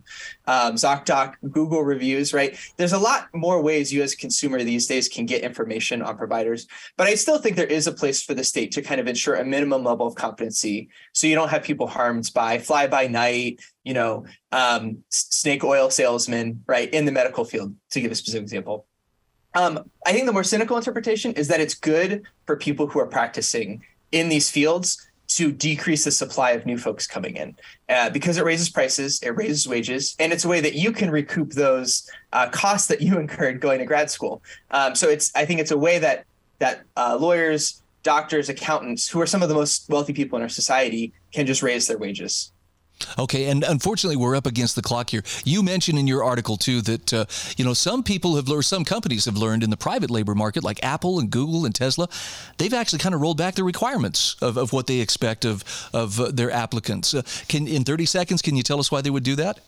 um, 0.47 0.75
ZocDoc, 0.75 1.35
Google 1.51 1.83
reviews, 1.83 2.35
right? 2.35 2.59
There's 2.77 2.93
a 2.93 2.99
lot 2.99 3.29
more 3.33 3.63
ways 3.63 3.93
you 3.93 4.03
as 4.03 4.13
a 4.13 4.17
consumer 4.17 4.63
these 4.63 4.87
days 4.87 5.09
can 5.09 5.25
get 5.25 5.43
information 5.43 6.03
on 6.03 6.19
providers. 6.19 6.67
But 6.97 7.07
I 7.07 7.15
still 7.15 7.39
think 7.39 7.57
there 7.57 7.67
is 7.67 7.87
a 7.87 7.93
place 7.93 8.23
for 8.23 8.35
the 8.35 8.45
state 8.45 8.73
to 8.73 8.83
kind 8.83 9.01
of 9.01 9.09
ensure 9.09 9.37
a 9.37 9.45
minimum 9.45 9.83
level 9.83 10.07
of 10.07 10.15
competency 10.15 10.89
so 11.13 11.27
you 11.27 11.35
don't 11.35 11.49
have 11.49 11.63
people 11.63 11.87
harmed 11.87 12.31
by 12.35 12.59
fly 12.59 12.87
by 12.87 13.07
night, 13.07 13.61
you 13.85 13.95
know, 13.95 14.27
um, 14.53 15.03
snake 15.09 15.65
oil 15.65 15.91
salesmen, 15.91 16.63
right, 16.67 16.93
in 16.93 17.07
the 17.07 17.13
medical 17.13 17.45
field, 17.45 17.75
to 17.91 18.01
give 18.01 18.13
a 18.13 18.15
specific 18.15 18.43
example. 18.43 18.87
Um, 19.55 19.91
I 20.07 20.13
think 20.13 20.27
the 20.27 20.33
more 20.33 20.45
cynical 20.45 20.77
interpretation 20.77 21.33
is 21.33 21.49
that 21.49 21.61
it's 21.61 21.75
good 21.75 22.23
for 22.47 22.57
people 22.57 22.87
who 22.87 22.99
are 23.01 23.07
practicing 23.07 23.83
in 24.13 24.29
these 24.29 24.51
fields 24.51 25.09
to 25.37 25.51
decrease 25.51 26.05
the 26.05 26.11
supply 26.11 26.51
of 26.51 26.67
new 26.67 26.77
folks 26.77 27.07
coming 27.07 27.37
in 27.37 27.57
uh, 27.89 28.11
because 28.11 28.37
it 28.37 28.45
raises 28.45 28.69
prices, 28.69 29.21
it 29.23 29.31
raises 29.31 29.67
wages, 29.67 30.15
and 30.19 30.33
it's 30.33 30.45
a 30.45 30.49
way 30.49 30.61
that 30.61 30.75
you 30.75 30.93
can 30.93 31.11
recoup 31.11 31.51
those 31.53 32.09
uh, 32.33 32.49
costs 32.51 32.89
that 32.89 33.01
you 33.01 33.19
incurred 33.25 33.61
going 33.61 33.79
to 33.79 33.87
grad 33.87 34.11
school. 34.11 34.43
Um, 34.71 34.95
so 34.95 35.09
it's 35.09 35.33
I 35.35 35.45
think 35.45 35.61
it's 35.61 35.71
a 35.71 35.79
way 35.79 35.99
that 35.99 36.25
that 36.59 36.83
uh, 36.97 37.17
lawyers, 37.19 37.83
doctors, 38.03 38.49
accountants, 38.49 39.09
who 39.09 39.21
are 39.21 39.27
some 39.27 39.43
of 39.43 39.49
the 39.49 39.55
most 39.55 39.89
wealthy 39.89 40.13
people 40.13 40.37
in 40.37 40.43
our 40.43 40.49
society, 40.49 41.13
can 41.33 41.47
just 41.47 41.63
raise 41.63 41.87
their 41.87 41.99
wages. 41.99 42.52
Okay, 43.19 43.47
and 43.47 43.65
unfortunately, 43.65 44.17
we're 44.17 44.37
up 44.37 44.47
against 44.47 44.77
the 44.77 44.83
clock 44.83 45.11
here. 45.11 45.23
You 45.45 45.63
mentioned 45.63 45.99
in 45.99 46.07
your 46.07 46.25
article 46.25 46.57
too 46.57 46.81
that 46.83 47.13
uh, 47.13 47.25
you 47.57 47.65
know 47.65 47.75
some 47.75 48.03
people 48.03 48.37
have 48.37 48.49
learned, 48.49 48.65
some 48.65 48.85
companies 48.85 49.25
have 49.25 49.37
learned 49.37 49.63
in 49.63 49.71
the 49.71 49.77
private 49.77 50.11
labor 50.11 50.35
market, 50.35 50.63
like 50.63 50.83
Apple 50.83 51.19
and 51.19 51.31
Google 51.31 51.65
and 51.65 51.75
Tesla, 51.75 52.09
they've 52.59 52.75
actually 52.75 52.99
kind 52.99 53.15
of 53.15 53.21
rolled 53.21 53.39
back 53.39 53.55
the 53.55 53.65
requirements 53.65 54.37
of, 54.41 54.57
of 54.57 54.73
what 54.73 54.87
they 54.87 55.01
expect 55.01 55.45
of 55.45 55.65
of 55.93 56.21
uh, 56.21 56.31
their 56.31 56.51
applicants. 56.51 57.15
Uh, 57.15 57.23
can 57.49 57.67
in 57.67 57.85
30 57.85 58.07
seconds, 58.07 58.43
can 58.43 58.57
you 58.57 58.63
tell 58.63 58.81
us 58.81 58.91
why 58.91 59.01
they 59.01 59.11
would 59.11 59.25
do 59.25 59.37
that? 59.37 59.61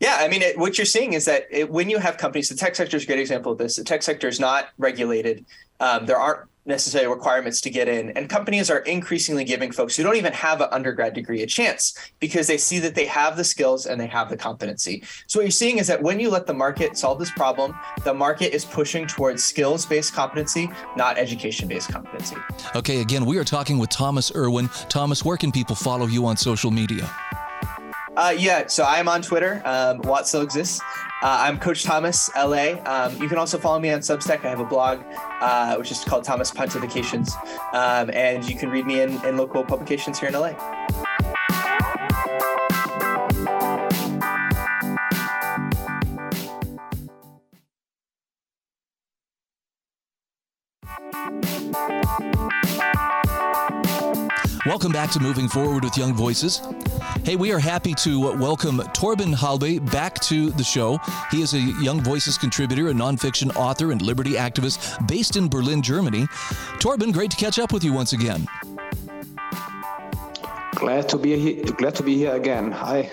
Yeah, 0.00 0.18
I 0.20 0.28
mean, 0.28 0.42
it, 0.42 0.58
what 0.58 0.76
you're 0.76 0.84
seeing 0.84 1.14
is 1.14 1.24
that 1.24 1.46
it, 1.50 1.70
when 1.70 1.88
you 1.88 1.98
have 1.98 2.18
companies, 2.18 2.50
the 2.50 2.54
tech 2.54 2.74
sector 2.74 2.98
is 2.98 3.04
a 3.04 3.06
great 3.06 3.18
example 3.18 3.52
of 3.52 3.58
this. 3.58 3.76
The 3.76 3.84
tech 3.84 4.02
sector 4.02 4.28
is 4.28 4.38
not 4.38 4.68
regulated. 4.76 5.46
Um, 5.80 6.04
there 6.04 6.18
aren't 6.18 6.48
necessary 6.66 7.06
requirements 7.06 7.60
to 7.62 7.70
get 7.70 7.88
in. 7.88 8.10
And 8.10 8.28
companies 8.28 8.70
are 8.70 8.80
increasingly 8.80 9.44
giving 9.44 9.72
folks 9.72 9.96
who 9.96 10.02
don't 10.02 10.16
even 10.16 10.32
have 10.32 10.60
an 10.60 10.68
undergrad 10.72 11.14
degree 11.14 11.42
a 11.42 11.46
chance 11.46 11.96
because 12.20 12.46
they 12.46 12.58
see 12.58 12.78
that 12.80 12.94
they 12.94 13.06
have 13.06 13.36
the 13.36 13.44
skills 13.44 13.86
and 13.86 14.00
they 14.00 14.06
have 14.06 14.28
the 14.28 14.36
competency. 14.36 15.02
So 15.26 15.38
what 15.38 15.44
you're 15.44 15.50
seeing 15.50 15.78
is 15.78 15.86
that 15.86 16.02
when 16.02 16.20
you 16.20 16.30
let 16.30 16.46
the 16.46 16.54
market 16.54 16.96
solve 16.96 17.18
this 17.18 17.30
problem, 17.30 17.74
the 18.04 18.14
market 18.14 18.54
is 18.54 18.64
pushing 18.64 19.06
towards 19.06 19.44
skills-based 19.44 20.12
competency, 20.12 20.68
not 20.96 21.18
education-based 21.18 21.90
competency. 21.90 22.36
Okay, 22.74 23.00
again, 23.00 23.24
we 23.24 23.38
are 23.38 23.44
talking 23.44 23.78
with 23.78 23.90
Thomas 23.90 24.32
Irwin. 24.34 24.68
Thomas, 24.88 25.24
where 25.24 25.36
can 25.36 25.52
people 25.52 25.76
follow 25.76 26.06
you 26.06 26.26
on 26.26 26.36
social 26.36 26.70
media? 26.70 27.08
Uh, 28.16 28.34
yeah, 28.36 28.66
so 28.66 28.82
I 28.82 28.98
am 28.98 29.08
on 29.08 29.20
Twitter. 29.20 29.60
Um, 29.64 29.98
Watt 29.98 30.26
still 30.26 30.40
exists. 30.40 30.80
Uh, 31.22 31.36
I'm 31.40 31.58
Coach 31.58 31.84
Thomas 31.84 32.30
LA. 32.34 32.76
Um, 32.86 33.20
you 33.20 33.28
can 33.28 33.36
also 33.36 33.58
follow 33.58 33.78
me 33.78 33.90
on 33.90 34.00
Substack. 34.00 34.44
I 34.44 34.48
have 34.48 34.60
a 34.60 34.64
blog, 34.64 35.02
uh, 35.40 35.76
which 35.76 35.90
is 35.90 36.02
called 36.02 36.24
Thomas 36.24 36.50
Pontifications, 36.50 37.30
um, 37.74 38.10
and 38.14 38.48
you 38.48 38.56
can 38.56 38.70
read 38.70 38.86
me 38.86 39.00
in, 39.00 39.22
in 39.24 39.36
local 39.36 39.64
publications 39.64 40.18
here 40.18 40.28
in 40.28 40.34
LA. 40.34 40.54
Welcome 54.66 54.90
back 54.90 55.12
to 55.12 55.20
Moving 55.20 55.48
Forward 55.48 55.84
with 55.84 55.96
Young 55.96 56.12
Voices. 56.12 56.60
Hey, 57.22 57.36
we 57.36 57.52
are 57.52 57.58
happy 57.60 57.94
to 57.94 58.36
welcome 58.36 58.78
Torben 58.78 59.32
Halbe 59.32 59.78
back 59.92 60.18
to 60.22 60.50
the 60.50 60.64
show. 60.64 60.98
He 61.30 61.40
is 61.40 61.54
a 61.54 61.60
Young 61.60 62.00
Voices 62.00 62.36
contributor, 62.36 62.88
a 62.88 62.92
nonfiction 62.92 63.54
author, 63.54 63.92
and 63.92 64.02
liberty 64.02 64.32
activist 64.32 65.06
based 65.06 65.36
in 65.36 65.48
Berlin, 65.48 65.82
Germany. 65.82 66.26
Torben, 66.80 67.12
great 67.12 67.30
to 67.30 67.36
catch 67.36 67.60
up 67.60 67.72
with 67.72 67.84
you 67.84 67.92
once 67.92 68.12
again. 68.12 68.44
Glad 70.74 71.08
to 71.10 71.16
be 71.16 71.38
here. 71.38 71.64
Glad 71.64 71.94
to 71.94 72.02
be 72.02 72.16
here 72.16 72.34
again. 72.34 72.72
Hi. 72.72 73.08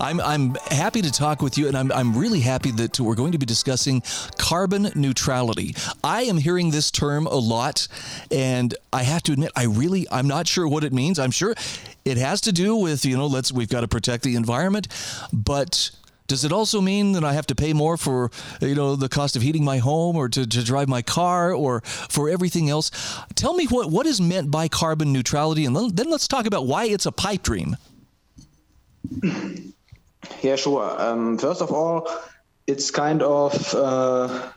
I'm, 0.00 0.18
I'm 0.20 0.54
happy 0.70 1.02
to 1.02 1.12
talk 1.12 1.42
with 1.42 1.58
you, 1.58 1.68
and 1.68 1.76
I'm, 1.76 1.92
I'm 1.92 2.16
really 2.16 2.40
happy 2.40 2.70
that 2.72 2.98
we're 2.98 3.14
going 3.14 3.32
to 3.32 3.38
be 3.38 3.44
discussing 3.44 4.02
carbon 4.38 4.90
neutrality. 4.94 5.74
I 6.02 6.22
am 6.22 6.38
hearing 6.38 6.70
this 6.70 6.90
term 6.90 7.26
a 7.26 7.36
lot, 7.36 7.86
and 8.30 8.74
I 8.94 9.02
have 9.02 9.22
to 9.24 9.32
admit, 9.32 9.52
I 9.54 9.64
really, 9.64 10.06
I'm 10.10 10.26
not 10.26 10.48
sure 10.48 10.66
what 10.66 10.84
it 10.84 10.94
means. 10.94 11.18
I'm 11.18 11.30
sure 11.30 11.54
it 12.06 12.16
has 12.16 12.40
to 12.42 12.52
do 12.52 12.74
with, 12.76 13.04
you 13.04 13.16
know, 13.16 13.26
let's, 13.26 13.52
we've 13.52 13.68
got 13.68 13.82
to 13.82 13.88
protect 13.88 14.24
the 14.24 14.36
environment, 14.36 14.88
but 15.34 15.90
does 16.28 16.44
it 16.44 16.52
also 16.52 16.80
mean 16.80 17.12
that 17.12 17.24
I 17.24 17.34
have 17.34 17.46
to 17.48 17.54
pay 17.54 17.74
more 17.74 17.98
for, 17.98 18.30
you 18.62 18.74
know, 18.74 18.96
the 18.96 19.08
cost 19.08 19.36
of 19.36 19.42
heating 19.42 19.64
my 19.64 19.78
home 19.78 20.16
or 20.16 20.30
to, 20.30 20.46
to 20.46 20.64
drive 20.64 20.88
my 20.88 21.02
car 21.02 21.52
or 21.52 21.82
for 21.82 22.30
everything 22.30 22.70
else? 22.70 22.90
Tell 23.34 23.52
me 23.52 23.66
what, 23.66 23.90
what 23.90 24.06
is 24.06 24.18
meant 24.18 24.50
by 24.50 24.68
carbon 24.68 25.12
neutrality, 25.12 25.66
and 25.66 25.76
then 25.76 26.08
let's 26.08 26.26
talk 26.26 26.46
about 26.46 26.66
why 26.66 26.86
it's 26.86 27.04
a 27.04 27.12
pipe 27.12 27.42
dream. 27.42 27.76
Yeah, 30.42 30.56
sure. 30.56 31.00
Um, 31.00 31.38
first 31.38 31.62
of 31.62 31.72
all, 31.72 32.08
it's 32.66 32.90
kind 32.90 33.22
of 33.22 33.74
uh, 33.74 34.52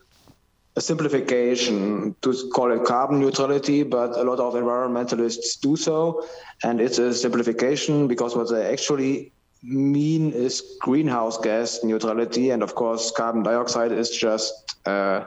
a 0.76 0.82
simplification 0.82 2.16
to 2.22 2.50
call 2.54 2.72
it 2.72 2.84
carbon 2.86 3.20
neutrality, 3.20 3.84
but 3.84 4.18
a 4.18 4.24
lot 4.24 4.40
of 4.40 4.54
environmentalists 4.54 5.60
do 5.62 5.76
so. 5.76 6.26
And 6.64 6.82
it's 6.82 7.00
a 7.00 7.14
simplification 7.14 8.08
because 8.08 8.36
what 8.36 8.50
they 8.50 8.66
actually 8.72 9.32
mean 9.62 10.32
is 10.34 10.78
greenhouse 10.82 11.38
gas 11.38 11.84
neutrality. 11.84 12.50
And 12.52 12.64
of 12.64 12.76
course, 12.76 13.12
carbon 13.12 13.44
dioxide 13.44 13.92
is 13.92 14.10
just 14.10 14.54
uh, 14.86 15.26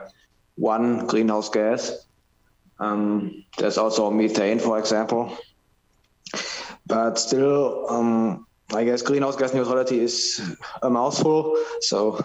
one 0.55 1.07
greenhouse 1.07 1.49
gas. 1.49 2.05
Um, 2.79 3.43
there's 3.57 3.77
also 3.77 4.11
methane, 4.11 4.59
for 4.59 4.77
example. 4.77 5.37
But 6.85 7.19
still, 7.19 7.85
um, 7.89 8.46
I 8.73 8.83
guess 8.83 9.01
greenhouse 9.01 9.35
gas 9.37 9.53
neutrality 9.53 9.99
is 9.99 10.41
a 10.81 10.89
mouthful. 10.89 11.57
So 11.81 12.23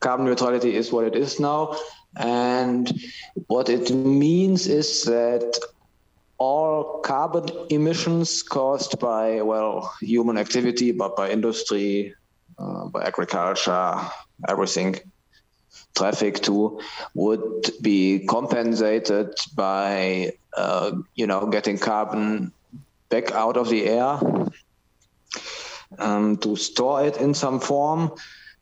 carbon 0.00 0.26
neutrality 0.26 0.74
is 0.74 0.90
what 0.90 1.04
it 1.04 1.14
is 1.14 1.38
now. 1.38 1.76
And 2.16 2.90
what 3.46 3.68
it 3.68 3.90
means 3.92 4.66
is 4.66 5.04
that 5.04 5.58
all 6.38 7.00
carbon 7.00 7.48
emissions 7.68 8.42
caused 8.42 8.98
by, 8.98 9.42
well, 9.42 9.94
human 10.00 10.38
activity, 10.38 10.90
but 10.90 11.14
by 11.16 11.30
industry, 11.30 12.14
uh, 12.58 12.88
by 12.88 13.04
agriculture, 13.04 13.94
everything, 14.48 14.96
traffic 15.94 16.40
too, 16.40 16.80
would 17.14 17.70
be 17.80 18.26
compensated 18.26 19.34
by, 19.54 20.32
uh, 20.56 20.92
you 21.14 21.26
know, 21.26 21.46
getting 21.46 21.78
carbon 21.78 22.52
back 23.08 23.30
out 23.32 23.56
of 23.56 23.68
the 23.68 23.86
air 23.86 24.18
um, 25.98 26.36
to 26.38 26.56
store 26.56 27.04
it 27.04 27.16
in 27.16 27.34
some 27.34 27.60
form. 27.60 28.12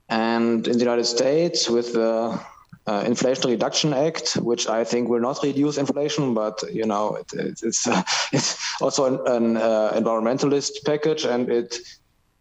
And 0.08 0.66
in 0.66 0.74
the 0.74 0.84
United 0.84 1.04
States, 1.04 1.68
with 1.68 1.92
the 1.92 2.40
uh, 2.88 3.04
Inflation 3.06 3.50
Reduction 3.50 3.92
Act, 3.92 4.38
which 4.40 4.66
I 4.66 4.82
think 4.82 5.10
will 5.10 5.20
not 5.20 5.42
reduce 5.42 5.76
inflation, 5.76 6.32
but 6.32 6.62
you 6.72 6.86
know 6.86 7.16
it, 7.16 7.30
it, 7.34 7.60
it's 7.62 7.86
uh, 7.86 8.02
it's 8.32 8.56
also 8.80 9.04
an, 9.04 9.14
an 9.26 9.56
uh, 9.58 9.92
environmentalist 9.94 10.84
package, 10.86 11.26
and 11.26 11.50
it 11.50 11.78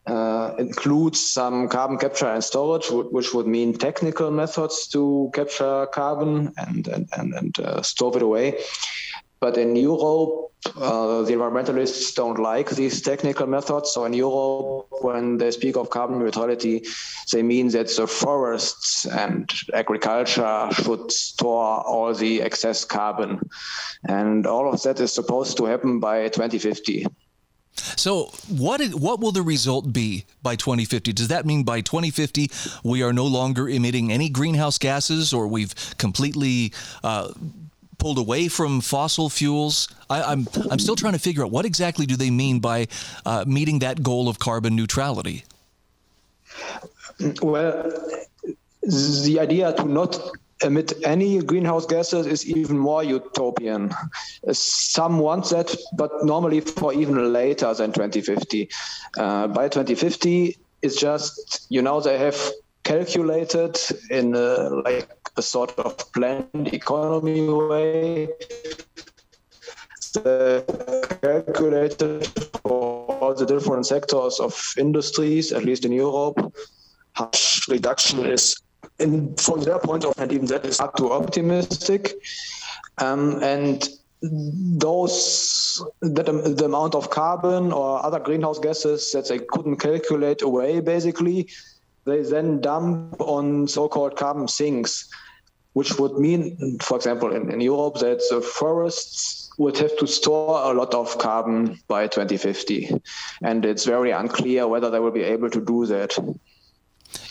uh, 0.05 0.53
includes 0.57 1.19
some 1.19 1.67
carbon 1.67 1.97
capture 1.97 2.27
and 2.27 2.41
storage, 2.41 2.85
which 2.89 3.33
would 3.33 3.45
mean 3.47 3.73
technical 3.73 4.31
methods 4.31 4.87
to 4.87 5.29
capture 5.33 5.85
carbon 5.87 6.53
and 6.57 6.87
and 6.87 7.09
and, 7.17 7.33
and 7.33 7.59
uh, 7.59 7.81
store 7.81 8.15
it 8.15 8.23
away. 8.23 8.57
But 9.39 9.57
in 9.57 9.75
Europe, 9.75 10.51
uh, 10.75 11.21
the 11.21 11.33
environmentalists 11.33 12.13
don't 12.15 12.39
like 12.39 12.69
these 12.71 13.01
technical 13.01 13.47
methods. 13.47 13.91
So 13.91 14.05
in 14.05 14.13
Europe, 14.13 14.87
when 15.01 15.37
they 15.37 15.51
speak 15.51 15.77
of 15.77 15.89
carbon 15.89 16.19
neutrality, 16.19 16.83
they 17.31 17.43
mean 17.43 17.69
that 17.69 17.87
the 17.95 18.07
forests 18.07 19.05
and 19.05 19.49
agriculture 19.73 20.67
should 20.71 21.11
store 21.11 21.81
all 21.85 22.13
the 22.13 22.41
excess 22.41 22.83
carbon. 22.83 23.39
And 24.07 24.47
all 24.47 24.73
of 24.73 24.81
that 24.83 24.99
is 24.99 25.13
supposed 25.13 25.57
to 25.57 25.65
happen 25.65 25.99
by 25.99 26.27
2050. 26.29 27.05
So, 27.95 28.31
what 28.49 28.81
is, 28.81 28.95
what 28.95 29.19
will 29.19 29.31
the 29.31 29.43
result 29.43 29.93
be 29.93 30.25
by 30.41 30.55
2050? 30.55 31.13
Does 31.13 31.27
that 31.27 31.45
mean 31.45 31.63
by 31.63 31.81
2050 31.81 32.49
we 32.83 33.03
are 33.03 33.13
no 33.13 33.25
longer 33.25 33.69
emitting 33.69 34.11
any 34.11 34.29
greenhouse 34.29 34.79
gases, 34.79 35.31
or 35.31 35.47
we've 35.47 35.75
completely 35.97 36.73
uh, 37.03 37.29
pulled 37.97 38.17
away 38.17 38.47
from 38.47 38.81
fossil 38.81 39.29
fuels. 39.29 39.87
I, 40.09 40.31
am 40.33 40.47
I'm, 40.55 40.71
I'm 40.71 40.79
still 40.79 40.95
trying 40.95 41.13
to 41.13 41.19
figure 41.19 41.43
out 41.43 41.51
what 41.51 41.65
exactly 41.65 42.05
do 42.05 42.15
they 42.15 42.29
mean 42.29 42.59
by 42.59 42.87
uh, 43.25 43.45
meeting 43.47 43.79
that 43.79 44.03
goal 44.03 44.29
of 44.29 44.39
carbon 44.39 44.75
neutrality. 44.75 45.43
Well, 47.41 47.91
the 48.81 49.37
idea 49.39 49.73
to 49.73 49.85
not 49.85 50.19
emit 50.63 50.93
any 51.03 51.39
greenhouse 51.41 51.85
gases 51.85 52.25
is 52.25 52.45
even 52.47 52.77
more 52.77 53.03
utopian. 53.03 53.93
Some 54.51 55.19
want 55.19 55.49
that, 55.49 55.75
but 55.93 56.23
normally 56.23 56.61
for 56.61 56.93
even 56.93 57.33
later 57.33 57.73
than 57.73 57.91
2050. 57.91 58.69
Uh, 59.17 59.47
by 59.47 59.67
2050, 59.67 60.57
it's 60.81 60.95
just 60.95 61.65
you 61.69 61.81
know 61.81 61.99
they 61.99 62.17
have 62.17 62.39
calculated 62.83 63.77
in 64.09 64.33
a, 64.35 64.69
like 64.69 65.09
a 65.37 65.41
sort 65.41 65.77
of 65.79 65.97
planned 66.13 66.73
economy 66.73 67.47
way. 67.47 68.27
The 70.13 70.63
calculated 71.21 72.25
for 72.63 73.15
all 73.21 73.35
the 73.35 73.45
different 73.45 73.85
sectors 73.85 74.39
of 74.39 74.73
industries, 74.77 75.51
at 75.51 75.63
least 75.63 75.85
in 75.85 75.91
Europe, 75.91 76.53
reduction 77.69 78.25
is, 78.25 78.55
in, 78.99 79.35
from 79.35 79.61
their 79.61 79.79
point 79.79 80.05
of 80.05 80.15
view, 80.15 80.37
even 80.37 80.47
that 80.47 80.65
is 80.65 80.79
up 80.79 80.95
to 80.95 81.11
optimistic. 81.11 82.13
Um, 82.97 83.43
and 83.43 83.87
those 84.21 85.83
that 86.01 86.25
the 86.25 86.65
amount 86.65 86.95
of 86.95 87.11
carbon 87.11 87.71
or 87.71 88.03
other 88.03 88.19
greenhouse 88.19 88.57
gases 88.57 89.11
that 89.11 89.27
they 89.27 89.37
couldn't 89.37 89.77
calculate 89.77 90.41
away 90.41 90.79
basically 90.79 91.47
they 92.07 92.23
then 92.23 92.61
dump 92.61 93.19
on 93.19 93.67
so-called 93.67 94.15
carbon 94.15 94.47
sinks, 94.47 95.09
which 95.77 95.99
would 95.99 96.17
mean, 96.17 96.79
for 96.81 96.97
example, 96.97 97.31
in, 97.31 97.51
in 97.51 97.61
Europe, 97.61 97.99
that 97.99 98.19
the 98.31 98.41
forests 98.41 99.51
would 99.59 99.77
have 99.77 99.95
to 99.97 100.07
store 100.07 100.71
a 100.71 100.73
lot 100.73 100.91
of 100.95 101.15
carbon 101.19 101.79
by 101.87 102.07
2050. 102.07 102.99
And 103.43 103.63
it's 103.63 103.85
very 103.85 104.09
unclear 104.09 104.67
whether 104.67 104.89
they 104.89 104.99
will 104.99 105.11
be 105.11 105.21
able 105.21 105.51
to 105.51 105.61
do 105.63 105.85
that. 105.85 106.17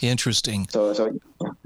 Interesting. 0.00 0.68
So, 0.70 0.92
so, 0.92 1.18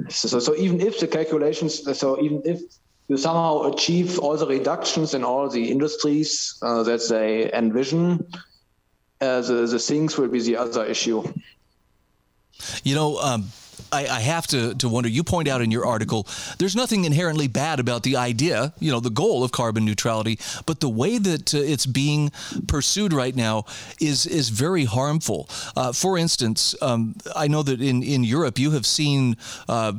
so, 0.09 0.39
so 0.41 0.57
even 0.57 0.81
if 0.81 0.99
the 1.01 1.07
calculations, 1.07 1.73
so 1.99 2.19
even 2.23 2.41
if 2.47 2.63
you 3.09 3.19
somehow 3.19 3.65
achieve 3.65 4.19
all 4.19 4.39
the 4.39 4.47
reductions 4.47 5.13
in 5.13 5.23
all 5.23 5.51
the 5.51 5.71
industries 5.71 6.59
uh, 6.63 6.83
that 6.85 7.07
they 7.11 7.53
envision, 7.53 8.27
uh, 9.21 9.43
the, 9.43 9.67
the 9.67 9.79
things 9.79 10.17
will 10.17 10.29
be 10.29 10.41
the 10.41 10.57
other 10.57 10.87
issue. 10.87 11.23
You 12.85 12.95
know, 12.95 13.19
um, 13.19 13.51
I, 13.93 14.07
I, 14.07 14.21
have 14.21 14.47
to, 14.49 14.75
to 14.75 14.89
wonder. 14.89 15.09
You 15.09 15.25
point 15.25 15.49
out 15.49 15.61
in 15.61 15.71
your 15.71 15.87
article, 15.87 16.27
there's 16.59 16.77
nothing 16.77 17.05
inherently 17.05 17.49
bad 17.49 17.81
about 17.81 18.03
the 18.03 18.17
idea, 18.17 18.73
you 18.79 18.91
know, 18.91 19.01
the 19.01 19.11
goal 19.11 19.45
of 19.45 19.53
carbon 19.53 19.85
neutrality, 19.85 20.39
but 20.67 20.81
the 20.81 20.89
way 20.89 21.19
that 21.19 21.55
uh, 21.55 21.59
it's 21.59 21.87
being 21.87 22.31
pursued 22.67 23.13
right 23.13 23.35
now 23.35 23.65
is 24.01 24.27
is 24.27 24.49
very 24.49 24.85
harmful. 24.85 25.49
Uh, 25.77 25.93
for 25.93 26.19
instance, 26.19 26.75
um, 26.83 27.15
I 27.35 27.49
know 27.49 27.63
that 27.63 27.81
in 27.81 28.03
in 28.03 28.25
Europe, 28.25 28.59
you 28.59 28.73
have 28.73 28.87
seen. 28.87 29.37
Uh, 29.69 29.93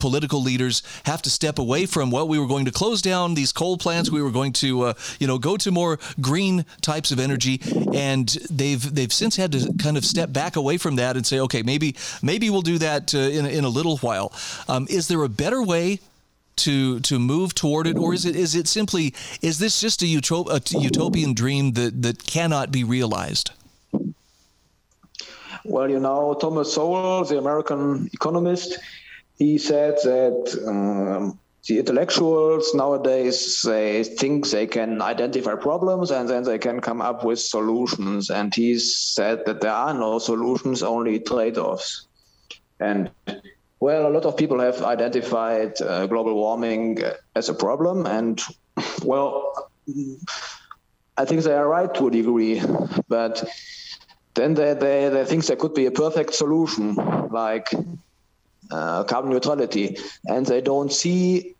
political 0.00 0.42
leaders 0.42 0.82
have 1.04 1.22
to 1.22 1.30
step 1.30 1.58
away 1.58 1.86
from 1.86 2.10
well 2.10 2.26
we 2.26 2.38
were 2.38 2.46
going 2.46 2.64
to 2.64 2.72
close 2.72 3.02
down 3.02 3.34
these 3.34 3.52
coal 3.52 3.76
plants. 3.76 4.10
We 4.10 4.22
were 4.22 4.30
going 4.30 4.52
to 4.54 4.82
uh, 4.82 4.94
you 5.18 5.26
know 5.26 5.38
go 5.38 5.56
to 5.58 5.70
more 5.70 5.98
green 6.20 6.64
types 6.80 7.10
of 7.10 7.20
energy. 7.20 7.60
And 7.94 8.28
they've 8.50 8.94
they've 8.94 9.12
since 9.12 9.36
had 9.36 9.52
to 9.52 9.72
kind 9.78 9.96
of 9.96 10.04
step 10.04 10.32
back 10.32 10.56
away 10.56 10.78
from 10.78 10.96
that 10.96 11.16
and 11.16 11.26
say 11.26 11.38
okay 11.40 11.62
maybe 11.62 11.96
maybe 12.22 12.50
we'll 12.50 12.62
do 12.62 12.78
that 12.78 13.14
uh, 13.14 13.18
in, 13.18 13.46
in 13.46 13.64
a 13.64 13.68
little 13.68 13.98
while. 13.98 14.32
Um, 14.68 14.86
is 14.90 15.08
there 15.08 15.22
a 15.22 15.28
better 15.28 15.62
way 15.62 16.00
to 16.56 17.00
to 17.00 17.18
move 17.18 17.54
toward 17.54 17.86
it, 17.86 17.96
or 17.96 18.14
is 18.14 18.24
it 18.24 18.36
is 18.36 18.54
it 18.54 18.68
simply 18.68 19.14
is 19.42 19.58
this 19.58 19.80
just 19.80 20.02
a, 20.02 20.06
a 20.06 20.60
utopian 20.78 21.34
dream 21.34 21.72
that 21.72 22.02
that 22.02 22.24
cannot 22.26 22.70
be 22.70 22.84
realized? 22.84 23.50
Well, 25.64 25.90
you 25.90 26.00
know, 26.00 26.34
Thomas 26.40 26.72
Sowell, 26.72 27.24
the 27.24 27.38
American 27.38 28.08
economist, 28.12 28.78
he 29.40 29.56
said 29.56 29.96
that 30.04 30.64
um, 30.68 31.38
the 31.66 31.78
intellectuals 31.78 32.74
nowadays 32.74 33.62
they 33.62 34.04
think 34.04 34.46
they 34.50 34.66
can 34.66 35.00
identify 35.00 35.54
problems 35.54 36.10
and 36.10 36.28
then 36.28 36.44
they 36.44 36.58
can 36.58 36.78
come 36.78 37.00
up 37.00 37.24
with 37.24 37.40
solutions. 37.40 38.28
And 38.28 38.54
he 38.54 38.78
said 38.78 39.46
that 39.46 39.62
there 39.62 39.72
are 39.72 39.94
no 39.94 40.18
solutions 40.18 40.82
only 40.82 41.20
trade-offs. 41.20 42.06
And 42.80 43.10
well 43.80 44.06
a 44.06 44.12
lot 44.12 44.26
of 44.26 44.36
people 44.36 44.60
have 44.60 44.82
identified 44.82 45.80
uh, 45.80 46.06
global 46.06 46.34
warming 46.34 46.98
as 47.34 47.48
a 47.48 47.54
problem. 47.54 48.06
And 48.06 48.38
well 49.02 49.70
i 51.16 51.24
think 51.24 51.42
they 51.42 51.54
are 51.54 51.66
right 51.66 51.92
to 51.94 52.08
a 52.08 52.10
degree. 52.10 52.60
But 53.08 53.42
then 54.34 54.52
they, 54.52 54.74
they, 54.74 55.08
they 55.08 55.24
think 55.24 55.46
there 55.46 55.56
could 55.56 55.74
be 55.74 55.86
a 55.86 55.90
perfect 55.90 56.34
solution 56.34 56.94
like 57.30 57.68
carbon 58.70 59.30
neutrality, 59.30 59.96
and 60.26 60.46
they 60.46 60.60
don't 60.60 60.92
see 60.92 61.54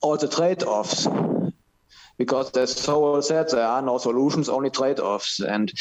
all 0.00 0.16
the 0.16 0.28
trade-offs 0.28 1.06
because 2.20 2.54
as 2.54 2.76
Sowell 2.76 3.22
said, 3.22 3.48
there 3.48 3.66
are 3.66 3.80
no 3.80 3.96
solutions, 3.96 4.50
only 4.50 4.68
trade-offs. 4.68 5.40
And 5.40 5.72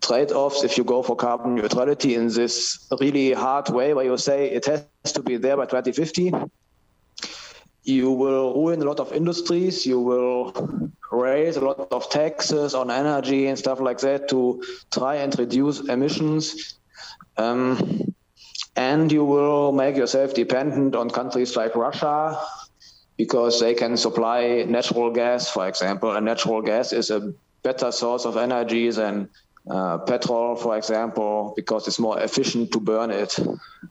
trade-offs, 0.00 0.64
if 0.64 0.76
you 0.76 0.82
go 0.82 1.04
for 1.04 1.14
carbon 1.14 1.54
neutrality 1.54 2.16
in 2.16 2.26
this 2.26 2.88
really 3.00 3.32
hard 3.32 3.68
way, 3.68 3.94
where 3.94 4.04
you 4.04 4.16
say 4.18 4.50
it 4.50 4.66
has 4.66 5.12
to 5.12 5.22
be 5.22 5.36
there 5.36 5.56
by 5.56 5.66
2050, 5.66 6.32
you 7.84 8.10
will 8.10 8.54
ruin 8.54 8.82
a 8.82 8.84
lot 8.84 8.98
of 8.98 9.12
industries. 9.12 9.86
You 9.86 10.00
will 10.00 10.90
raise 11.12 11.56
a 11.56 11.60
lot 11.60 11.92
of 11.92 12.10
taxes 12.10 12.74
on 12.74 12.90
energy 12.90 13.46
and 13.46 13.56
stuff 13.56 13.78
like 13.78 13.98
that 13.98 14.28
to 14.30 14.64
try 14.90 15.14
and 15.14 15.38
reduce 15.38 15.78
emissions. 15.78 16.80
Um, 17.36 18.11
and 18.76 19.12
you 19.12 19.24
will 19.24 19.72
make 19.72 19.96
yourself 19.96 20.34
dependent 20.34 20.94
on 20.94 21.10
countries 21.10 21.56
like 21.56 21.74
Russia 21.76 22.38
because 23.16 23.60
they 23.60 23.74
can 23.74 23.96
supply 23.96 24.64
natural 24.66 25.10
gas, 25.10 25.50
for 25.50 25.68
example, 25.68 26.12
and 26.12 26.24
natural 26.24 26.62
gas 26.62 26.92
is 26.92 27.10
a 27.10 27.32
better 27.62 27.92
source 27.92 28.24
of 28.24 28.36
energy 28.36 28.90
than 28.90 29.28
uh, 29.70 29.98
petrol, 29.98 30.56
for 30.56 30.76
example, 30.76 31.52
because 31.54 31.86
it's 31.86 31.98
more 31.98 32.18
efficient 32.20 32.72
to 32.72 32.80
burn 32.80 33.10
it. 33.10 33.38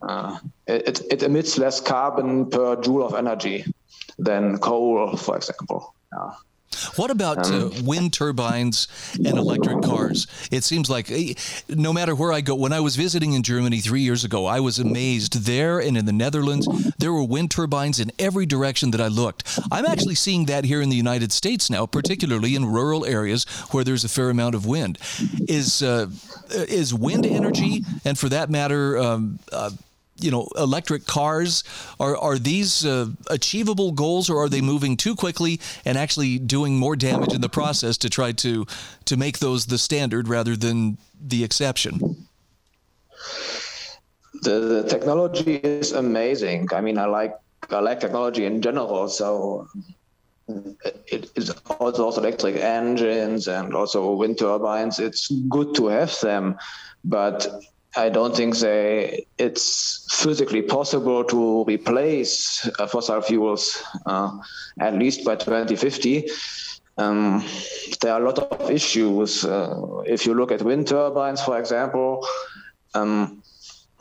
Uh, 0.02 0.38
it. 0.67 1.02
It 1.10 1.24
emits 1.24 1.58
less 1.58 1.80
carbon 1.80 2.50
per 2.50 2.76
joule 2.82 3.06
of 3.06 3.13
energy 3.13 3.63
than 4.17 4.58
coal, 4.58 5.15
for 5.15 5.38
example. 5.38 5.96
Yeah. 6.12 6.32
What 6.96 7.12
about 7.12 7.50
uh, 7.50 7.56
um, 7.56 7.72
uh, 7.72 7.82
wind 7.84 8.14
turbines 8.14 8.88
and 9.16 9.38
electric 9.38 9.82
cars? 9.82 10.28
It 10.52 10.64
seems 10.64 10.90
like 10.90 11.12
eh, 11.12 11.34
no 11.70 11.94
matter 11.94 12.16
where 12.16 12.32
I 12.32 12.42
go, 12.42 12.56
when 12.56 12.74
I 12.74 12.80
was 12.80 12.96
visiting 12.96 13.34
in 13.34 13.44
Germany 13.44 13.80
three 13.80 14.02
years 14.02 14.24
ago, 14.24 14.46
I 14.46 14.60
was 14.60 14.80
amazed 14.80 15.46
there 15.46 15.80
and 15.80 15.98
in 15.98 16.06
the 16.06 16.14
Netherlands, 16.14 16.68
there 16.98 17.14
were 17.14 17.24
wind 17.24 17.52
turbines 17.52 18.00
in 18.00 18.12
every 18.20 18.46
direction 18.46 18.92
that 18.92 19.02
I 19.02 19.08
looked. 19.08 19.60
I'm 19.72 19.86
actually 19.86 20.16
seeing 20.16 20.46
that 20.46 20.66
here 20.66 20.82
in 20.82 20.90
the 20.90 20.96
United 20.96 21.32
States 21.32 21.70
now, 21.70 21.86
particularly 21.86 22.56
in 22.56 22.66
rural 22.66 23.06
areas 23.06 23.46
where 23.72 23.84
there's 23.84 24.04
a 24.04 24.10
fair 24.10 24.30
amount 24.30 24.56
of 24.56 24.66
wind. 24.66 24.98
Is, 25.48 25.82
uh, 25.82 26.08
is 26.50 26.94
wind 26.94 27.26
energy, 27.26 27.84
and 28.06 28.18
for 28.18 28.30
that 28.30 28.50
matter, 28.50 28.98
um, 28.98 29.40
uh, 29.52 29.72
you 30.24 30.32
know 30.32 30.48
electric 30.58 31.06
cars 31.06 31.64
are 32.00 32.16
are 32.18 32.38
these 32.38 32.86
uh, 32.86 33.08
achievable 33.30 33.92
goals 33.92 34.30
or 34.30 34.44
are 34.44 34.50
they 34.50 34.62
moving 34.62 34.98
too 34.98 35.16
quickly 35.16 35.60
and 35.86 35.98
actually 35.98 36.38
doing 36.40 36.78
more 36.78 36.96
damage 36.96 37.34
in 37.34 37.42
the 37.42 37.50
process 37.50 37.98
to 37.98 38.10
try 38.10 38.32
to 38.32 38.66
to 39.06 39.18
make 39.18 39.40
those 39.40 39.66
the 39.66 39.78
standard 39.78 40.28
rather 40.28 40.56
than 40.56 40.98
the 41.20 41.44
exception? 41.44 42.28
The, 44.44 44.60
the 44.60 44.84
technology 44.88 45.56
is 45.56 45.92
amazing. 45.92 46.70
I 46.74 46.82
mean 46.82 46.98
i 46.98 47.06
like 47.06 47.36
i 47.70 47.80
like 47.80 48.00
technology 48.00 48.46
in 48.46 48.62
general 48.62 49.08
so 49.08 49.68
it 51.08 51.32
is 51.36 51.50
also, 51.68 52.04
also 52.06 52.22
electric 52.22 52.58
engines 52.58 53.48
and 53.48 53.74
also 53.74 54.14
wind 54.14 54.38
turbines. 54.38 55.00
It's 55.00 55.32
good 55.48 55.74
to 55.76 55.88
have 55.88 56.20
them 56.20 56.58
but 57.04 57.48
I 57.96 58.10
don't 58.10 58.36
think 58.36 58.58
they 58.58 59.26
it's 59.38 60.08
physically 60.12 60.62
possible 60.62 61.24
to 61.26 61.66
replace 61.66 62.70
uh, 62.80 62.88
fossil 62.88 63.22
fuels 63.22 63.84
uh, 64.06 64.32
at 64.80 64.94
least 64.96 65.26
by 65.26 65.36
2050. 65.36 66.30
Um, 66.98 67.44
there 68.02 68.14
are 68.14 68.22
a 68.22 68.26
lot 68.26 68.40
of 68.40 68.72
issues. 68.72 69.44
Uh, 69.44 70.04
if 70.06 70.26
you 70.26 70.34
look 70.34 70.52
at 70.52 70.62
wind 70.62 70.88
turbines, 70.88 71.42
for 71.42 71.60
example, 71.60 72.26
um, 72.94 73.42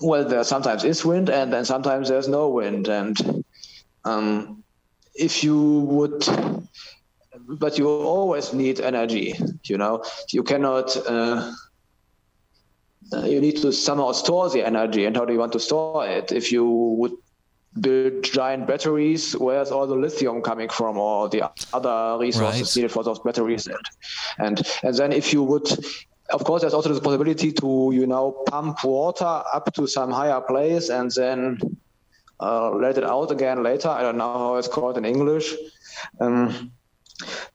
well, 0.01 0.25
there 0.25 0.45
sometimes 0.45 0.85
is 0.85 1.05
wind, 1.05 1.29
and 1.29 1.53
then 1.53 1.65
sometimes 1.65 2.09
there's 2.09 2.29
no 2.29 2.49
wind. 2.49 2.89
And 2.89 3.45
um, 4.05 4.63
if 5.15 5.43
you 5.43 5.81
would, 5.81 6.27
but 7.49 7.79
you 7.79 7.89
always 7.89 8.53
need 8.53 8.81
energy. 8.81 9.35
You 9.65 9.79
know, 9.79 10.05
you 10.33 10.43
cannot 10.43 10.97
uh, 13.13 13.25
you 13.25 13.41
need 13.41 13.57
to 13.59 13.73
somehow 13.73 14.13
store 14.13 14.49
the 14.51 14.65
energy 14.65 15.05
and 15.05 15.17
how 15.17 15.25
do 15.25 15.33
you 15.33 15.39
want 15.39 15.53
to 15.53 15.61
store 15.61 16.07
it? 16.07 16.33
If 16.33 16.53
you 16.53 16.65
would 16.67 17.13
build 17.81 18.25
giant 18.25 18.67
batteries 18.67 19.33
where's 19.35 19.71
all 19.71 19.87
the 19.87 19.95
lithium 19.95 20.43
coming 20.43 20.69
from 20.69 20.99
or 20.99 21.29
the 21.29 21.49
other 21.73 22.19
resources 22.21 22.63
right. 22.63 22.77
needed 22.77 22.93
for 22.93 23.05
those 23.05 23.19
batteries? 23.21 23.67
And, 23.67 23.87
and 24.39 24.63
and 24.83 24.95
then 24.97 25.13
if 25.13 25.33
you 25.33 25.43
would 25.43 25.69
of 26.31 26.45
course 26.45 26.63
there's 26.63 26.75
also 26.75 26.93
the 26.93 27.01
possibility 27.01 27.53
to 27.53 27.91
you 27.93 28.07
know 28.07 28.33
pump 28.47 28.85
water 28.85 29.43
up 29.53 29.73
to 29.75 29.87
some 29.87 30.11
higher 30.11 30.41
place 30.41 30.89
and 30.89 31.11
then 31.13 31.59
uh, 32.41 32.71
let 32.71 32.97
it 32.97 33.05
out 33.05 33.31
again 33.31 33.63
later. 33.63 33.89
I 33.89 34.03
don't 34.03 34.17
know 34.17 34.33
how 34.33 34.57
it's 34.57 34.69
called 34.69 34.97
in 34.97 35.05
english. 35.05 35.55
Um, 36.21 36.73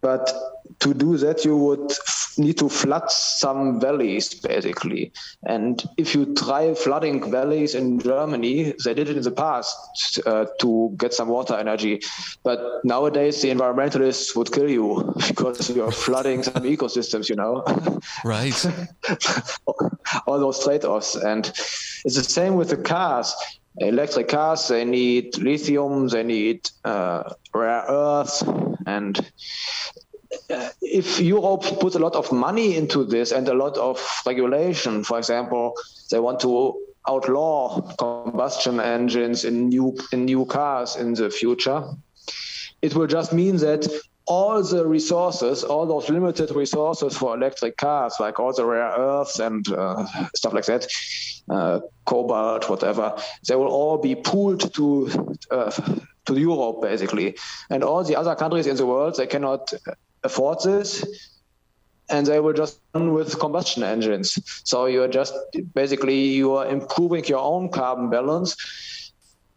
but 0.01 0.31
to 0.79 0.93
do 0.93 1.17
that, 1.17 1.45
you 1.45 1.57
would 1.57 1.93
need 2.37 2.57
to 2.57 2.69
flood 2.69 3.09
some 3.09 3.79
valleys, 3.79 4.33
basically. 4.33 5.11
And 5.47 5.83
if 5.97 6.13
you 6.13 6.33
try 6.35 6.73
flooding 6.73 7.31
valleys 7.31 7.75
in 7.75 7.99
Germany, 7.99 8.73
they 8.83 8.93
did 8.93 9.09
it 9.09 9.17
in 9.17 9.23
the 9.23 9.31
past 9.31 10.19
uh, 10.25 10.45
to 10.59 10.93
get 10.97 11.13
some 11.13 11.29
water 11.29 11.55
energy. 11.55 12.01
But 12.43 12.59
nowadays, 12.83 13.41
the 13.41 13.49
environmentalists 13.51 14.35
would 14.35 14.51
kill 14.51 14.69
you 14.69 15.13
because 15.27 15.69
you're 15.69 15.91
flooding 15.91 16.43
some 16.43 16.63
ecosystems, 16.63 17.29
you 17.29 17.35
know? 17.35 17.63
Right. 18.23 18.65
All 20.27 20.39
those 20.39 20.63
trade 20.63 20.85
offs. 20.85 21.15
And 21.15 21.47
it's 21.47 22.15
the 22.15 22.23
same 22.23 22.55
with 22.55 22.69
the 22.69 22.77
cars 22.77 23.33
electric 23.77 24.29
cars 24.29 24.67
they 24.67 24.85
need 24.85 25.37
lithium 25.37 26.07
they 26.07 26.23
need 26.23 26.69
uh, 26.83 27.23
rare 27.53 27.83
earths. 27.87 28.43
And 28.85 29.17
uh, 30.49 30.69
if 30.81 31.19
Europe 31.19 31.63
puts 31.79 31.95
a 31.95 31.99
lot 31.99 32.15
of 32.15 32.31
money 32.31 32.75
into 32.75 33.03
this 33.05 33.31
and 33.31 33.47
a 33.47 33.53
lot 33.53 33.77
of 33.77 33.97
regulation, 34.25 35.03
for 35.03 35.17
example, 35.17 35.73
they 36.11 36.19
want 36.19 36.39
to 36.41 36.79
outlaw 37.07 37.81
combustion 37.97 38.79
engines 38.79 39.45
in 39.45 39.69
new 39.69 39.95
in 40.11 40.25
new 40.25 40.45
cars 40.45 40.95
in 40.95 41.13
the 41.13 41.29
future, 41.29 41.83
it 42.81 42.95
will 42.95 43.07
just 43.07 43.33
mean 43.33 43.57
that 43.57 43.87
all 44.27 44.61
the 44.63 44.85
resources, 44.85 45.63
all 45.63 45.85
those 45.85 46.09
limited 46.09 46.51
resources 46.51 47.15
for 47.15 47.35
electric 47.35 47.77
cars, 47.77 48.15
like 48.19 48.39
all 48.39 48.53
the 48.53 48.65
rare 48.65 48.91
earths 48.97 49.39
and 49.39 49.67
uh, 49.71 50.05
stuff 50.35 50.53
like 50.53 50.65
that, 50.65 50.87
uh, 51.49 51.79
cobalt, 52.05 52.69
whatever, 52.69 53.15
they 53.47 53.55
will 53.55 53.67
all 53.67 53.97
be 53.97 54.15
pooled 54.15 54.73
to 54.73 55.09
uh, 55.51 55.71
to 56.25 56.39
Europe 56.39 56.81
basically, 56.81 57.37
and 57.69 57.83
all 57.83 58.03
the 58.03 58.15
other 58.15 58.35
countries 58.35 58.65
in 58.65 58.75
the 58.75 58.85
world 58.85 59.15
they 59.15 59.27
cannot 59.27 59.71
afford 60.23 60.59
this 60.63 61.05
and 62.09 62.27
they 62.27 62.39
will 62.39 62.53
just 62.53 62.79
run 62.93 63.13
with 63.13 63.39
combustion 63.39 63.83
engines. 63.83 64.37
So 64.63 64.85
you're 64.85 65.07
just 65.07 65.33
basically 65.73 66.27
you 66.27 66.55
are 66.55 66.67
improving 66.67 67.25
your 67.25 67.39
own 67.39 67.69
carbon 67.69 68.09
balance, 68.09 68.55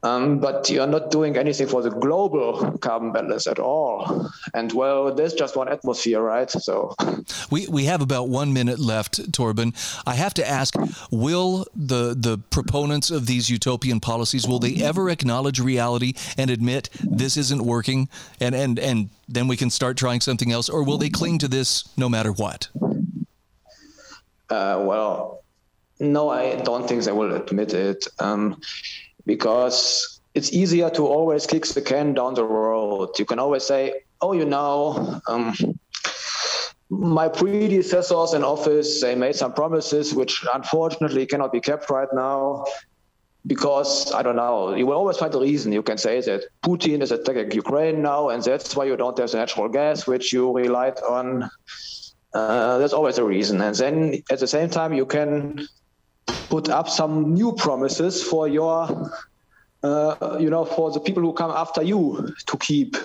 um, 0.02 0.38
but 0.38 0.70
you're 0.70 0.86
not 0.86 1.10
doing 1.10 1.36
anything 1.36 1.66
for 1.66 1.82
the 1.82 1.90
global 1.90 2.78
carbon 2.78 3.10
balance 3.12 3.46
at 3.46 3.58
all. 3.58 4.30
And 4.54 4.72
well, 4.72 5.12
there's 5.12 5.34
just 5.34 5.56
one 5.56 5.68
atmosphere, 5.68 6.20
right? 6.20 6.50
So 6.50 6.94
we 7.50 7.66
we 7.66 7.84
have 7.84 8.00
about 8.00 8.28
one 8.28 8.52
minute 8.52 8.78
left, 8.78 9.32
Torben. 9.32 9.74
I 10.06 10.14
have 10.14 10.34
to 10.34 10.48
ask: 10.48 10.74
Will 11.10 11.66
the 11.74 12.14
the 12.16 12.38
proponents 12.50 13.10
of 13.10 13.26
these 13.26 13.50
utopian 13.50 13.98
policies 13.98 14.46
will 14.46 14.60
they 14.60 14.76
ever 14.76 15.10
acknowledge 15.10 15.58
reality 15.58 16.14
and 16.36 16.50
admit 16.50 16.90
this 17.00 17.36
isn't 17.36 17.62
working, 17.62 18.08
and 18.40 18.54
and 18.54 18.78
and 18.78 19.10
then 19.28 19.48
we 19.48 19.56
can 19.56 19.68
start 19.70 19.96
trying 19.96 20.20
something 20.20 20.52
else, 20.52 20.68
or 20.68 20.84
will 20.84 20.98
they 20.98 21.10
cling 21.10 21.38
to 21.38 21.48
this 21.48 21.88
no 21.96 22.08
matter 22.08 22.32
what? 22.32 22.68
Uh, 24.48 24.80
well, 24.80 25.42
no, 26.00 26.30
I 26.30 26.56
don't 26.56 26.88
think 26.88 27.02
they 27.02 27.12
will 27.12 27.34
admit 27.34 27.74
it. 27.74 28.06
Um, 28.18 28.60
because 29.28 30.20
it's 30.34 30.52
easier 30.52 30.88
to 30.90 31.06
always 31.06 31.46
kick 31.46 31.64
the 31.66 31.82
can 31.82 32.14
down 32.14 32.32
the 32.34 32.44
road. 32.44 33.10
You 33.18 33.26
can 33.26 33.38
always 33.38 33.64
say, 33.64 33.82
oh, 34.22 34.32
you 34.32 34.46
know, 34.46 35.20
um, 35.28 35.54
my 36.90 37.28
predecessors 37.28 38.32
in 38.32 38.42
office, 38.42 39.02
they 39.02 39.14
made 39.14 39.36
some 39.36 39.52
promises 39.52 40.14
which 40.14 40.44
unfortunately 40.54 41.26
cannot 41.26 41.52
be 41.52 41.60
kept 41.60 41.90
right 41.90 42.08
now 42.12 42.64
because 43.46 44.10
I 44.12 44.22
don't 44.22 44.36
know. 44.36 44.74
You 44.74 44.86
will 44.86 44.96
always 45.02 45.18
find 45.18 45.34
a 45.34 45.38
reason. 45.38 45.72
You 45.72 45.82
can 45.82 45.98
say 45.98 46.20
that 46.22 46.44
Putin 46.62 47.02
is 47.02 47.12
attacking 47.12 47.52
Ukraine 47.52 48.00
now, 48.00 48.30
and 48.30 48.42
that's 48.42 48.74
why 48.76 48.84
you 48.86 48.96
don't 48.96 49.18
have 49.18 49.30
the 49.30 49.36
natural 49.36 49.68
gas 49.68 50.06
which 50.06 50.32
you 50.32 50.50
relied 50.52 50.98
on. 51.00 51.50
Uh, 52.32 52.78
there's 52.78 52.94
always 52.94 53.18
a 53.18 53.24
reason. 53.24 53.60
And 53.60 53.74
then 53.76 54.22
at 54.30 54.38
the 54.40 54.46
same 54.46 54.70
time, 54.70 54.92
you 54.94 55.06
can 55.06 55.66
put 56.48 56.68
up 56.68 56.88
some 56.88 57.34
new 57.34 57.52
promises 57.52 58.22
for 58.22 58.48
your 58.48 59.10
uh, 59.82 60.36
you 60.40 60.50
know 60.50 60.64
for 60.64 60.90
the 60.90 61.00
people 61.00 61.22
who 61.22 61.32
come 61.32 61.50
after 61.50 61.82
you 61.82 62.34
to 62.46 62.56
keep 62.56 62.96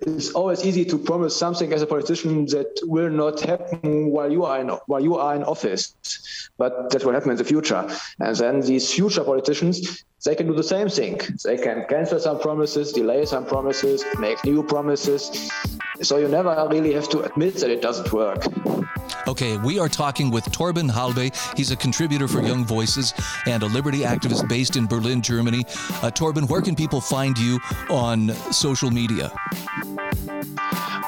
it's 0.00 0.32
always 0.32 0.64
easy 0.64 0.84
to 0.84 0.98
promise 0.98 1.34
something 1.34 1.72
as 1.72 1.80
a 1.80 1.86
politician 1.86 2.44
that 2.46 2.80
will 2.82 3.08
not 3.08 3.40
happen 3.40 4.10
while 4.10 4.30
you 4.30 4.44
are 4.44 4.60
in 4.60 4.68
while 4.86 5.00
you 5.00 5.16
are 5.16 5.34
in 5.34 5.42
office, 5.42 5.94
but 6.58 6.90
that 6.90 7.02
will 7.04 7.14
happen 7.14 7.30
in 7.30 7.36
the 7.38 7.44
future. 7.44 7.88
And 8.20 8.36
then 8.36 8.60
these 8.60 8.92
future 8.92 9.24
politicians, 9.24 10.04
they 10.24 10.34
can 10.34 10.48
do 10.48 10.54
the 10.54 10.62
same 10.62 10.90
thing. 10.90 11.20
They 11.44 11.56
can 11.56 11.86
cancel 11.88 12.20
some 12.20 12.40
promises, 12.40 12.92
delay 12.92 13.24
some 13.24 13.46
promises, 13.46 14.04
make 14.18 14.44
new 14.44 14.62
promises. 14.62 15.50
So 16.02 16.18
you 16.18 16.28
never 16.28 16.68
really 16.70 16.92
have 16.92 17.08
to 17.10 17.20
admit 17.22 17.54
that 17.56 17.70
it 17.70 17.80
doesn't 17.80 18.12
work. 18.12 18.44
Okay, 19.28 19.56
we 19.56 19.80
are 19.80 19.88
talking 19.88 20.30
with 20.30 20.44
Torben 20.52 20.88
Halbe. 20.88 21.34
He's 21.56 21.72
a 21.72 21.76
contributor 21.76 22.28
for 22.28 22.42
Young 22.42 22.64
Voices 22.64 23.12
and 23.46 23.64
a 23.64 23.66
liberty 23.66 24.00
activist 24.00 24.48
based 24.48 24.76
in 24.76 24.86
Berlin, 24.86 25.20
Germany. 25.20 25.64
Uh, 26.00 26.12
Torben, 26.12 26.48
where 26.48 26.62
can 26.62 26.76
people 26.76 27.00
find 27.00 27.36
you 27.36 27.58
on 27.90 28.30
social 28.52 28.88
media? 28.88 29.32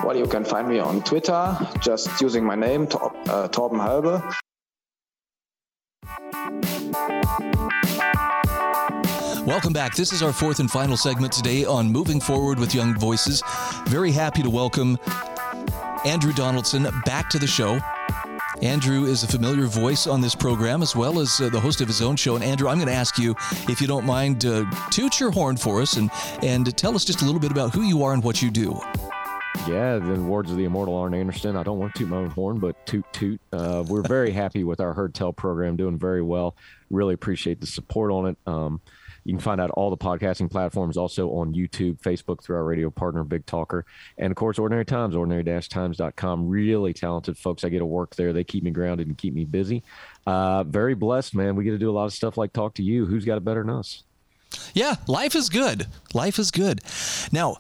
Well, 0.03 0.17
you 0.17 0.27
can 0.27 0.45
find 0.45 0.69
me 0.69 0.81
on 0.81 1.03
Twitter, 1.05 1.57
just 1.81 2.21
using 2.21 2.45
my 2.45 2.57
name, 2.57 2.89
Tor- 2.89 3.15
uh, 3.29 3.47
Torben 3.49 3.79
Halbe. 3.79 4.21
Welcome 9.47 9.73
back. 9.73 9.95
This 9.95 10.13
is 10.13 10.25
our 10.25 10.33
fourth 10.33 10.59
and 10.59 10.69
final 10.69 10.97
segment 10.97 11.33
today 11.33 11.65
on 11.65 11.91
Moving 11.91 12.21
Forward 12.21 12.59
with 12.59 12.75
Young 12.75 12.99
Voices. 12.99 13.45
Very 13.87 14.11
happy 14.11 14.43
to 14.43 14.51
welcome 14.51 14.99
Andrew 16.09 16.33
Donaldson 16.33 16.89
back 17.05 17.29
to 17.29 17.39
the 17.39 17.47
show. 17.47 17.79
Andrew 18.63 19.05
is 19.05 19.25
a 19.25 19.27
familiar 19.27 19.67
voice 19.67 20.07
on 20.07 20.23
this 20.23 20.35
program 20.35 20.81
as 20.81 20.97
well 20.97 21.21
as 21.21 21.39
uh, 21.39 21.51
the 21.51 21.61
host 21.61 21.83
of 21.83 21.87
his 21.87 22.01
own 22.01 22.17
show. 22.17 22.35
And 22.35 22.43
Andrew, 22.43 22.67
I'm 22.67 22.79
going 22.79 22.89
to 22.89 22.95
ask 22.95 23.19
you, 23.19 23.35
if 23.69 23.79
you 23.79 23.87
don't 23.87 24.07
mind, 24.07 24.47
uh, 24.47 24.65
toot 24.91 25.21
your 25.21 25.31
horn 25.31 25.59
for 25.59 25.83
us 25.83 25.99
and, 25.99 26.11
and 26.43 26.75
tell 26.79 26.97
us 26.97 27.05
just 27.05 27.21
a 27.21 27.27
little 27.27 27.41
bit 27.41 27.51
about 27.51 27.75
who 27.75 27.83
you 27.83 28.03
are 28.05 28.15
and 28.15 28.25
what 28.25 28.41
you 28.41 28.51
do. 28.51 28.81
Yeah, 29.69 29.99
the 29.99 30.15
words 30.15 30.51
of 30.51 30.57
the 30.57 30.65
immortal 30.65 30.97
Arn 30.97 31.13
Anderson. 31.13 31.57
I 31.57 31.63
don't 31.63 31.79
want 31.79 31.95
to 31.95 31.99
toot 31.99 32.09
my 32.09 32.17
own 32.17 32.31
horn, 32.31 32.59
but 32.59 32.87
toot 32.87 33.05
toot. 33.13 33.39
Uh, 33.53 33.85
we're 33.87 34.03
very 34.03 34.31
happy 34.31 34.65
with 34.65 34.81
our 34.81 34.95
Heard 34.95 35.15
Tell 35.15 35.35
program, 35.35 35.77
doing 35.77 35.99
very 35.99 36.23
well. 36.23 36.57
Really 36.91 37.13
appreciate 37.13 37.61
the 37.61 37.67
support 37.67 38.11
on 38.11 38.27
it. 38.29 38.39
Um, 38.47 38.81
you 39.29 39.35
can 39.35 39.43
find 39.43 39.61
out 39.61 39.69
all 39.73 39.91
the 39.91 39.97
podcasting 39.99 40.51
platforms 40.51 40.97
also 40.97 41.29
on 41.33 41.53
YouTube, 41.53 42.01
Facebook 42.01 42.43
through 42.43 42.57
our 42.57 42.65
radio 42.65 42.89
partner, 42.89 43.23
Big 43.25 43.45
Talker. 43.45 43.85
And 44.17 44.31
of 44.31 44.37
course, 44.39 44.59
Ordinary 44.59 44.87
Times, 44.87 45.15
ordinary-times.com. 45.15 46.49
Really 46.49 46.95
talented 46.95 47.37
folks. 47.37 47.63
I 47.63 47.69
get 47.69 47.81
to 47.81 47.85
work 47.85 48.17
there. 48.17 48.33
They 48.33 48.43
keep 48.43 48.65
me 48.65 48.71
grounded 48.71 49.07
and 49.07 49.19
keep 49.19 49.35
me 49.35 49.45
busy. 49.45 49.83
Uh, 50.27 50.65
very 50.65 50.95
blessed, 50.95 51.35
man. 51.35 51.57
We 51.57 51.65
get 51.65 51.73
to 51.73 51.79
do 51.79 51.91
a 51.91 51.93
lot 51.93 52.07
of 52.07 52.15
stuff 52.15 52.39
like 52.39 52.55
talk 52.55 52.73
to 52.77 52.83
you. 52.83 53.05
Who's 53.05 53.27
got 53.27 53.37
it 53.37 53.45
better 53.45 53.63
than 53.63 53.69
us? 53.69 54.03
Yeah, 54.73 54.95
life 55.07 55.35
is 55.35 55.51
good. 55.51 55.89
Life 56.15 56.39
is 56.39 56.51
good. 56.51 56.81
Now, 57.31 57.59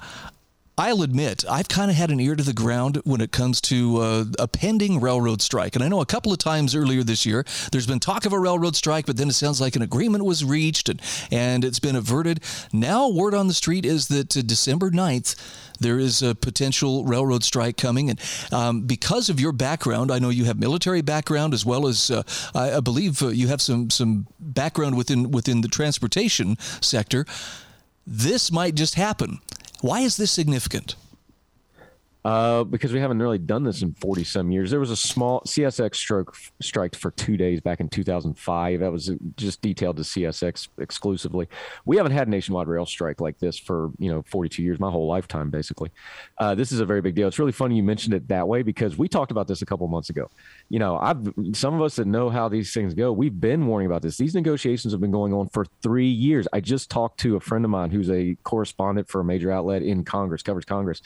I'll 0.78 1.02
admit, 1.02 1.44
I've 1.50 1.66
kind 1.66 1.90
of 1.90 1.96
had 1.96 2.12
an 2.12 2.20
ear 2.20 2.36
to 2.36 2.42
the 2.44 2.52
ground 2.52 3.00
when 3.02 3.20
it 3.20 3.32
comes 3.32 3.60
to 3.62 3.96
uh, 3.98 4.24
a 4.38 4.46
pending 4.46 5.00
railroad 5.00 5.42
strike. 5.42 5.74
And 5.74 5.82
I 5.82 5.88
know 5.88 6.00
a 6.00 6.06
couple 6.06 6.30
of 6.30 6.38
times 6.38 6.72
earlier 6.76 7.02
this 7.02 7.26
year, 7.26 7.44
there's 7.72 7.86
been 7.86 7.98
talk 7.98 8.26
of 8.26 8.32
a 8.32 8.38
railroad 8.38 8.76
strike, 8.76 9.04
but 9.04 9.16
then 9.16 9.28
it 9.28 9.32
sounds 9.32 9.60
like 9.60 9.74
an 9.74 9.82
agreement 9.82 10.24
was 10.24 10.44
reached 10.44 10.88
and, 10.88 11.02
and 11.32 11.64
it's 11.64 11.80
been 11.80 11.96
averted. 11.96 12.38
Now, 12.72 13.08
word 13.08 13.34
on 13.34 13.48
the 13.48 13.54
street 13.54 13.84
is 13.84 14.06
that 14.06 14.36
uh, 14.36 14.42
December 14.42 14.92
9th, 14.92 15.34
there 15.80 15.98
is 15.98 16.22
a 16.22 16.36
potential 16.36 17.04
railroad 17.04 17.42
strike 17.42 17.76
coming. 17.76 18.10
And 18.10 18.20
um, 18.52 18.82
because 18.82 19.28
of 19.28 19.40
your 19.40 19.50
background, 19.50 20.12
I 20.12 20.20
know 20.20 20.28
you 20.28 20.44
have 20.44 20.60
military 20.60 21.02
background 21.02 21.54
as 21.54 21.66
well 21.66 21.88
as 21.88 22.08
uh, 22.08 22.22
I, 22.54 22.76
I, 22.76 22.80
believe 22.80 23.20
uh, 23.20 23.28
you 23.28 23.48
have 23.48 23.60
some 23.60 23.90
some 23.90 24.28
background 24.38 24.96
within 24.96 25.32
within 25.32 25.60
the 25.60 25.68
transportation 25.68 26.56
sector. 26.80 27.26
This 28.06 28.50
might 28.52 28.74
just 28.74 28.94
happen. 28.94 29.40
Why 29.80 30.00
is 30.00 30.16
this 30.16 30.32
significant? 30.32 30.96
Uh, 32.24 32.64
because 32.64 32.92
we 32.92 33.00
haven't 33.00 33.20
really 33.20 33.38
done 33.38 33.62
this 33.62 33.82
in 33.82 33.94
40 33.94 34.24
some 34.24 34.50
years. 34.50 34.70
There 34.70 34.80
was 34.80 34.90
a 34.90 34.96
small 34.96 35.40
CSX 35.42 35.94
stroke 35.94 36.36
strike 36.60 36.94
for 36.94 37.10
two 37.12 37.36
days 37.36 37.60
back 37.60 37.80
in 37.80 37.88
2005. 37.88 38.80
That 38.80 38.92
was 38.92 39.12
just 39.36 39.62
detailed 39.62 39.96
to 39.96 40.02
CSX 40.02 40.68
exclusively. 40.78 41.48
We 41.84 41.96
haven't 41.96 42.12
had 42.12 42.26
a 42.26 42.30
nationwide 42.30 42.66
rail 42.66 42.86
strike 42.86 43.20
like 43.20 43.38
this 43.38 43.56
for, 43.56 43.92
you 43.98 44.10
know, 44.10 44.22
42 44.22 44.62
years, 44.62 44.80
my 44.80 44.90
whole 44.90 45.06
lifetime, 45.06 45.48
basically. 45.48 45.90
Uh, 46.38 46.54
this 46.54 46.72
is 46.72 46.80
a 46.80 46.84
very 46.84 47.00
big 47.00 47.14
deal. 47.14 47.28
It's 47.28 47.38
really 47.38 47.52
funny 47.52 47.76
you 47.76 47.82
mentioned 47.82 48.14
it 48.14 48.28
that 48.28 48.46
way 48.46 48.62
because 48.62 48.98
we 48.98 49.08
talked 49.08 49.30
about 49.30 49.46
this 49.46 49.62
a 49.62 49.66
couple 49.66 49.86
months 49.88 50.10
ago. 50.10 50.28
You 50.68 50.80
know, 50.80 50.98
I've 50.98 51.32
some 51.52 51.74
of 51.74 51.80
us 51.80 51.96
that 51.96 52.06
know 52.06 52.28
how 52.28 52.48
these 52.48 52.74
things 52.74 52.94
go, 52.94 53.12
we've 53.12 53.40
been 53.40 53.66
warning 53.66 53.86
about 53.86 54.02
this. 54.02 54.16
These 54.16 54.34
negotiations 54.34 54.92
have 54.92 55.00
been 55.00 55.12
going 55.12 55.32
on 55.32 55.48
for 55.48 55.66
three 55.82 56.08
years. 56.08 56.46
I 56.52 56.60
just 56.60 56.90
talked 56.90 57.20
to 57.20 57.36
a 57.36 57.40
friend 57.40 57.64
of 57.64 57.70
mine 57.70 57.90
who's 57.90 58.10
a 58.10 58.36
correspondent 58.42 59.08
for 59.08 59.20
a 59.20 59.24
major 59.24 59.50
outlet 59.50 59.82
in 59.82 60.04
Congress, 60.04 60.42
covers 60.42 60.64
Congress. 60.64 61.00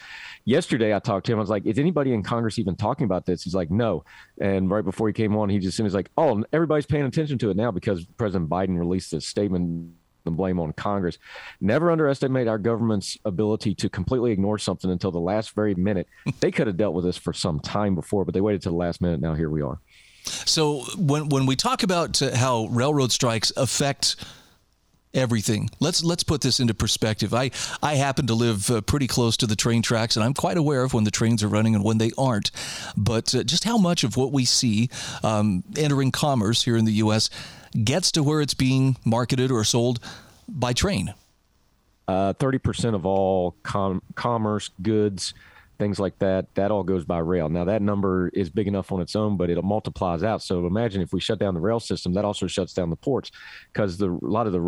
Yesterday, 0.44 0.94
I 0.94 0.98
talked 1.04 1.26
to 1.26 1.32
him. 1.32 1.38
I 1.38 1.40
was 1.40 1.50
like, 1.50 1.66
"Is 1.66 1.78
anybody 1.78 2.12
in 2.12 2.22
Congress 2.22 2.58
even 2.58 2.76
talking 2.76 3.04
about 3.04 3.26
this?" 3.26 3.42
He's 3.42 3.54
like, 3.54 3.70
"No." 3.70 4.04
And 4.40 4.70
right 4.70 4.84
before 4.84 5.08
he 5.08 5.12
came 5.12 5.36
on, 5.36 5.48
he 5.48 5.58
just 5.58 5.80
was 5.80 5.94
like, 5.94 6.10
"Oh, 6.16 6.44
everybody's 6.52 6.86
paying 6.86 7.04
attention 7.04 7.38
to 7.38 7.50
it 7.50 7.56
now 7.56 7.70
because 7.70 8.04
President 8.16 8.50
Biden 8.50 8.78
released 8.78 9.12
a 9.12 9.20
statement." 9.20 9.94
The 10.24 10.30
blame 10.30 10.60
on 10.60 10.72
Congress. 10.74 11.18
Never 11.60 11.90
underestimate 11.90 12.46
our 12.46 12.56
government's 12.56 13.18
ability 13.24 13.74
to 13.74 13.88
completely 13.88 14.30
ignore 14.30 14.56
something 14.56 14.88
until 14.88 15.10
the 15.10 15.18
last 15.18 15.52
very 15.52 15.74
minute. 15.74 16.06
they 16.38 16.52
could 16.52 16.68
have 16.68 16.76
dealt 16.76 16.94
with 16.94 17.04
this 17.04 17.16
for 17.16 17.32
some 17.32 17.58
time 17.58 17.96
before, 17.96 18.24
but 18.24 18.32
they 18.32 18.40
waited 18.40 18.62
to 18.62 18.68
the 18.68 18.76
last 18.76 19.00
minute. 19.00 19.20
Now 19.20 19.34
here 19.34 19.50
we 19.50 19.62
are. 19.62 19.80
So 20.24 20.82
when 20.96 21.28
when 21.28 21.46
we 21.46 21.56
talk 21.56 21.82
about 21.82 22.22
uh, 22.22 22.36
how 22.36 22.66
railroad 22.66 23.10
strikes 23.10 23.52
affect 23.56 24.16
everything. 25.14 25.70
Let's 25.80 26.02
let's 26.02 26.22
put 26.22 26.40
this 26.40 26.60
into 26.60 26.74
perspective. 26.74 27.34
I 27.34 27.50
I 27.82 27.94
happen 27.94 28.26
to 28.28 28.34
live 28.34 28.70
uh, 28.70 28.80
pretty 28.80 29.06
close 29.06 29.36
to 29.38 29.46
the 29.46 29.56
train 29.56 29.82
tracks, 29.82 30.16
and 30.16 30.24
I'm 30.24 30.34
quite 30.34 30.56
aware 30.56 30.82
of 30.82 30.94
when 30.94 31.04
the 31.04 31.10
trains 31.10 31.42
are 31.42 31.48
running 31.48 31.74
and 31.74 31.84
when 31.84 31.98
they 31.98 32.10
aren't. 32.16 32.50
But 32.96 33.34
uh, 33.34 33.44
just 33.44 33.64
how 33.64 33.78
much 33.78 34.04
of 34.04 34.16
what 34.16 34.32
we 34.32 34.44
see 34.44 34.90
um, 35.22 35.64
entering 35.76 36.10
commerce 36.10 36.62
here 36.62 36.76
in 36.76 36.84
the 36.84 36.92
U.S. 36.94 37.30
gets 37.84 38.12
to 38.12 38.22
where 38.22 38.40
it's 38.40 38.54
being 38.54 38.96
marketed 39.04 39.50
or 39.50 39.64
sold 39.64 40.00
by 40.48 40.72
train? 40.72 41.14
Uh, 42.08 42.32
thirty 42.32 42.58
percent 42.58 42.94
of 42.94 43.06
all 43.06 43.54
com- 43.62 44.02
commerce 44.14 44.70
goods 44.82 45.34
things 45.82 45.98
like 45.98 46.16
that, 46.20 46.46
that 46.54 46.70
all 46.70 46.84
goes 46.84 47.04
by 47.04 47.18
rail. 47.18 47.48
Now 47.48 47.64
that 47.64 47.82
number 47.82 48.28
is 48.28 48.48
big 48.48 48.68
enough 48.68 48.92
on 48.92 49.00
its 49.00 49.16
own, 49.16 49.36
but 49.36 49.50
it 49.50 49.60
multiplies 49.64 50.22
out. 50.22 50.40
So 50.40 50.64
imagine 50.66 51.02
if 51.02 51.12
we 51.12 51.20
shut 51.20 51.40
down 51.40 51.54
the 51.54 51.60
rail 51.60 51.80
system, 51.80 52.12
that 52.14 52.24
also 52.24 52.46
shuts 52.46 52.72
down 52.72 52.88
the 52.88 52.96
ports 52.96 53.32
because 53.72 54.00
a 54.00 54.06
lot 54.06 54.46
of 54.46 54.52
the 54.52 54.60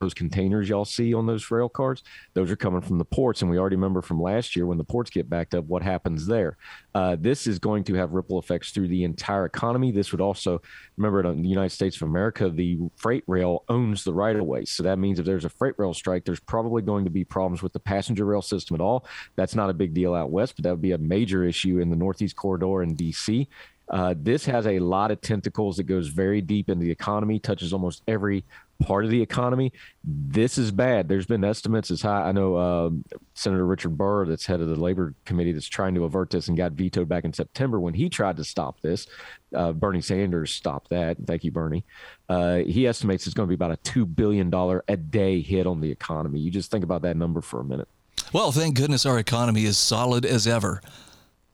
those 0.00 0.14
containers 0.14 0.68
y'all 0.68 0.84
see 0.84 1.14
on 1.14 1.26
those 1.26 1.50
rail 1.50 1.68
cars, 1.68 2.02
those 2.34 2.50
are 2.50 2.56
coming 2.56 2.80
from 2.80 2.98
the 2.98 3.04
ports. 3.04 3.42
And 3.42 3.50
we 3.50 3.58
already 3.58 3.76
remember 3.76 4.02
from 4.02 4.20
last 4.20 4.56
year 4.56 4.66
when 4.66 4.78
the 4.78 4.84
ports 4.84 5.10
get 5.10 5.28
backed 5.28 5.54
up, 5.54 5.64
what 5.66 5.82
happens 5.82 6.26
there. 6.26 6.56
Uh, 6.94 7.16
this 7.20 7.46
is 7.46 7.58
going 7.58 7.84
to 7.84 7.94
have 7.94 8.12
ripple 8.12 8.38
effects 8.38 8.70
through 8.70 8.88
the 8.88 9.04
entire 9.04 9.44
economy. 9.44 9.92
This 9.92 10.12
would 10.12 10.20
also, 10.20 10.60
remember, 10.96 11.20
in 11.30 11.42
the 11.42 11.48
United 11.48 11.70
States 11.70 11.96
of 11.96 12.08
America, 12.08 12.48
the 12.48 12.78
freight 12.96 13.24
rail 13.26 13.64
owns 13.68 14.02
the 14.02 14.14
right 14.14 14.36
of 14.36 14.44
way. 14.44 14.64
So 14.64 14.82
that 14.82 14.98
means 14.98 15.18
if 15.18 15.26
there's 15.26 15.44
a 15.44 15.50
freight 15.50 15.74
rail 15.76 15.94
strike, 15.94 16.24
there's 16.24 16.40
probably 16.40 16.82
going 16.82 17.04
to 17.04 17.10
be 17.10 17.24
problems 17.24 17.62
with 17.62 17.72
the 17.72 17.80
passenger 17.80 18.24
rail 18.24 18.42
system 18.42 18.74
at 18.74 18.80
all. 18.80 19.06
That's 19.36 19.54
not 19.54 19.70
a 19.70 19.74
big 19.74 19.94
deal 19.94 20.14
out 20.14 20.30
west, 20.30 20.56
but 20.56 20.64
that 20.64 20.70
would 20.70 20.82
be 20.82 20.92
a 20.92 20.98
major 20.98 21.44
issue 21.44 21.78
in 21.78 21.90
the 21.90 21.96
Northeast 21.96 22.36
Corridor 22.36 22.82
in 22.82 22.96
DC. 22.96 23.46
Uh, 23.90 24.14
this 24.16 24.44
has 24.44 24.66
a 24.66 24.78
lot 24.78 25.10
of 25.10 25.20
tentacles 25.20 25.76
that 25.76 25.84
goes 25.84 26.08
very 26.08 26.40
deep 26.40 26.70
into 26.70 26.84
the 26.84 26.90
economy, 26.90 27.38
touches 27.38 27.72
almost 27.72 28.02
every 28.06 28.44
part 28.80 29.04
of 29.04 29.10
the 29.10 29.20
economy. 29.20 29.72
This 30.04 30.56
is 30.58 30.70
bad. 30.70 31.08
There's 31.08 31.26
been 31.26 31.44
estimates 31.44 31.90
as 31.90 32.00
high. 32.00 32.28
I 32.28 32.32
know 32.32 32.56
uh, 32.56 32.90
Senator 33.34 33.66
Richard 33.66 33.98
Burr, 33.98 34.26
that's 34.26 34.46
head 34.46 34.60
of 34.60 34.68
the 34.68 34.76
labor 34.76 35.14
committee, 35.24 35.52
that's 35.52 35.68
trying 35.68 35.94
to 35.96 36.04
avert 36.04 36.30
this 36.30 36.48
and 36.48 36.56
got 36.56 36.72
vetoed 36.72 37.08
back 37.08 37.24
in 37.24 37.32
September 37.32 37.78
when 37.78 37.94
he 37.94 38.08
tried 38.08 38.36
to 38.38 38.44
stop 38.44 38.80
this. 38.80 39.06
Uh, 39.54 39.72
Bernie 39.72 40.00
Sanders 40.00 40.52
stopped 40.52 40.88
that. 40.90 41.16
Thank 41.26 41.44
you, 41.44 41.50
Bernie. 41.50 41.84
Uh, 42.28 42.58
he 42.58 42.86
estimates 42.86 43.26
it's 43.26 43.34
going 43.34 43.48
to 43.48 43.50
be 43.50 43.56
about 43.56 43.72
a 43.72 43.76
two 43.78 44.06
billion 44.06 44.50
dollar 44.50 44.84
a 44.88 44.96
day 44.96 45.40
hit 45.40 45.66
on 45.66 45.80
the 45.80 45.90
economy. 45.90 46.38
You 46.38 46.50
just 46.50 46.70
think 46.70 46.84
about 46.84 47.02
that 47.02 47.16
number 47.16 47.40
for 47.40 47.60
a 47.60 47.64
minute. 47.64 47.88
Well, 48.32 48.52
thank 48.52 48.76
goodness 48.76 49.04
our 49.04 49.18
economy 49.18 49.64
is 49.64 49.76
solid 49.76 50.24
as 50.24 50.46
ever. 50.46 50.80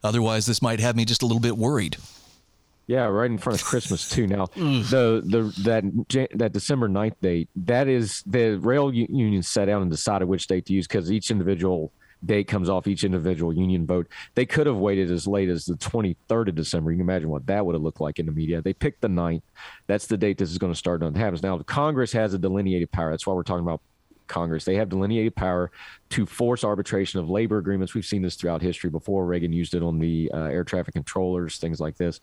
Otherwise, 0.04 0.44
this 0.46 0.60
might 0.60 0.78
have 0.78 0.94
me 0.94 1.06
just 1.06 1.22
a 1.22 1.26
little 1.26 1.40
bit 1.40 1.56
worried. 1.56 1.96
Yeah, 2.86 3.06
right 3.06 3.30
in 3.30 3.38
front 3.38 3.60
of 3.60 3.64
Christmas 3.66 4.08
too. 4.08 4.26
Now, 4.26 4.46
the 4.54 5.22
the 5.24 5.52
that 5.64 6.28
that 6.34 6.52
December 6.52 6.88
9th 6.88 7.16
date, 7.20 7.48
that 7.56 7.88
is 7.88 8.22
the 8.26 8.56
rail 8.58 8.92
union 8.92 9.42
sat 9.42 9.66
down 9.66 9.82
and 9.82 9.90
decided 9.90 10.26
which 10.26 10.46
date 10.46 10.66
to 10.66 10.72
use 10.72 10.86
because 10.86 11.10
each 11.10 11.30
individual 11.30 11.92
date 12.24 12.48
comes 12.48 12.68
off 12.68 12.86
each 12.86 13.04
individual 13.04 13.52
union 13.52 13.86
vote. 13.86 14.08
They 14.34 14.46
could 14.46 14.66
have 14.66 14.76
waited 14.76 15.10
as 15.10 15.26
late 15.26 15.48
as 15.48 15.64
the 15.64 15.74
23rd 15.74 16.48
of 16.48 16.54
December. 16.54 16.90
You 16.90 16.98
can 16.98 17.02
imagine 17.08 17.28
what 17.28 17.46
that 17.46 17.64
would 17.64 17.74
have 17.74 17.82
looked 17.82 18.00
like 18.00 18.18
in 18.18 18.26
the 18.26 18.32
media. 18.32 18.62
They 18.62 18.72
picked 18.72 19.02
the 19.02 19.08
9th. 19.08 19.42
That's 19.86 20.06
the 20.06 20.16
date 20.16 20.38
this 20.38 20.50
is 20.50 20.58
going 20.58 20.72
to 20.72 20.78
start 20.78 21.02
on 21.02 21.14
happens. 21.14 21.42
Now, 21.42 21.58
Congress 21.58 22.12
has 22.12 22.34
a 22.34 22.38
delineated 22.38 22.90
power. 22.90 23.10
That's 23.10 23.26
why 23.26 23.34
we're 23.34 23.42
talking 23.42 23.64
about 23.64 23.80
Congress. 24.26 24.64
They 24.64 24.76
have 24.76 24.88
delineated 24.88 25.34
power 25.36 25.70
to 26.10 26.24
force 26.24 26.62
arbitration 26.62 27.18
of 27.18 27.28
labor 27.28 27.58
agreements. 27.58 27.94
We've 27.94 28.04
seen 28.04 28.22
this 28.22 28.36
throughout 28.36 28.62
history 28.62 28.90
before. 28.90 29.26
Reagan 29.26 29.52
used 29.52 29.74
it 29.74 29.82
on 29.82 29.98
the 29.98 30.30
uh, 30.32 30.44
air 30.44 30.62
traffic 30.62 30.94
controllers, 30.94 31.56
things 31.56 31.80
like 31.80 31.96
this, 31.96 32.20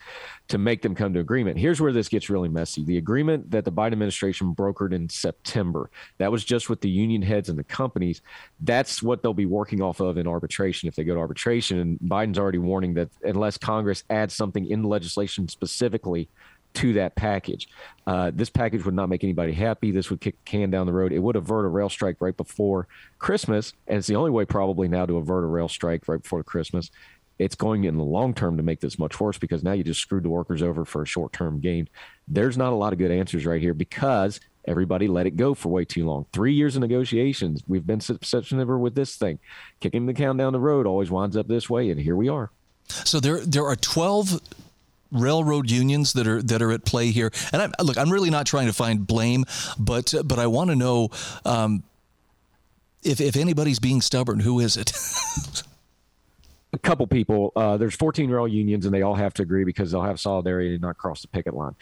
to 0.48 0.58
make 0.58 0.82
them 0.82 0.96
come 0.96 1.14
to 1.14 1.20
agreement. 1.20 1.58
Here's 1.58 1.82
where 1.82 1.92
this 1.92 2.08
gets 2.08 2.30
really 2.30 2.50
messy. 2.50 2.86
The 2.86 2.98
agreement 2.98 3.52
that 3.52 3.66
the 3.66 3.72
Biden 3.72 3.94
administration 3.94 4.56
brokered 4.56 4.94
in 4.94 5.10
September, 5.10 5.90
that 6.18 6.32
was 6.32 6.46
just 6.46 6.70
with 6.70 6.80
the 6.82 6.90
union 6.90 7.22
heads 7.22 7.50
and 7.50 7.60
the 7.60 7.64
companies. 7.64 8.22
That's 8.62 9.04
what 9.04 9.22
they'll 9.22 9.34
be 9.34 9.46
working 9.46 9.82
off 9.82 10.00
of 10.00 10.18
in 10.18 10.28
arbitration 10.28 10.88
if 10.88 10.96
they 10.96 11.04
go 11.04 11.16
to 11.16 11.20
arbitration. 11.20 11.80
And 11.80 12.00
Biden's 12.00 12.40
already 12.40 12.60
warning 12.60 12.94
that 12.94 13.10
unless 13.24 13.58
Congress 13.58 14.04
adds 14.10 14.34
something 14.34 14.66
in 14.66 14.84
legislation 14.84 15.48
specifically 15.48 16.30
to 16.76 16.94
that 16.94 17.16
package. 17.16 17.68
Uh, 18.06 18.32
this 18.34 18.50
package 18.50 18.84
would 18.86 18.94
not 18.94 19.10
make 19.10 19.24
anybody 19.24 19.54
happy. 19.54 19.92
This 19.92 20.10
would 20.10 20.22
kick 20.22 20.36
the 20.36 20.50
can 20.50 20.70
down 20.70 20.86
the 20.86 20.94
road. 20.94 21.12
It 21.12 21.20
would 21.20 21.36
avert 21.36 21.66
a 21.66 21.70
rail 21.70 21.90
strike 21.90 22.18
right 22.20 22.36
before 22.36 22.88
Christmas, 23.20 23.74
and 23.88 23.98
it's 23.98 24.08
the 24.08 24.16
only 24.16 24.32
way 24.32 24.46
probably 24.46 24.88
now 24.88 25.06
to 25.06 25.18
avert 25.18 25.44
a 25.44 25.48
rail 25.48 25.68
strike 25.68 26.08
right 26.08 26.22
before 26.22 26.44
Christmas. 26.44 26.92
It's 27.40 27.56
going 27.56 27.86
in 27.86 27.98
the 27.98 28.04
long 28.04 28.34
term 28.34 28.58
to 28.58 28.64
make 28.64 28.80
this 28.80 29.00
much 29.00 29.20
worse 29.20 29.38
because 29.38 29.64
now 29.64 29.72
you 29.72 29.84
just 29.84 30.00
screwed 30.00 30.24
the 30.24 30.30
workers 30.30 30.62
over 30.62 30.86
for 30.86 31.02
a 31.02 31.08
short 31.08 31.34
term 31.34 31.60
gain. 31.60 31.90
There's 32.28 32.58
not 32.58 32.74
a 32.74 32.76
lot 32.76 32.94
of 32.94 33.00
good 33.00 33.12
answers 33.12 33.46
right 33.46 33.62
here 33.62 33.74
because 33.74 34.40
everybody 34.66 35.08
let 35.08 35.26
it 35.26 35.36
go 35.36 35.54
for 35.54 35.70
way 35.70 35.86
too 35.86 36.06
long. 36.06 36.26
Three 36.32 36.54
years 36.54 36.76
of 36.76 36.82
negotiations. 36.82 37.64
We've 37.68 37.86
been 37.86 38.00
September 38.00 38.78
with 38.78 38.96
this 38.96 39.16
thing. 39.16 39.40
Kicking 39.80 40.06
the 40.06 40.14
can 40.14 40.38
down 40.38 40.54
the 40.54 40.60
road 40.60 40.86
always 40.86 41.12
winds 41.12 41.36
up 41.36 41.48
this 41.48 41.70
way, 41.70 41.90
and 41.90 42.00
here 42.00 42.16
we 42.16 42.30
are. 42.30 42.52
So 42.88 43.20
there, 43.20 43.40
there 43.46 43.66
are 43.66 43.76
12 43.76 44.40
railroad 45.14 45.70
unions 45.70 46.14
that 46.14 46.28
are 46.28 46.42
that 46.44 46.62
are 46.62 46.72
at 46.72 46.86
play 46.86 47.12
here. 47.12 47.32
And 47.52 47.62
I'm, 47.62 47.72
look, 47.84 47.98
I'm 47.98 48.10
really 48.10 48.30
not 48.30 48.46
trying 48.46 48.68
to 48.68 48.74
find 48.74 49.06
blame, 49.06 49.46
but 49.80 50.14
but 50.26 50.40
I 50.40 50.48
want 50.48 50.70
to 50.70 50.76
know 50.76 51.10
um, 51.46 51.84
if 53.04 53.22
if 53.22 53.36
anybody's 53.36 53.80
being 53.80 54.02
stubborn. 54.02 54.40
Who 54.40 54.60
is 54.60 54.78
it? 54.78 54.92
a 56.74 56.80
couple 56.80 57.06
people. 57.08 57.52
Uh, 57.56 57.78
there's 57.78 57.96
14 57.96 58.30
rail 58.30 58.48
unions, 58.48 58.86
and 58.86 58.94
they 58.94 59.04
all 59.04 59.16
have 59.16 59.34
to 59.36 59.44
agree 59.44 59.64
because 59.64 59.92
they'll 59.92 60.02
have 60.02 60.20
solidarity 60.20 60.74
and 60.74 60.82
not 60.82 60.98
cross 60.98 61.22
the 61.22 61.28
picket 61.28 61.54
line 61.54 61.76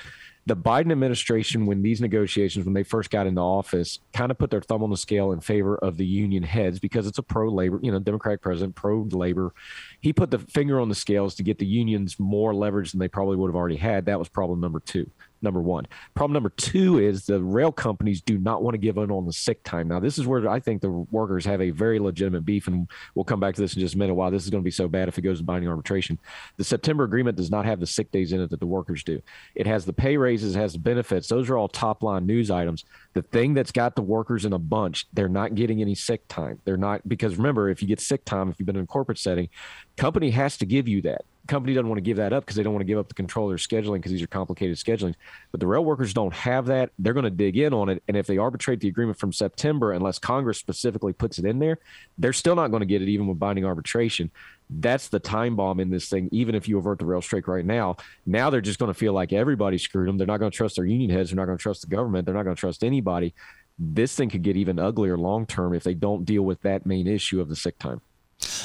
the 0.47 0.55
Biden 0.55 0.91
administration, 0.91 1.65
when 1.67 1.83
these 1.83 2.01
negotiations, 2.01 2.65
when 2.65 2.73
they 2.73 2.83
first 2.83 3.11
got 3.11 3.27
into 3.27 3.41
office, 3.41 3.99
kind 4.11 4.31
of 4.31 4.37
put 4.39 4.49
their 4.49 4.61
thumb 4.61 4.81
on 4.81 4.89
the 4.89 4.97
scale 4.97 5.31
in 5.33 5.39
favor 5.39 5.77
of 5.77 5.97
the 5.97 6.05
union 6.05 6.41
heads 6.41 6.79
because 6.79 7.05
it's 7.05 7.19
a 7.19 7.23
pro 7.23 7.47
labor, 7.49 7.79
you 7.83 7.91
know, 7.91 7.99
Democratic 7.99 8.41
president, 8.41 8.75
pro 8.75 9.07
labor. 9.11 9.53
He 9.99 10.13
put 10.13 10.31
the 10.31 10.39
finger 10.39 10.79
on 10.79 10.89
the 10.89 10.95
scales 10.95 11.35
to 11.35 11.43
get 11.43 11.59
the 11.59 11.65
unions 11.65 12.19
more 12.19 12.55
leverage 12.55 12.91
than 12.91 12.99
they 12.99 13.07
probably 13.07 13.35
would 13.35 13.49
have 13.49 13.55
already 13.55 13.75
had. 13.75 14.05
That 14.05 14.17
was 14.17 14.29
problem 14.29 14.59
number 14.59 14.79
two 14.79 15.09
number 15.41 15.61
one. 15.61 15.87
Problem 16.13 16.33
number 16.33 16.49
two 16.49 16.99
is 16.99 17.25
the 17.25 17.41
rail 17.41 17.71
companies 17.71 18.21
do 18.21 18.37
not 18.37 18.63
want 18.63 18.73
to 18.73 18.77
give 18.77 18.97
in 18.97 19.11
on 19.11 19.25
the 19.25 19.33
sick 19.33 19.63
time. 19.63 19.87
Now, 19.87 19.99
this 19.99 20.17
is 20.17 20.27
where 20.27 20.47
I 20.49 20.59
think 20.59 20.81
the 20.81 20.89
workers 20.89 21.45
have 21.45 21.61
a 21.61 21.71
very 21.71 21.99
legitimate 21.99 22.45
beef, 22.45 22.67
and 22.67 22.87
we'll 23.15 23.25
come 23.25 23.39
back 23.39 23.55
to 23.55 23.61
this 23.61 23.73
in 23.73 23.79
just 23.79 23.95
a 23.95 23.97
minute. 23.97 24.13
Why 24.13 24.29
this 24.29 24.43
is 24.43 24.49
going 24.49 24.63
to 24.63 24.65
be 24.65 24.71
so 24.71 24.87
bad 24.87 25.07
if 25.07 25.17
it 25.17 25.21
goes 25.21 25.39
to 25.39 25.43
binding 25.43 25.69
arbitration. 25.69 26.19
The 26.57 26.63
September 26.63 27.03
agreement 27.03 27.37
does 27.37 27.51
not 27.51 27.65
have 27.65 27.79
the 27.79 27.87
sick 27.87 28.11
days 28.11 28.33
in 28.33 28.41
it 28.41 28.49
that 28.49 28.59
the 28.59 28.65
workers 28.65 29.03
do. 29.03 29.21
It 29.55 29.67
has 29.67 29.85
the 29.85 29.93
pay 29.93 30.17
raises, 30.17 30.55
it 30.55 30.59
has 30.59 30.73
the 30.73 30.79
benefits. 30.79 31.27
Those 31.27 31.49
are 31.49 31.57
all 31.57 31.67
top 31.67 32.03
line 32.03 32.25
news 32.25 32.51
items. 32.51 32.85
The 33.13 33.21
thing 33.21 33.53
that's 33.53 33.71
got 33.71 33.95
the 33.95 34.01
workers 34.01 34.45
in 34.45 34.53
a 34.53 34.59
bunch, 34.59 35.07
they're 35.13 35.29
not 35.29 35.55
getting 35.55 35.81
any 35.81 35.95
sick 35.95 36.27
time. 36.27 36.59
They're 36.65 36.77
not 36.77 37.07
because 37.07 37.35
remember, 37.37 37.69
if 37.69 37.81
you 37.81 37.87
get 37.87 37.99
sick 37.99 38.25
time, 38.25 38.49
if 38.49 38.59
you've 38.59 38.65
been 38.65 38.75
in 38.75 38.83
a 38.83 38.87
corporate 38.87 39.19
setting, 39.19 39.49
company 39.97 40.31
has 40.31 40.57
to 40.57 40.65
give 40.65 40.87
you 40.87 41.01
that 41.03 41.25
company 41.47 41.73
doesn't 41.73 41.87
want 41.87 41.97
to 41.97 42.03
give 42.03 42.17
that 42.17 42.33
up 42.33 42.43
because 42.43 42.55
they 42.55 42.63
don't 42.63 42.73
want 42.73 42.81
to 42.81 42.87
give 42.87 42.97
up 42.97 43.07
the 43.07 43.13
control 43.13 43.47
of 43.47 43.51
their 43.51 43.57
scheduling 43.57 43.95
because 43.95 44.11
these 44.11 44.21
are 44.21 44.27
complicated 44.27 44.77
schedulings. 44.77 45.15
But 45.51 45.59
the 45.59 45.67
rail 45.67 45.83
workers 45.83 46.13
don't 46.13 46.33
have 46.33 46.67
that. 46.67 46.91
They're 46.99 47.13
going 47.13 47.23
to 47.23 47.29
dig 47.29 47.57
in 47.57 47.73
on 47.73 47.89
it. 47.89 48.03
And 48.07 48.15
if 48.15 48.27
they 48.27 48.37
arbitrate 48.37 48.79
the 48.79 48.87
agreement 48.87 49.17
from 49.17 49.33
September, 49.33 49.91
unless 49.91 50.19
Congress 50.19 50.57
specifically 50.57 51.13
puts 51.13 51.39
it 51.39 51.45
in 51.45 51.59
there, 51.59 51.79
they're 52.17 52.33
still 52.33 52.55
not 52.55 52.69
going 52.69 52.81
to 52.81 52.85
get 52.85 53.01
it 53.01 53.09
even 53.09 53.27
with 53.27 53.39
binding 53.39 53.65
arbitration. 53.65 54.31
That's 54.69 55.09
the 55.09 55.19
time 55.19 55.55
bomb 55.55 55.79
in 55.79 55.89
this 55.89 56.09
thing. 56.09 56.29
Even 56.31 56.55
if 56.55 56.67
you 56.67 56.77
avert 56.77 56.99
the 56.99 57.05
rail 57.05 57.21
strike 57.21 57.47
right 57.47 57.65
now, 57.65 57.97
now 58.25 58.49
they're 58.49 58.61
just 58.61 58.79
going 58.79 58.91
to 58.91 58.97
feel 58.97 59.13
like 59.13 59.33
everybody 59.33 59.77
screwed 59.77 60.07
them. 60.07 60.17
They're 60.17 60.27
not 60.27 60.39
going 60.39 60.51
to 60.51 60.57
trust 60.57 60.77
their 60.77 60.85
union 60.85 61.09
heads. 61.09 61.29
They're 61.29 61.37
not 61.37 61.45
going 61.45 61.57
to 61.57 61.61
trust 61.61 61.81
the 61.81 61.87
government. 61.87 62.25
They're 62.25 62.35
not 62.35 62.43
going 62.43 62.55
to 62.55 62.59
trust 62.59 62.83
anybody. 62.83 63.33
This 63.77 64.15
thing 64.15 64.29
could 64.29 64.43
get 64.43 64.57
even 64.57 64.79
uglier 64.79 65.17
long 65.17 65.45
term 65.45 65.73
if 65.73 65.83
they 65.83 65.95
don't 65.95 66.23
deal 66.23 66.43
with 66.43 66.61
that 66.61 66.85
main 66.85 67.07
issue 67.07 67.41
of 67.41 67.49
the 67.49 67.55
sick 67.55 67.79
time. 67.79 68.01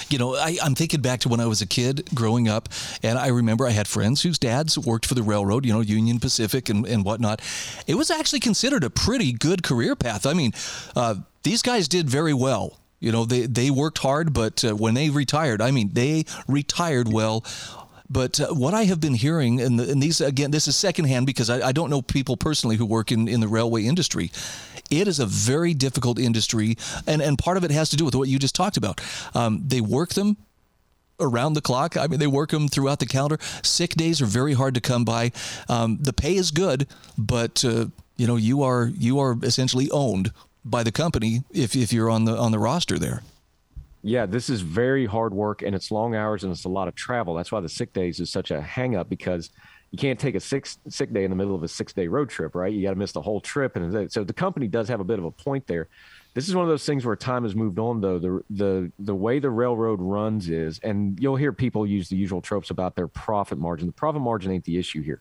You 0.09 0.19
know, 0.19 0.35
I, 0.35 0.59
am 0.63 0.75
thinking 0.75 1.01
back 1.01 1.21
to 1.21 1.29
when 1.29 1.41
I 1.41 1.47
was 1.47 1.61
a 1.63 1.67
kid 1.67 2.09
growing 2.15 2.49
up, 2.49 2.69
and 3.03 3.19
I 3.19 3.29
remember 3.29 3.67
I 3.67 3.71
had 3.71 3.89
friends 3.89 4.23
whose 4.23 4.39
dads 4.39 4.79
worked 4.79 5.07
for 5.07 5.15
the 5.15 5.23
railroad, 5.23 5.65
you 5.65 5.73
know, 5.73 5.81
Union 5.81 6.19
Pacific 6.19 6.69
and, 6.69 6.87
and 6.87 7.05
whatnot. 7.05 7.41
It 7.87 7.95
was 7.95 8.11
actually 8.11 8.41
considered 8.41 8.85
a 8.85 8.91
pretty 8.91 9.33
good 9.33 9.63
career 9.63 9.97
path. 9.97 10.27
I 10.27 10.33
mean, 10.33 10.53
uh, 10.95 11.17
these 11.43 11.63
guys 11.63 11.89
did 11.89 12.09
very 12.09 12.35
well. 12.35 12.79
You 12.99 13.13
know, 13.13 13.25
they, 13.25 13.43
they 13.43 13.71
worked 13.71 13.99
hard, 13.99 14.33
but 14.33 14.65
uh, 14.65 14.75
when 14.75 14.95
they 14.95 15.11
retired, 15.11 15.61
I 15.61 15.71
mean, 15.71 15.91
they 15.93 16.25
retired 16.49 17.13
well. 17.13 17.45
But 18.09 18.41
uh, 18.41 18.49
what 18.49 18.75
I 18.75 18.85
have 18.85 19.01
been 19.01 19.15
hearing, 19.15 19.61
and, 19.61 19.79
the, 19.79 19.91
and, 19.91 20.03
these 20.03 20.21
again, 20.21 20.51
this 20.51 20.69
is 20.69 20.77
secondhand 20.77 21.27
because 21.27 21.51
I, 21.51 21.69
I, 21.69 21.73
don't 21.73 21.91
know 21.91 22.03
people 22.03 22.37
personally 22.37 22.77
who 22.77 22.87
work 22.87 23.11
in, 23.11 23.27
in 23.27 23.41
the 23.41 23.49
railway 23.49 23.85
industry. 23.85 24.31
It 24.91 25.09
is 25.09 25.19
a 25.19 25.27
very 25.27 25.75
difficult 25.75 26.19
industry, 26.19 26.77
and, 27.07 27.21
and 27.21 27.37
part 27.37 27.57
of 27.57 27.65
it 27.65 27.73
has 27.73 27.91
to 27.91 27.97
do 27.97 28.05
with 28.05 28.15
what 28.15 28.29
you 28.29 28.39
just 28.39 28.55
talked 28.55 28.77
about. 28.77 29.01
Um, 29.35 29.63
they 29.67 29.81
work 29.81 30.15
them 30.15 30.37
around 31.19 31.55
the 31.55 31.61
clock. 31.61 31.97
I 31.97 32.07
mean, 32.07 32.21
they 32.21 32.27
work 32.27 32.51
them 32.51 32.69
throughout 32.69 33.01
the 33.01 33.07
calendar. 33.07 33.39
Sick 33.63 33.95
days 33.95 34.21
are 34.21 34.27
very 34.27 34.55
hard 34.55 34.75
to 34.75 34.81
come 34.81 35.05
by. 35.05 35.33
Um, 35.69 35.99
the 36.01 36.13
pay 36.13 36.37
is 36.37 36.51
good, 36.51 36.87
but 37.19 37.65
uh, 37.65 37.87
you 38.17 38.27
know 38.27 38.37
you 38.37 38.63
are 38.63 38.91
you 38.97 39.19
are 39.19 39.37
essentially 39.43 39.91
owned 39.91 40.33
by 40.65 40.83
the 40.83 40.93
company 40.93 41.43
if, 41.53 41.77
if 41.77 41.93
you're 41.93 42.11
on 42.11 42.25
the 42.25 42.37
on 42.37 42.53
the 42.53 42.59
roster 42.59 42.99
there. 42.99 43.23
Yeah, 44.07 44.25
this 44.25 44.49
is 44.49 44.61
very 44.61 45.05
hard 45.05 45.35
work 45.35 45.63
and 45.63 45.75
it's 45.75 45.91
long 45.91 46.15
hours 46.15 46.45
and 46.45 46.53
it's 46.53 46.65
a 46.65 46.69
lot 46.69 46.87
of 46.87 46.95
travel. 46.95 47.35
That's 47.35 47.51
why 47.51 47.61
the 47.61 47.69
sick 47.69 47.93
days 47.93 48.21
is 48.21 48.31
such 48.31 48.53
a 48.53 48.61
hangup 48.61 49.09
because 49.09 49.51
you 49.91 49.99
can't 49.99 50.21
take 50.21 50.37
a 50.37 50.41
six 50.41 50.79
sick 50.89 51.13
day 51.13 51.25
in 51.25 51.31
the 51.31 51.37
middle 51.37 51.57
of 51.57 51.65
a 51.65 51.69
six 51.69 51.93
day 51.93 52.07
road 52.07 52.29
trip, 52.29 52.55
right? 52.55 52.73
You 52.73 52.83
got 52.83 52.91
to 52.91 52.97
miss 52.97 53.11
the 53.11 53.21
whole 53.21 53.41
trip, 53.41 53.75
and 53.75 54.13
so 54.13 54.23
the 54.23 54.33
company 54.33 54.69
does 54.69 54.89
have 54.89 55.01
a 55.01 55.05
bit 55.05 55.19
of 55.19 55.25
a 55.25 55.31
point 55.33 55.67
there. 55.67 55.89
This 56.35 56.49
is 56.49 56.55
one 56.55 56.63
of 56.65 56.69
those 56.69 56.87
things 56.87 57.05
where 57.05 57.17
time 57.17 57.43
has 57.43 57.57
moved 57.57 57.81
on, 57.81 58.01
though. 58.01 58.19
The 58.21 58.45
the 58.51 58.93
the 59.01 59.15
way 59.15 59.41
the 59.41 59.51
railroad 59.51 60.01
runs 60.01 60.49
is, 60.49 60.79
and 60.81 61.19
you'll 61.21 61.37
hear 61.37 61.53
people 61.53 61.85
use 61.85 62.09
the 62.09 62.17
usual 62.17 62.41
tropes 62.41 62.71
about 62.71 62.95
their 62.95 63.09
profit 63.09 63.59
margin. 63.59 63.87
The 63.87 63.93
profit 63.93 64.23
margin 64.23 64.53
ain't 64.53 64.65
the 64.65 64.79
issue 64.79 65.03
here. 65.03 65.21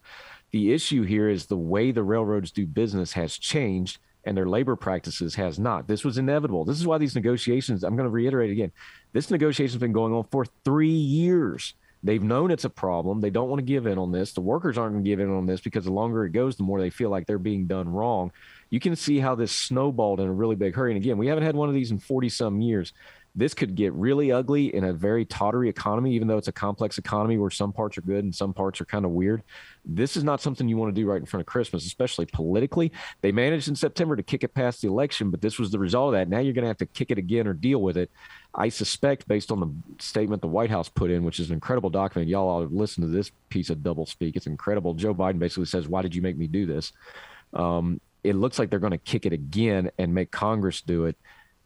The 0.51 0.73
issue 0.73 1.03
here 1.03 1.29
is 1.29 1.47
the 1.47 1.57
way 1.57 1.91
the 1.91 2.03
railroads 2.03 2.51
do 2.51 2.65
business 2.67 3.13
has 3.13 3.37
changed, 3.37 3.99
and 4.25 4.35
their 4.35 4.47
labor 4.47 4.75
practices 4.75 5.35
has 5.35 5.59
not. 5.59 5.87
This 5.87 6.03
was 6.03 6.17
inevitable. 6.17 6.65
This 6.65 6.79
is 6.79 6.87
why 6.87 6.97
these 6.97 7.15
negotiations, 7.15 7.83
I'm 7.83 7.95
going 7.95 8.07
to 8.07 8.11
reiterate 8.11 8.51
again, 8.51 8.71
this 9.13 9.29
negotiation 9.29 9.73
has 9.73 9.79
been 9.79 9.91
going 9.93 10.13
on 10.13 10.25
for 10.31 10.45
three 10.63 10.89
years. 10.89 11.75
They've 12.03 12.21
known 12.21 12.51
it's 12.51 12.65
a 12.65 12.69
problem. 12.69 13.21
They 13.21 13.31
don't 13.31 13.49
want 13.49 13.59
to 13.59 13.65
give 13.65 13.87
in 13.87 13.97
on 13.97 14.11
this. 14.11 14.33
The 14.33 14.41
workers 14.41 14.77
aren't 14.77 14.93
going 14.93 15.03
to 15.03 15.09
give 15.09 15.19
in 15.19 15.31
on 15.31 15.45
this 15.45 15.61
because 15.61 15.85
the 15.85 15.91
longer 15.91 16.25
it 16.25 16.33
goes, 16.33 16.55
the 16.55 16.63
more 16.63 16.79
they 16.79 16.91
feel 16.91 17.09
like 17.09 17.25
they're 17.25 17.39
being 17.39 17.65
done 17.65 17.89
wrong. 17.89 18.31
You 18.69 18.79
can 18.79 18.95
see 18.95 19.19
how 19.19 19.33
this 19.33 19.51
snowballed 19.51 20.19
in 20.19 20.27
a 20.27 20.33
really 20.33 20.55
big 20.55 20.75
hurry. 20.75 20.91
And 20.91 21.03
again, 21.03 21.17
we 21.17 21.27
haven't 21.27 21.45
had 21.45 21.55
one 21.55 21.69
of 21.69 21.73
these 21.73 21.91
in 21.91 21.99
40 21.99 22.29
some 22.29 22.61
years 22.61 22.93
this 23.35 23.53
could 23.53 23.75
get 23.75 23.91
really 23.93 24.31
ugly 24.31 24.73
in 24.73 24.85
a 24.85 24.93
very 24.93 25.25
tottery 25.25 25.67
economy, 25.67 26.13
even 26.13 26.27
though 26.27 26.37
it's 26.37 26.47
a 26.47 26.53
complex 26.53 26.97
economy 26.97 27.37
where 27.37 27.49
some 27.49 27.73
parts 27.73 27.97
are 27.97 28.01
good 28.01 28.23
and 28.23 28.33
some 28.33 28.53
parts 28.53 28.79
are 28.79 28.85
kind 28.85 29.03
of 29.03 29.11
weird. 29.11 29.43
This 29.83 30.15
is 30.15 30.23
not 30.23 30.41
something 30.41 30.69
you 30.69 30.77
want 30.77 30.95
to 30.95 31.01
do 31.01 31.05
right 31.05 31.19
in 31.19 31.25
front 31.25 31.41
of 31.41 31.45
Christmas, 31.45 31.85
especially 31.85 32.27
politically. 32.27 32.93
They 33.21 33.33
managed 33.33 33.67
in 33.67 33.75
September 33.75 34.15
to 34.15 34.23
kick 34.23 34.43
it 34.43 34.53
past 34.53 34.81
the 34.81 34.87
election, 34.87 35.31
but 35.31 35.41
this 35.41 35.59
was 35.59 35.69
the 35.69 35.79
result 35.79 36.13
of 36.13 36.19
that. 36.19 36.29
Now 36.29 36.39
you're 36.39 36.53
going 36.53 36.63
to 36.63 36.69
have 36.69 36.77
to 36.77 36.85
kick 36.85 37.11
it 37.11 37.17
again 37.17 37.45
or 37.45 37.53
deal 37.53 37.81
with 37.81 37.97
it. 37.97 38.09
I 38.53 38.69
suspect, 38.69 39.27
based 39.27 39.51
on 39.51 39.59
the 39.59 39.69
statement 40.01 40.41
the 40.41 40.47
White 40.47 40.69
House 40.69 40.87
put 40.87 41.11
in, 41.11 41.25
which 41.25 41.41
is 41.41 41.49
an 41.49 41.55
incredible 41.55 41.89
document, 41.89 42.29
y'all 42.29 42.47
ought 42.47 42.69
to 42.69 42.73
listen 42.73 43.03
to 43.03 43.09
this 43.09 43.31
piece 43.49 43.69
of 43.69 43.83
double 43.83 44.05
speak. 44.05 44.37
It's 44.37 44.47
incredible. 44.47 44.93
Joe 44.93 45.13
Biden 45.13 45.39
basically 45.39 45.65
says, 45.65 45.89
Why 45.89 46.01
did 46.01 46.15
you 46.15 46.21
make 46.21 46.37
me 46.37 46.47
do 46.47 46.65
this? 46.65 46.93
Um, 47.53 47.99
it 48.23 48.35
looks 48.35 48.57
like 48.57 48.69
they're 48.69 48.79
going 48.79 48.91
to 48.91 48.97
kick 48.97 49.25
it 49.25 49.33
again 49.33 49.91
and 49.99 50.13
make 50.13 50.31
Congress 50.31 50.81
do 50.81 51.05
it 51.05 51.17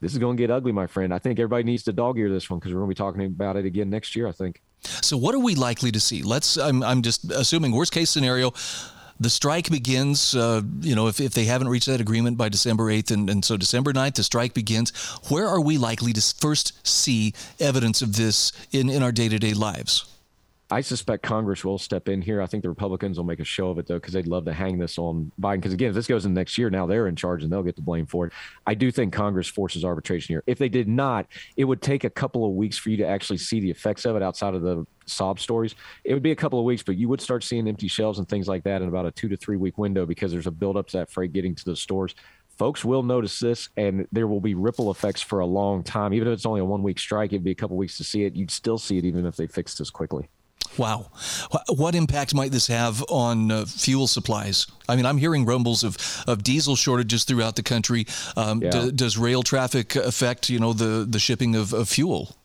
this 0.02 0.14
is 0.14 0.18
going 0.18 0.38
to 0.38 0.42
get 0.42 0.52
ugly, 0.52 0.72
my 0.72 0.88
friend. 0.88 1.14
I 1.14 1.20
think 1.20 1.40
everybody 1.40 1.64
needs 1.64 1.84
to 1.84 1.94
dog 1.94 2.18
ear 2.18 2.30
this 2.30 2.50
one 2.50 2.60
because 2.60 2.74
we're 2.74 2.80
going 2.80 2.90
to 2.90 2.96
be 2.96 2.98
talking 2.98 3.26
about 3.26 3.58
it 3.58 3.66
again 3.66 3.90
next 3.90 4.16
year. 4.16 4.28
I 4.28 4.32
think. 4.32 4.62
So, 4.82 5.18
what 5.18 5.36
are 5.36 5.40
we 5.40 5.56
likely 5.56 5.92
to 5.92 6.00
see? 6.00 6.24
Let's. 6.24 6.58
I'm. 6.58 6.84
I'm 6.84 7.02
just 7.02 7.32
assuming 7.32 7.72
worst 7.72 7.92
case 7.92 8.10
scenario. 8.10 8.54
The 9.22 9.30
strike 9.30 9.70
begins, 9.70 10.34
uh, 10.34 10.62
you 10.80 10.96
know, 10.96 11.08
if, 11.08 11.20
if 11.20 11.34
they 11.34 11.44
haven't 11.44 11.68
reached 11.68 11.88
that 11.88 12.00
agreement 12.00 12.38
by 12.38 12.48
December 12.48 12.86
8th, 12.86 13.12
and, 13.12 13.30
and 13.30 13.44
so 13.44 13.58
December 13.58 13.92
9th, 13.92 14.14
the 14.14 14.24
strike 14.24 14.54
begins. 14.54 14.92
Where 15.28 15.46
are 15.46 15.60
we 15.60 15.78
likely 15.78 16.14
to 16.14 16.22
first 16.22 16.88
see 16.88 17.34
evidence 17.60 18.02
of 18.02 18.16
this 18.16 18.54
in, 18.72 18.90
in 18.90 19.04
our 19.04 19.12
day 19.12 19.28
to 19.28 19.38
day 19.38 19.54
lives? 19.54 20.06
I 20.72 20.82
suspect 20.82 21.24
Congress 21.24 21.66
will 21.66 21.80
step 21.80 22.08
in 22.08 22.22
here. 22.22 22.44
I 22.44 22.46
think 22.46 22.62
the 22.62 22.70
Republicans 22.70 23.18
will 23.18 23.26
make 23.26 23.40
a 23.40 23.44
show 23.44 23.70
of 23.70 23.80
it 23.80 23.88
though, 23.88 23.96
because 23.96 24.14
they'd 24.14 24.28
love 24.28 24.46
to 24.46 24.54
hang 24.54 24.78
this 24.78 25.00
on 25.00 25.32
Biden. 25.42 25.56
Because 25.56 25.74
again, 25.74 25.90
if 25.90 25.96
this 25.96 26.06
goes 26.06 26.28
in 26.28 26.34
next 26.36 26.60
year, 26.60 26.70
now 26.70 26.86
they're 26.86 27.08
in 27.08 27.16
charge 27.16 27.42
and 27.42 27.52
they'll 27.52 27.64
get 27.64 27.76
the 27.76 27.82
blame 27.82 28.06
for 28.06 28.28
it. 28.28 28.34
I 28.68 28.76
do 28.76 28.92
think 28.92 29.12
Congress 29.12 29.48
forces 29.48 29.84
arbitration 29.84 30.34
here. 30.34 30.44
If 30.46 30.60
they 30.60 30.70
did 30.70 30.88
not, 30.88 31.26
it 31.58 31.66
would 31.66 31.82
take 31.82 32.04
a 32.04 32.10
couple 32.10 32.46
of 32.46 32.52
weeks 32.52 32.78
for 32.78 32.92
you 32.92 32.98
to 32.98 33.08
actually 33.08 33.40
see 33.40 33.60
the 33.60 33.72
effects 33.72 34.06
of 34.06 34.16
it 34.16 34.22
outside 34.22 34.54
of 34.54 34.62
the 34.62 34.86
sob 35.08 35.40
stories. 35.40 35.74
It 36.04 36.14
would 36.14 36.22
be 36.22 36.32
a 36.32 36.36
couple 36.36 36.60
of 36.60 36.66
weeks, 36.66 36.84
but 36.84 36.98
you 36.98 37.10
would 37.10 37.22
start 37.22 37.44
seeing 37.44 37.68
empty 37.68 37.88
shelves 37.88 38.20
and 38.20 38.30
things 38.30 38.48
like 38.48 38.64
that 38.66 38.84
in 38.84 38.90
about 38.90 39.08
a 39.08 39.12
two 39.12 39.28
to 39.30 39.38
three 39.38 39.58
week 39.58 39.80
window 39.80 40.06
because 40.06 40.32
there's 40.32 40.48
a 40.48 40.52
buildup 40.52 40.88
to 40.90 40.98
that 40.98 41.10
freight 41.12 41.34
getting 41.34 41.56
to 41.56 41.66
the 41.66 41.76
stores 41.76 42.14
folks 42.60 42.84
will 42.84 43.04
notice 43.04 43.40
this 43.40 43.70
and 43.78 44.06
there 44.12 44.28
will 44.28 44.42
be 44.42 44.54
ripple 44.54 44.92
effects 44.92 45.22
for 45.22 45.40
a 45.40 45.46
long 45.46 45.82
time 45.82 46.14
even 46.14 46.28
if 46.28 46.34
it's 46.34 46.46
only 46.46 46.60
a 46.60 46.66
one 46.66 46.84
week 46.84 47.00
strike 47.00 47.32
it'd 47.32 47.42
be 47.42 47.52
a 47.52 47.56
couple 47.56 47.78
weeks 47.78 47.96
to 47.96 48.04
see 48.04 48.26
it 48.26 48.36
you'd 48.36 48.52
still 48.52 48.78
see 48.78 48.98
it 48.98 49.06
even 49.06 49.26
if 49.26 49.38
they 49.38 49.48
fixed 49.48 49.78
this 49.78 49.90
quickly 49.90 50.28
Wow. 50.78 51.08
What 51.68 51.96
impact 51.96 52.34
might 52.34 52.52
this 52.52 52.68
have 52.68 53.04
on 53.10 53.52
uh, 53.52 53.66
fuel 53.66 54.08
supplies? 54.08 54.68
I 54.88 54.96
mean, 54.96 55.06
I'm 55.06 55.18
hearing 55.18 55.46
rumbles 55.46 55.84
of, 55.84 55.98
of 56.28 56.44
diesel 56.44 56.76
shortages 56.76 57.24
throughout 57.24 57.56
the 57.56 57.64
country. 57.64 58.08
Um, 58.38 58.62
yeah. 58.62 58.70
d- 58.70 58.92
does 58.92 59.18
rail 59.18 59.44
traffic 59.44 59.96
affect, 59.96 60.50
you 60.50 60.60
know, 60.60 60.74
the, 60.74 61.06
the 61.10 61.20
shipping 61.20 61.56
of, 61.56 61.74
of 61.74 61.90
fuel? 61.90 62.36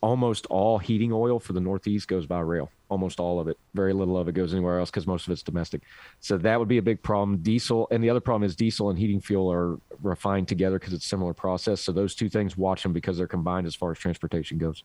Almost 0.00 0.46
all 0.46 0.78
heating 0.78 1.12
oil 1.12 1.40
for 1.40 1.54
the 1.54 1.60
Northeast 1.60 2.08
goes 2.08 2.26
by 2.26 2.40
rail. 2.40 2.70
Almost 2.88 3.20
all 3.20 3.40
of 3.40 3.48
it. 3.48 3.58
Very 3.74 3.92
little 3.92 4.16
of 4.16 4.28
it 4.28 4.32
goes 4.32 4.52
anywhere 4.52 4.78
else 4.78 4.90
because 4.90 5.06
most 5.06 5.26
of 5.26 5.32
it's 5.32 5.42
domestic. 5.42 5.82
So 6.20 6.38
that 6.38 6.58
would 6.58 6.68
be 6.68 6.78
a 6.78 6.82
big 6.82 7.02
problem. 7.02 7.38
Diesel, 7.38 7.88
and 7.90 8.02
the 8.02 8.10
other 8.10 8.20
problem 8.20 8.44
is 8.44 8.54
diesel 8.54 8.90
and 8.90 8.98
heating 8.98 9.20
fuel 9.20 9.50
are 9.50 9.78
refined 10.02 10.46
together 10.46 10.78
because 10.78 10.92
it's 10.92 11.04
a 11.04 11.08
similar 11.08 11.34
process. 11.34 11.80
So 11.80 11.92
those 11.92 12.14
two 12.14 12.28
things, 12.28 12.56
watch 12.56 12.82
them 12.82 12.92
because 12.92 13.18
they're 13.18 13.26
combined 13.26 13.66
as 13.66 13.74
far 13.74 13.90
as 13.92 13.98
transportation 13.98 14.58
goes. 14.58 14.84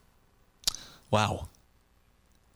Wow. 1.11 1.49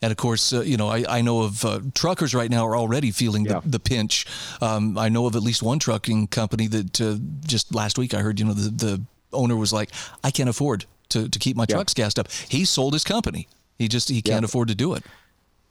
And 0.01 0.11
of 0.11 0.17
course, 0.17 0.53
uh, 0.53 0.61
you 0.61 0.77
know, 0.77 0.89
I, 0.89 1.05
I 1.09 1.21
know 1.21 1.41
of 1.41 1.65
uh, 1.65 1.79
truckers 1.95 2.35
right 2.35 2.51
now 2.51 2.65
are 2.67 2.75
already 2.75 3.11
feeling 3.11 3.45
yeah. 3.45 3.61
the, 3.61 3.69
the, 3.69 3.79
pinch. 3.79 4.27
Um, 4.61 4.97
I 4.97 5.09
know 5.09 5.25
of 5.25 5.35
at 5.35 5.41
least 5.41 5.63
one 5.63 5.79
trucking 5.79 6.27
company 6.27 6.67
that 6.67 7.01
uh, 7.01 7.17
just 7.45 7.73
last 7.73 7.97
week 7.97 8.13
I 8.13 8.19
heard, 8.19 8.39
you 8.39 8.45
know, 8.45 8.53
the, 8.53 8.69
the 8.69 9.01
owner 9.33 9.55
was 9.55 9.73
like, 9.73 9.91
I 10.23 10.29
can't 10.29 10.49
afford 10.49 10.85
to, 11.09 11.27
to 11.27 11.39
keep 11.39 11.57
my 11.57 11.65
yeah. 11.67 11.75
trucks 11.75 11.93
gassed 11.93 12.19
up. 12.19 12.31
He 12.31 12.63
sold 12.63 12.93
his 12.93 13.03
company. 13.03 13.47
He 13.79 13.87
just, 13.87 14.09
he 14.09 14.21
can't 14.21 14.43
yeah. 14.43 14.45
afford 14.45 14.67
to 14.67 14.75
do 14.75 14.93
it. 14.93 15.03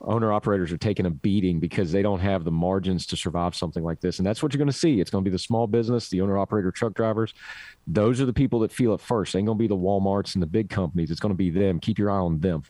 Owner 0.03 0.33
operators 0.33 0.71
are 0.73 0.77
taking 0.77 1.07
a 1.07 1.11
beating 1.11 1.59
because 1.59 1.91
they 1.91 2.03
don't 2.03 2.21
have 2.21 2.45
the 2.45 2.51
margins 2.51 3.07
to 3.07 3.17
survive 3.17 3.55
something 3.55 3.83
like 3.83 4.01
this. 4.01 4.19
And 4.19 4.27
that's 4.27 4.43
what 4.43 4.53
you're 4.53 4.59
going 4.59 4.67
to 4.67 4.73
see. 4.73 5.01
It's 5.01 5.11
going 5.11 5.25
to 5.25 5.29
be 5.29 5.33
the 5.33 5.39
small 5.39 5.67
business, 5.67 6.09
the 6.11 6.21
owner 6.21 6.37
operator 6.37 6.71
truck 6.71 6.95
drivers. 6.95 7.33
Those 7.87 8.21
are 8.21 8.27
the 8.27 8.33
people 8.33 8.61
that 8.61 8.73
feel 8.73 8.93
it 8.93 9.01
first. 9.01 9.35
It 9.35 9.39
ain't 9.39 9.47
going 9.47 9.57
to 9.57 9.63
be 9.63 9.69
the 9.69 9.77
Walmarts 9.77 10.35
and 10.35 10.43
the 10.43 10.47
big 10.47 10.69
companies. 10.69 11.11
It's 11.11 11.21
going 11.21 11.33
to 11.33 11.37
be 11.37 11.49
them. 11.49 11.81
Keep 11.81 11.99
your 11.99 12.11
eye 12.11 12.19
on 12.19 12.41
them. 12.41 12.63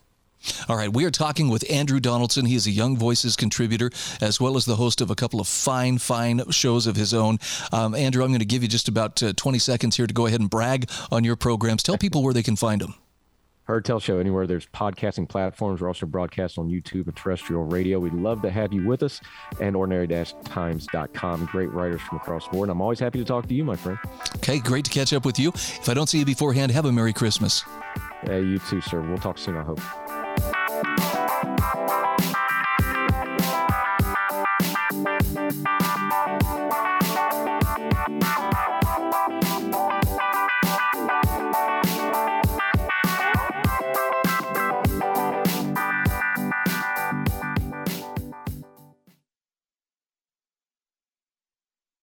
All 0.69 0.75
right, 0.75 0.91
we 0.91 1.05
are 1.05 1.11
talking 1.11 1.49
with 1.49 1.69
Andrew 1.69 1.99
Donaldson. 1.99 2.45
He 2.45 2.55
is 2.55 2.67
a 2.67 2.71
Young 2.71 2.97
Voices 2.97 3.35
contributor 3.35 3.89
as 4.21 4.39
well 4.39 4.55
as 4.55 4.65
the 4.65 4.75
host 4.75 5.01
of 5.01 5.09
a 5.09 5.15
couple 5.15 5.39
of 5.39 5.47
fine, 5.47 5.97
fine 5.97 6.49
shows 6.51 6.87
of 6.87 6.95
his 6.95 7.13
own. 7.13 7.39
Um, 7.71 7.95
Andrew, 7.95 8.23
I'm 8.23 8.29
going 8.29 8.39
to 8.39 8.45
give 8.45 8.61
you 8.61 8.69
just 8.69 8.87
about 8.87 9.21
uh, 9.23 9.33
20 9.35 9.59
seconds 9.59 9.97
here 9.97 10.07
to 10.07 10.13
go 10.13 10.25
ahead 10.25 10.39
and 10.39 10.49
brag 10.49 10.89
on 11.11 11.23
your 11.23 11.35
programs. 11.35 11.83
Tell 11.83 11.97
people 11.97 12.23
where 12.23 12.33
they 12.33 12.43
can 12.43 12.55
find 12.55 12.81
them. 12.81 12.95
Heard 13.63 13.83
Tell 13.83 13.99
Show 13.99 14.17
anywhere 14.19 14.47
there's 14.47 14.65
podcasting 14.67 15.27
platforms. 15.27 15.81
We're 15.81 15.89
also 15.89 16.05
broadcast 16.05 16.57
on 16.57 16.69
YouTube 16.69 17.07
and 17.07 17.15
terrestrial 17.17 17.65
radio. 17.65 17.99
We'd 17.99 18.13
love 18.13 18.41
to 18.43 18.49
have 18.49 18.71
you 18.71 18.87
with 18.87 19.03
us 19.03 19.19
and 19.59 19.75
ordinary-times.com. 19.75 21.45
Great 21.47 21.71
writers 21.73 21.99
from 21.99 22.17
across 22.17 22.45
the 22.45 22.51
board. 22.51 22.69
I'm 22.69 22.79
always 22.79 22.99
happy 22.99 23.19
to 23.19 23.25
talk 23.25 23.45
to 23.45 23.53
you, 23.53 23.65
my 23.65 23.75
friend. 23.75 23.99
Okay, 24.37 24.59
great 24.59 24.85
to 24.85 24.91
catch 24.91 25.11
up 25.11 25.25
with 25.25 25.37
you. 25.37 25.49
If 25.49 25.89
I 25.89 25.93
don't 25.93 26.07
see 26.07 26.19
you 26.19 26.25
beforehand, 26.25 26.71
have 26.71 26.85
a 26.85 26.91
Merry 26.93 27.11
Christmas. 27.11 27.65
Hey, 28.21 28.41
you 28.41 28.57
too, 28.59 28.79
sir. 28.79 29.01
We'll 29.01 29.17
talk 29.17 29.37
soon, 29.37 29.57
I 29.57 29.63
hope. 29.63 29.81
Bye. 30.83 31.16